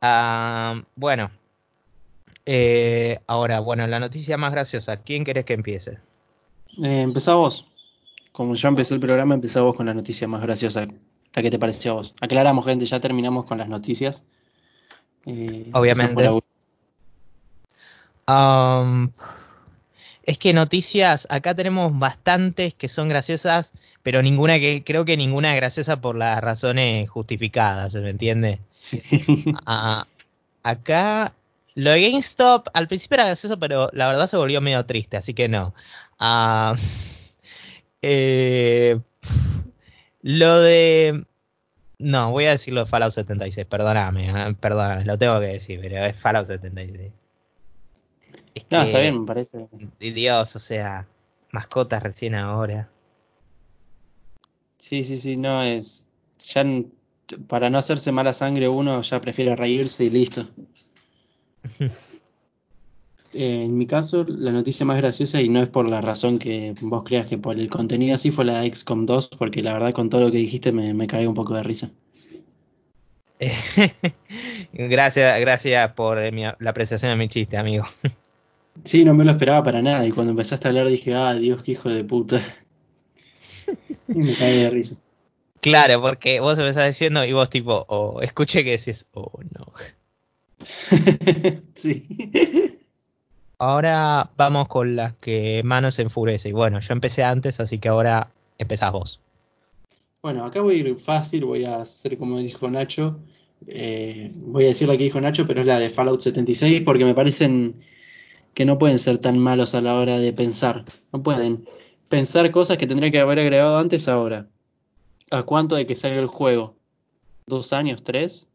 [0.00, 1.32] Ah, bueno,
[2.46, 4.98] eh, ahora, bueno, la noticia más graciosa.
[4.98, 5.98] ¿Quién querés que empiece?
[6.84, 7.66] Eh, vos.
[8.30, 10.86] Como ya empecé el programa, empezá vos con la noticia más graciosa.
[11.34, 12.14] ¿A qué te pareció a vos?
[12.20, 14.22] Aclaramos, gente, ya terminamos con las noticias.
[15.26, 16.28] Eh, Obviamente.
[18.28, 19.10] Um,
[20.26, 23.72] es que noticias, acá tenemos bastantes que son graciosas,
[24.02, 28.60] pero ninguna que, creo que ninguna es graciosa por las razones justificadas, ¿me entiende?
[28.68, 29.02] Sí.
[29.66, 30.06] Ah,
[30.62, 31.34] acá
[31.74, 35.34] lo de GameStop al principio era gracioso, pero la verdad se volvió medio triste, así
[35.34, 35.74] que no.
[36.18, 36.74] Ah,
[38.02, 38.98] eh,
[40.22, 41.24] lo de...
[41.98, 45.80] No, voy a decir lo de Fallout 76, perdóname, ah, perdóname, lo tengo que decir,
[45.82, 47.12] pero es Fallout 76.
[48.70, 49.68] No, está bien, me parece.
[49.98, 51.06] Dios, o sea,
[51.50, 52.90] mascotas recién ahora.
[54.78, 56.06] Sí, sí, sí, no es.
[56.52, 56.64] Ya
[57.48, 60.46] para no hacerse mala sangre uno ya prefiere reírse y listo.
[63.36, 66.72] Eh, en mi caso, la noticia más graciosa, y no es por la razón que
[66.80, 69.92] vos creas que por el contenido así, fue la de XCOM 2, porque la verdad
[69.92, 71.90] con todo lo que dijiste me, me caí un poco de risa.
[74.72, 77.84] gracias, gracias por eh, la apreciación de mi chiste, amigo.
[78.82, 80.06] Sí, no me lo esperaba para nada.
[80.06, 82.42] Y cuando empezaste a hablar dije, ah, Dios, qué hijo de puta.
[84.08, 84.96] y me caí de risa.
[85.60, 89.72] Claro, porque vos empezás diciendo y vos tipo, oh, escuché que decís, oh no.
[91.74, 92.06] sí.
[93.58, 96.50] Ahora vamos con las que manos enfurece.
[96.50, 99.20] Y bueno, yo empecé antes, así que ahora empezás vos.
[100.20, 103.20] Bueno, acá voy a ir fácil, voy a hacer como dijo Nacho.
[103.66, 107.04] Eh, voy a decir la que dijo Nacho, pero es la de Fallout 76 porque
[107.04, 107.76] me parecen
[108.54, 110.84] que no pueden ser tan malos a la hora de pensar.
[111.12, 111.68] No pueden
[112.08, 114.46] pensar cosas que tendría que haber agregado antes ahora.
[115.30, 116.76] ¿A cuánto de que salga el juego?
[117.46, 118.02] ¿Dos años?
[118.02, 118.46] ¿Tres?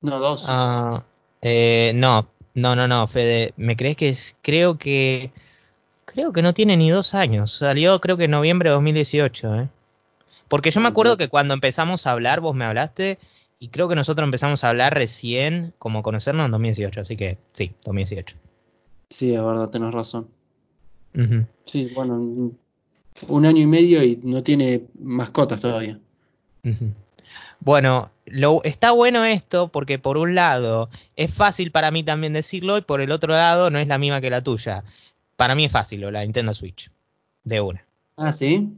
[0.00, 0.44] No, dos.
[0.46, 1.04] Ah,
[1.42, 3.52] eh, no, no, no, no, Fede.
[3.56, 4.36] ¿Me crees que es?
[4.42, 5.32] Creo que.
[6.04, 7.52] Creo que no tiene ni dos años.
[7.52, 9.68] Salió creo que en noviembre de 2018, ¿eh?
[10.48, 13.18] Porque yo me acuerdo que cuando empezamos a hablar, vos me hablaste,
[13.58, 17.74] y creo que nosotros empezamos a hablar recién, como conocernos en 2018, así que sí,
[17.84, 18.36] 2018.
[19.10, 20.28] Sí, es verdad, tenés razón.
[21.64, 22.52] Sí, bueno,
[23.26, 25.98] un año y medio y no tiene mascotas todavía.
[27.60, 32.78] Bueno, lo, está bueno esto porque por un lado es fácil para mí también decirlo
[32.78, 34.84] y por el otro lado no es la misma que la tuya.
[35.36, 36.90] Para mí es fácil la Nintendo Switch,
[37.44, 37.84] de una.
[38.16, 38.68] Ah, sí.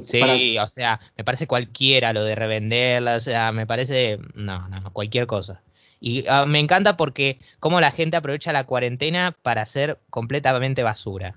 [0.00, 4.92] sí, o sea, me parece cualquiera lo de revenderla, o sea, me parece, no, no,
[4.92, 5.62] cualquier cosa.
[6.00, 11.36] Y ah, me encanta porque cómo la gente aprovecha la cuarentena para hacer completamente basura.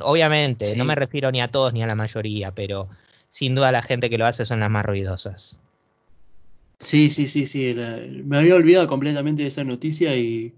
[0.00, 2.88] Obviamente, no me refiero ni a todos ni a la mayoría, pero
[3.28, 5.58] sin duda la gente que lo hace son las más ruidosas.
[6.78, 7.74] Sí, sí, sí, sí.
[8.24, 10.54] me había olvidado completamente de esa noticia y,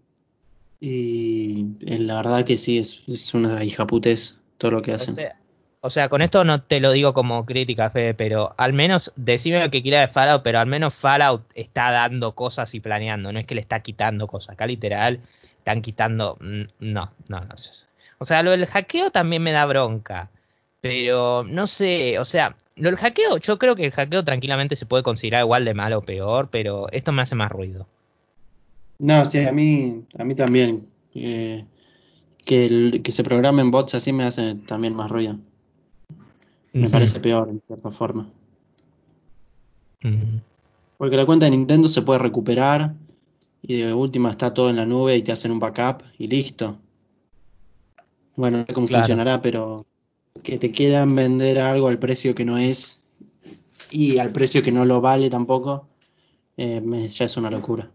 [0.79, 5.15] y la verdad que sí, es, es una hija putes todo lo que hacen.
[5.15, 5.40] O sea,
[6.11, 9.83] con esto no te lo digo como crítica, Fede, pero al menos decime lo que
[9.83, 13.55] quiera de Fallout, pero al menos Fallout está dando cosas y planeando, no es que
[13.55, 14.55] le está quitando cosas.
[14.55, 15.21] Acá literal
[15.59, 16.37] están quitando.
[16.41, 17.55] Mm, no, no, no.
[18.19, 20.31] O sea, lo del hackeo también me da bronca.
[20.83, 24.87] Pero no sé, o sea, lo del hackeo, yo creo que el hackeo tranquilamente se
[24.87, 27.87] puede considerar igual de malo o peor, pero esto me hace más ruido.
[28.99, 30.87] No, sí, a mí, a mí también.
[31.15, 31.65] Eh,
[32.45, 35.39] que, el, que se programen bots así me hace también más ruido.
[36.73, 38.29] Me parece peor, en cierta forma.
[40.97, 42.95] Porque la cuenta de Nintendo se puede recuperar
[43.63, 46.79] y de última está todo en la nube y te hacen un backup y listo.
[48.37, 49.87] Bueno, no sé cómo funcionará, pero
[50.43, 53.03] que te quieran vender algo al precio que no es
[53.91, 55.89] y al precio que no lo vale tampoco,
[56.57, 57.91] eh, ya es una locura.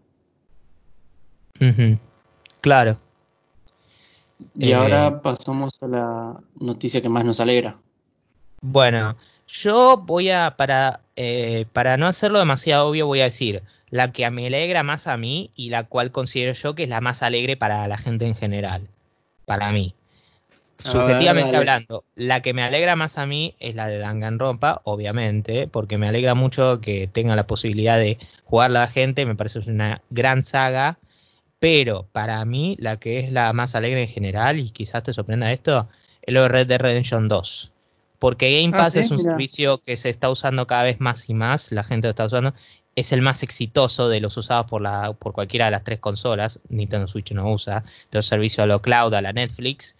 [2.60, 2.98] Claro.
[4.54, 7.78] Y ahora eh, pasamos a la noticia que más nos alegra.
[8.68, 9.16] Bueno,
[9.46, 14.28] yo voy a, para, eh, para no hacerlo demasiado obvio, voy a decir la que
[14.28, 17.56] me alegra más a mí y la cual considero yo que es la más alegre
[17.56, 18.88] para la gente en general.
[19.44, 19.94] Para mí.
[20.82, 25.96] Subjetivamente hablando, la que me alegra más a mí es la de Danganronpa, obviamente, porque
[25.96, 30.42] me alegra mucho que tenga la posibilidad de jugar la gente, me parece una gran
[30.42, 30.98] saga,
[31.60, 35.52] pero para mí la que es la más alegre en general, y quizás te sorprenda
[35.52, 35.88] esto,
[36.20, 37.72] es lo de Red Dead Redemption 2
[38.18, 41.34] porque Game ah, Pass es un servicio que se está usando cada vez más y
[41.34, 42.54] más, la gente lo está usando,
[42.94, 46.60] es el más exitoso de los usados por, la, por cualquiera de las tres consolas,
[46.68, 49.96] Nintendo Switch no usa, el servicio a lo cloud, a la Netflix,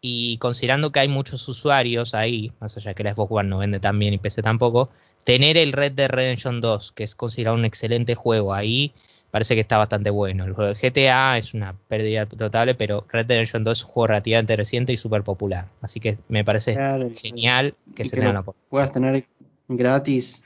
[0.00, 3.58] y considerando que hay muchos usuarios ahí, más allá de que la Xbox One no
[3.58, 4.90] vende tan bien y PC tampoco,
[5.24, 8.92] tener el Red Dead Redemption 2, que es considerado un excelente juego ahí,
[9.34, 10.44] parece que está bastante bueno.
[10.44, 13.90] El juego de GTA es una pérdida total, pero Red Dead Redemption 2 es un
[13.90, 15.70] juego relativamente reciente y súper popular.
[15.80, 16.78] Así que me parece
[17.16, 19.26] genial que se tenga la Puedas tener
[19.66, 20.44] gratis,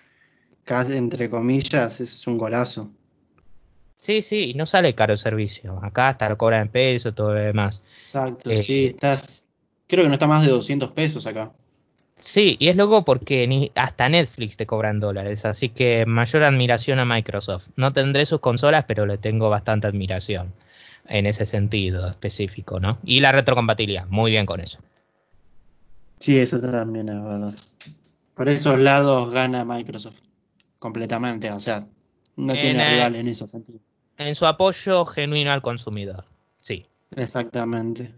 [0.65, 2.90] casi entre comillas, es un golazo.
[3.94, 5.78] Sí, sí, y no sale caro el servicio.
[5.82, 7.82] Acá hasta lo cobran en peso, todo lo demás.
[7.97, 9.47] Exacto, eh, sí, estás.
[9.86, 11.52] Creo que no está más de 200 pesos acá.
[12.20, 16.99] Sí, y es loco porque ni hasta Netflix te cobran dólares, así que mayor admiración
[16.99, 17.66] a Microsoft.
[17.77, 20.53] No tendré sus consolas, pero le tengo bastante admiración
[21.09, 22.99] en ese sentido específico, ¿no?
[23.05, 24.81] Y la retrocompatibilidad, muy bien con eso.
[26.19, 27.55] Sí, eso también es verdad.
[28.35, 30.19] Por esos lados gana Microsoft
[30.78, 31.86] completamente, o sea,
[32.36, 33.78] no tiene rival en ese sentido.
[34.16, 36.24] En su apoyo genuino al consumidor,
[36.61, 36.86] sí.
[37.16, 38.12] Exactamente.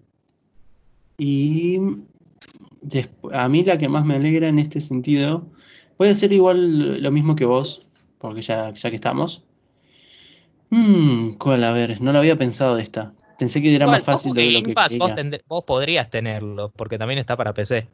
[1.18, 1.78] Y
[3.32, 5.46] a mí la que más me alegra en este sentido,
[5.98, 7.86] voy a hacer igual lo mismo que vos,
[8.18, 9.44] porque ya, ya que estamos.
[10.70, 11.64] Mmm, ¿cuál?
[11.64, 13.12] A ver, no lo había pensado esta.
[13.38, 15.12] Pensé que era más fácil de lo que Pass, vos,
[15.46, 17.88] vos, podrías tenerlo, porque también está para PC.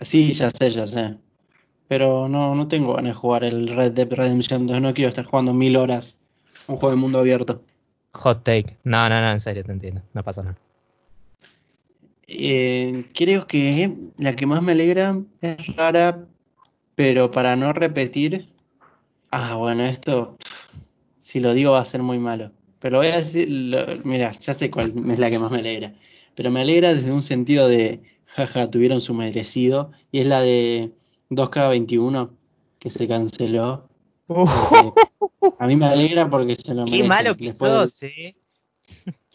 [0.00, 1.16] Sí, ya sé, ya sé.
[1.86, 4.80] Pero no, no tengo ganas de jugar el Red Dead Redemption 2.
[4.80, 6.20] No quiero estar jugando mil horas
[6.66, 7.62] un juego de mundo abierto.
[8.12, 8.76] Hot take.
[8.84, 10.02] No, no, no, en serio, te entiendo.
[10.12, 10.56] No pasa nada.
[12.30, 16.26] Eh, creo que la que más me alegra es rara,
[16.94, 18.52] pero para no repetir.
[19.30, 20.36] Ah, bueno, esto.
[21.20, 22.52] Si lo digo va a ser muy malo.
[22.80, 23.48] Pero voy a decir,
[24.04, 25.94] mira, ya sé cuál es la que más me alegra.
[26.34, 29.90] Pero me alegra desde un sentido de, jaja, tuvieron su merecido.
[30.12, 30.92] Y es la de
[31.30, 32.30] 2K21,
[32.78, 33.88] que se canceló.
[35.58, 38.36] a mí me alegra porque se lo Qué malo que sos, eh.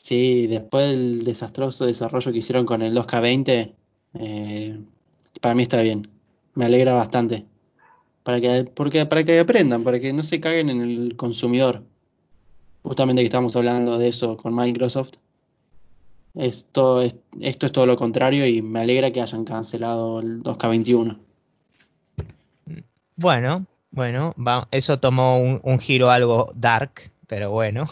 [0.03, 3.73] Sí, después del desastroso desarrollo que hicieron con el 2K20,
[4.15, 4.79] eh,
[5.41, 6.07] para mí está bien.
[6.53, 7.45] Me alegra bastante.
[8.21, 11.83] Para que, porque, para que aprendan, para que no se caguen en el consumidor
[12.83, 15.13] justamente que estamos hablando de eso con Microsoft.
[16.35, 21.17] Esto es, esto es todo lo contrario y me alegra que hayan cancelado el 2K21.
[23.15, 24.33] Bueno, bueno,
[24.71, 27.85] eso tomó un, giro algo dark, pero bueno.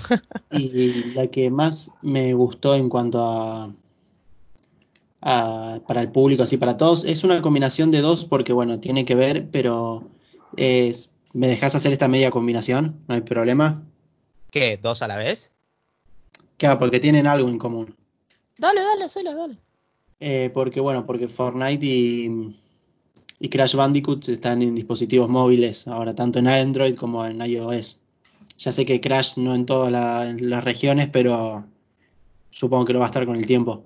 [0.52, 3.24] y la que más me gustó en cuanto
[5.22, 9.06] a, para el público, así para todos, es una combinación de dos porque bueno, tiene
[9.06, 10.10] que ver, pero
[10.58, 13.00] es, ¿me dejas hacer esta media combinación?
[13.08, 13.84] No hay problema.
[14.50, 14.78] ¿Qué?
[14.82, 15.52] ¿Dos a la vez?
[16.58, 17.96] Claro, porque tienen algo en común.
[18.58, 19.58] Dale, dale, hacelo, dale.
[20.20, 22.56] Eh, porque bueno, porque Fortnite y,
[23.40, 28.01] y, Crash Bandicoot están en dispositivos móviles ahora, tanto en Android como en iOS.
[28.62, 31.66] Ya sé que Crash no en todas las regiones, pero
[32.52, 33.84] supongo que lo va a estar con el tiempo.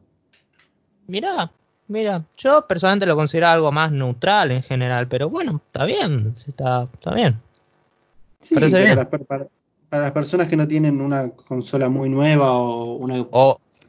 [1.07, 1.49] Mira,
[1.87, 6.89] mira, yo personalmente lo considero algo más neutral en general, pero bueno, está bien, está,
[6.93, 7.39] está bien.
[8.41, 8.69] Sí, pero
[9.09, 9.47] Para,
[9.87, 13.25] para las personas que no tienen una consola muy nueva o una...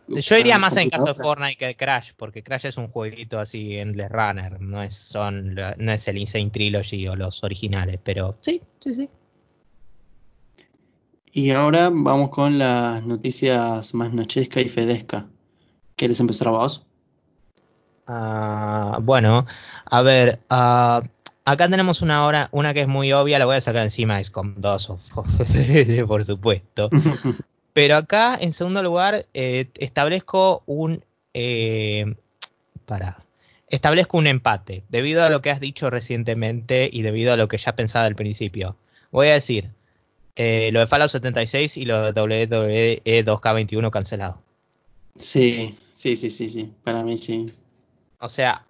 [0.06, 3.40] yo iría más en caso de Fortnite que de Crash, porque Crash es un jueguito
[3.40, 7.98] así en The Runner, no es, son, no es el Insane Trilogy o los originales,
[8.04, 9.08] pero sí, sí, sí.
[11.36, 15.26] Y ahora vamos con las noticias más nochesca y fedesca.
[15.94, 16.86] ¿Quieres empezar vos?
[18.06, 19.44] Ah, bueno,
[19.84, 21.06] a ver, uh,
[21.44, 24.30] Acá tenemos una hora, una que es muy obvia, la voy a sacar encima, es
[24.30, 24.90] con dos,
[26.08, 26.88] por supuesto.
[27.74, 31.04] Pero acá, en segundo lugar, eh, establezco un.
[31.34, 32.14] Eh,
[32.86, 33.18] para.
[33.68, 37.58] Establezco un empate, debido a lo que has dicho recientemente y debido a lo que
[37.58, 38.78] ya pensaba al principio.
[39.10, 39.76] Voy a decir,
[40.36, 44.40] eh, lo de Fallout 76 y lo de WWE 2K21 cancelado.
[45.16, 47.46] Sí, sí, sí, sí, sí, para mí sí.
[48.20, 48.64] O sea,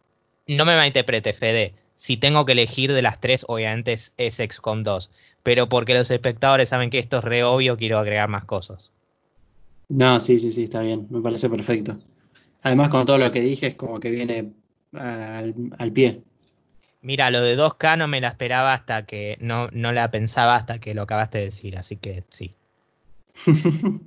[0.47, 4.85] no me malinterprete, Fede si tengo que elegir de las tres, obviamente es, es XCOM
[4.85, 5.11] 2.
[5.43, 8.91] Pero porque los espectadores saben que esto es re obvio, quiero agregar más cosas.
[9.89, 11.07] No, sí, sí, sí, está bien.
[11.11, 11.99] Me parece perfecto.
[12.63, 14.53] Además, con todo lo que dije, es como que viene
[14.93, 16.21] al, pie.
[17.07, 19.39] Mira, lo de 2K no me la esperaba hasta que.
[19.41, 22.51] No, no la pensaba hasta que lo acabaste de decir, así que sí.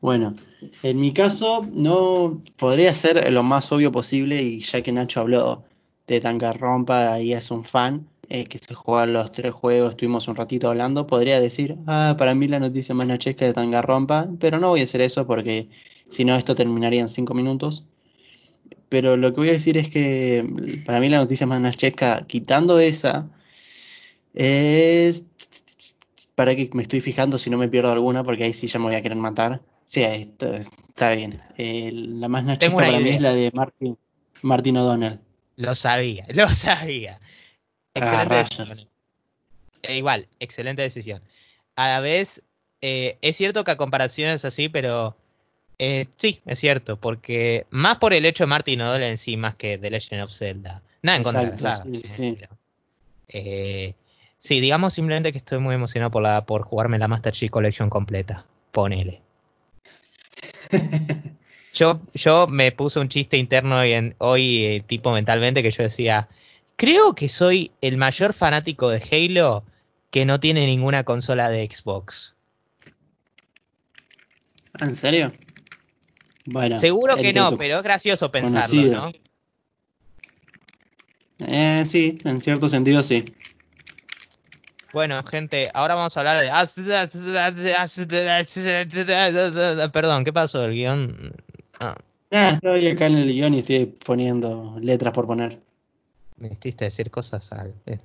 [0.00, 0.36] bueno,
[0.84, 5.64] en mi caso, no podría ser lo más obvio posible, y ya que Nacho habló
[6.06, 10.36] de Tangarrompa, ahí es un fan, eh, que se juegan los tres juegos, estuvimos un
[10.36, 14.68] ratito hablando, podría decir, ah, para mí la noticia más nachesca de Tangarrompa, pero no
[14.68, 15.68] voy a hacer eso porque
[16.08, 17.84] si no esto terminaría en cinco minutos.
[18.88, 22.78] Pero lo que voy a decir es que para mí la noticia más nachesca, quitando
[22.78, 23.28] esa,
[24.34, 25.28] es...
[26.34, 28.86] Para que me estoy fijando si no me pierdo alguna, porque ahí sí ya me
[28.86, 29.62] voy a querer matar.
[29.86, 31.40] Sí, esto está bien.
[31.56, 33.96] Eh, la más nachesca para mí es la de Martin,
[34.42, 35.20] Martin O'Donnell.
[35.56, 37.18] Lo sabía, lo sabía.
[37.94, 38.88] Excelente decisión.
[39.82, 41.22] E igual, excelente decisión.
[41.76, 42.42] A la vez,
[42.82, 45.16] eh, es cierto que a comparación es así, pero
[45.78, 49.54] eh, sí, es cierto, porque más por el hecho de Martin O'Donnell en sí, más
[49.56, 50.82] que The Legend of Zelda.
[51.02, 52.38] Nada en contra de la sí, sí.
[53.28, 53.94] Eh,
[54.38, 57.90] sí, digamos simplemente que estoy muy emocionado por, la, por jugarme la Master Chief Collection
[57.90, 58.46] completa.
[58.72, 59.20] Ponele.
[61.74, 65.82] Yo, yo me puse un chiste interno hoy, en, hoy eh, tipo mentalmente, que yo
[65.82, 66.26] decía,
[66.76, 69.62] creo que soy el mayor fanático de Halo
[70.10, 72.34] que no tiene ninguna consola de Xbox.
[74.80, 75.34] ¿En serio?
[76.46, 76.80] Bueno.
[76.80, 79.12] Seguro que no, pero es gracioso pensarlo, ¿no?
[81.38, 83.24] Eh, sí, en cierto sentido sí.
[84.92, 86.48] Bueno, gente, ahora vamos a hablar de...
[89.92, 90.64] Perdón, ¿qué pasó?
[90.64, 91.32] El guion
[91.80, 91.96] Ah.
[92.32, 92.50] ah.
[92.54, 95.58] estoy acá en el guion y estoy poniendo letras por poner.
[96.36, 97.74] Me hiciste decir cosas al.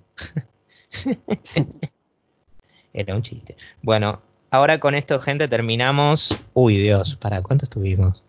[2.93, 3.55] Era un chiste.
[3.81, 6.37] Bueno, ahora con esto, gente, terminamos.
[6.53, 8.23] Uy, Dios, ¿para cuánto estuvimos?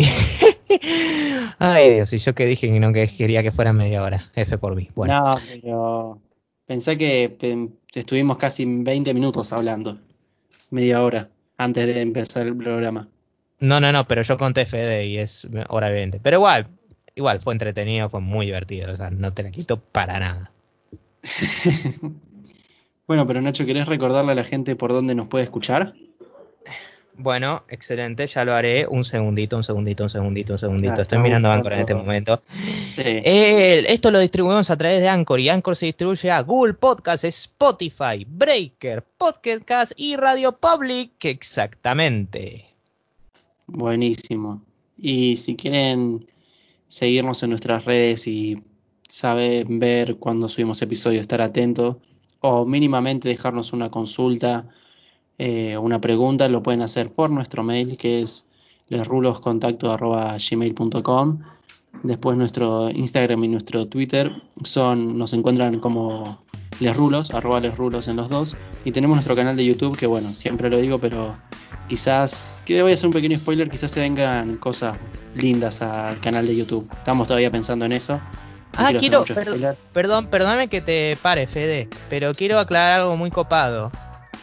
[1.58, 4.30] Ay, Dios, y yo que dije que no que quería que fuera media hora.
[4.34, 4.88] F por mí.
[4.94, 5.20] Bueno.
[5.20, 6.20] No, pero
[6.66, 7.36] pensé que
[7.94, 9.98] estuvimos casi 20 minutos hablando.
[10.70, 13.08] Media hora antes de empezar el programa.
[13.60, 16.20] No, no, no, pero yo conté Fede y es hora 20.
[16.20, 16.68] Pero igual,
[17.14, 18.92] igual fue entretenido, fue muy divertido.
[18.92, 20.52] O sea, no te la quito para nada.
[23.06, 25.94] bueno, pero Nacho, ¿querés recordarle a la gente por dónde nos puede escuchar?
[27.22, 28.86] Bueno, excelente, ya lo haré.
[28.86, 31.02] Un segundito, un segundito, un segundito, un segundito.
[31.02, 32.40] Estoy mirando Anchor en este momento.
[32.96, 38.26] esto lo distribuimos a través de Anchor y Anchor se distribuye a Google Podcast, Spotify,
[38.26, 42.64] Breaker, Podcast y Radio Public, exactamente.
[43.66, 44.62] Buenísimo.
[44.96, 46.26] Y si quieren
[46.88, 48.64] seguirnos en nuestras redes y
[49.06, 51.96] saber ver cuando subimos episodios, estar atentos
[52.40, 54.70] o mínimamente dejarnos una consulta
[55.42, 58.44] eh, una pregunta, lo pueden hacer por nuestro mail que es
[58.90, 61.38] lesruloscontacto.gmail.com
[62.02, 64.30] Después nuestro Instagram y nuestro Twitter
[64.62, 66.38] son, nos encuentran como
[66.78, 68.54] lesrulos, arroba lesrulos en los dos.
[68.84, 71.34] Y tenemos nuestro canal de YouTube que bueno, siempre lo digo, pero
[71.88, 74.98] quizás, que voy a hacer un pequeño spoiler, quizás se vengan cosas
[75.36, 76.86] lindas al canal de YouTube.
[76.92, 78.20] Estamos todavía pensando en eso.
[78.74, 79.24] ah, quiero,
[79.94, 83.90] perdón, perdóname que te pare, Fede, pero quiero aclarar algo muy copado.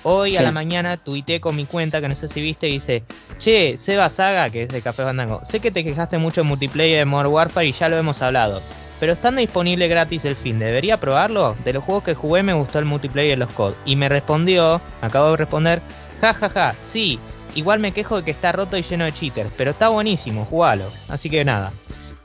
[0.10, 3.04] Hoy a la mañana tuiteé con mi cuenta, que no sé si viste, y dice,
[3.40, 7.00] che, Seba Saga, que es de Café Bandango, sé que te quejaste mucho en multiplayer
[7.00, 8.62] de Modern Warfare y ya lo hemos hablado,
[9.02, 11.58] pero estando disponible gratis el fin, ¿debería probarlo?
[11.66, 13.74] De los juegos que jugué me gustó el multiplayer de los COD.
[13.86, 15.82] Y me respondió, acabo de responder,
[16.22, 17.20] jajaja, ja, ja, sí,
[17.56, 20.86] igual me quejo de que está roto y lleno de cheaters, pero está buenísimo, jugalo.
[21.10, 21.74] Así que nada,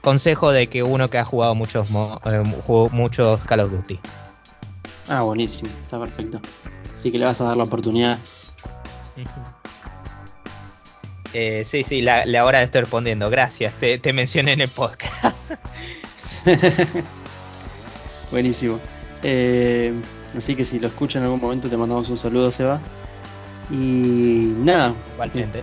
[0.03, 1.89] consejo de que uno que ha jugado muchos,
[2.27, 2.43] eh,
[2.93, 3.99] muchos Call of Duty.
[5.09, 6.41] Ah, buenísimo, está perfecto.
[6.93, 8.19] Así que le vas a dar la oportunidad.
[11.35, 13.31] Eh, sí, sí, la, hora estoy respondiendo.
[13.31, 15.37] Gracias, te, mencioné en el podcast.
[18.31, 18.79] Buenísimo.
[19.23, 19.95] Eh,
[20.37, 22.81] así que si lo escuchan en algún momento, te mandamos un saludo, Seba.
[23.71, 24.95] Y nada,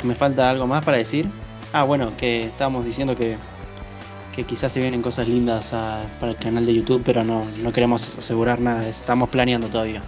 [0.03, 1.29] me falta algo más para decir.
[1.71, 3.37] Ah, bueno, que estábamos diciendo que,
[4.39, 8.17] que quizás se vienen cosas lindas para el canal de YouTube, pero no, no queremos
[8.17, 10.01] asegurar nada, estamos planeando todavía.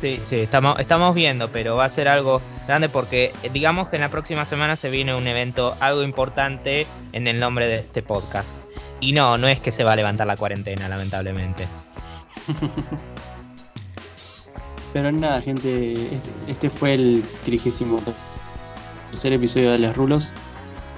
[0.00, 3.96] Sí, sí, estamos, estamos viendo, pero va a ser algo grande porque eh, digamos que
[3.96, 8.02] en la próxima semana se viene un evento algo importante en el nombre de este
[8.02, 8.56] podcast.
[8.98, 11.68] Y no, no es que se va a levantar la cuarentena, lamentablemente.
[14.92, 18.02] Pero nada, gente, este, este fue el trigésimo
[19.10, 20.34] tercer episodio de Les Rulos.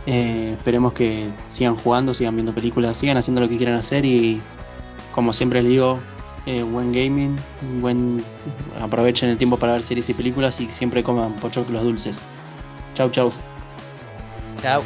[0.06, 4.40] Eh, esperemos que sigan jugando, sigan viendo películas, sigan haciendo lo que quieran hacer y
[5.12, 5.98] como siempre les digo,
[6.46, 7.36] eh, buen gaming,
[7.80, 8.22] buen
[8.80, 12.20] aprovechen el tiempo para ver series y películas y siempre coman pochoclos dulces.
[12.94, 13.32] Chau, chau.
[14.62, 14.82] Chau.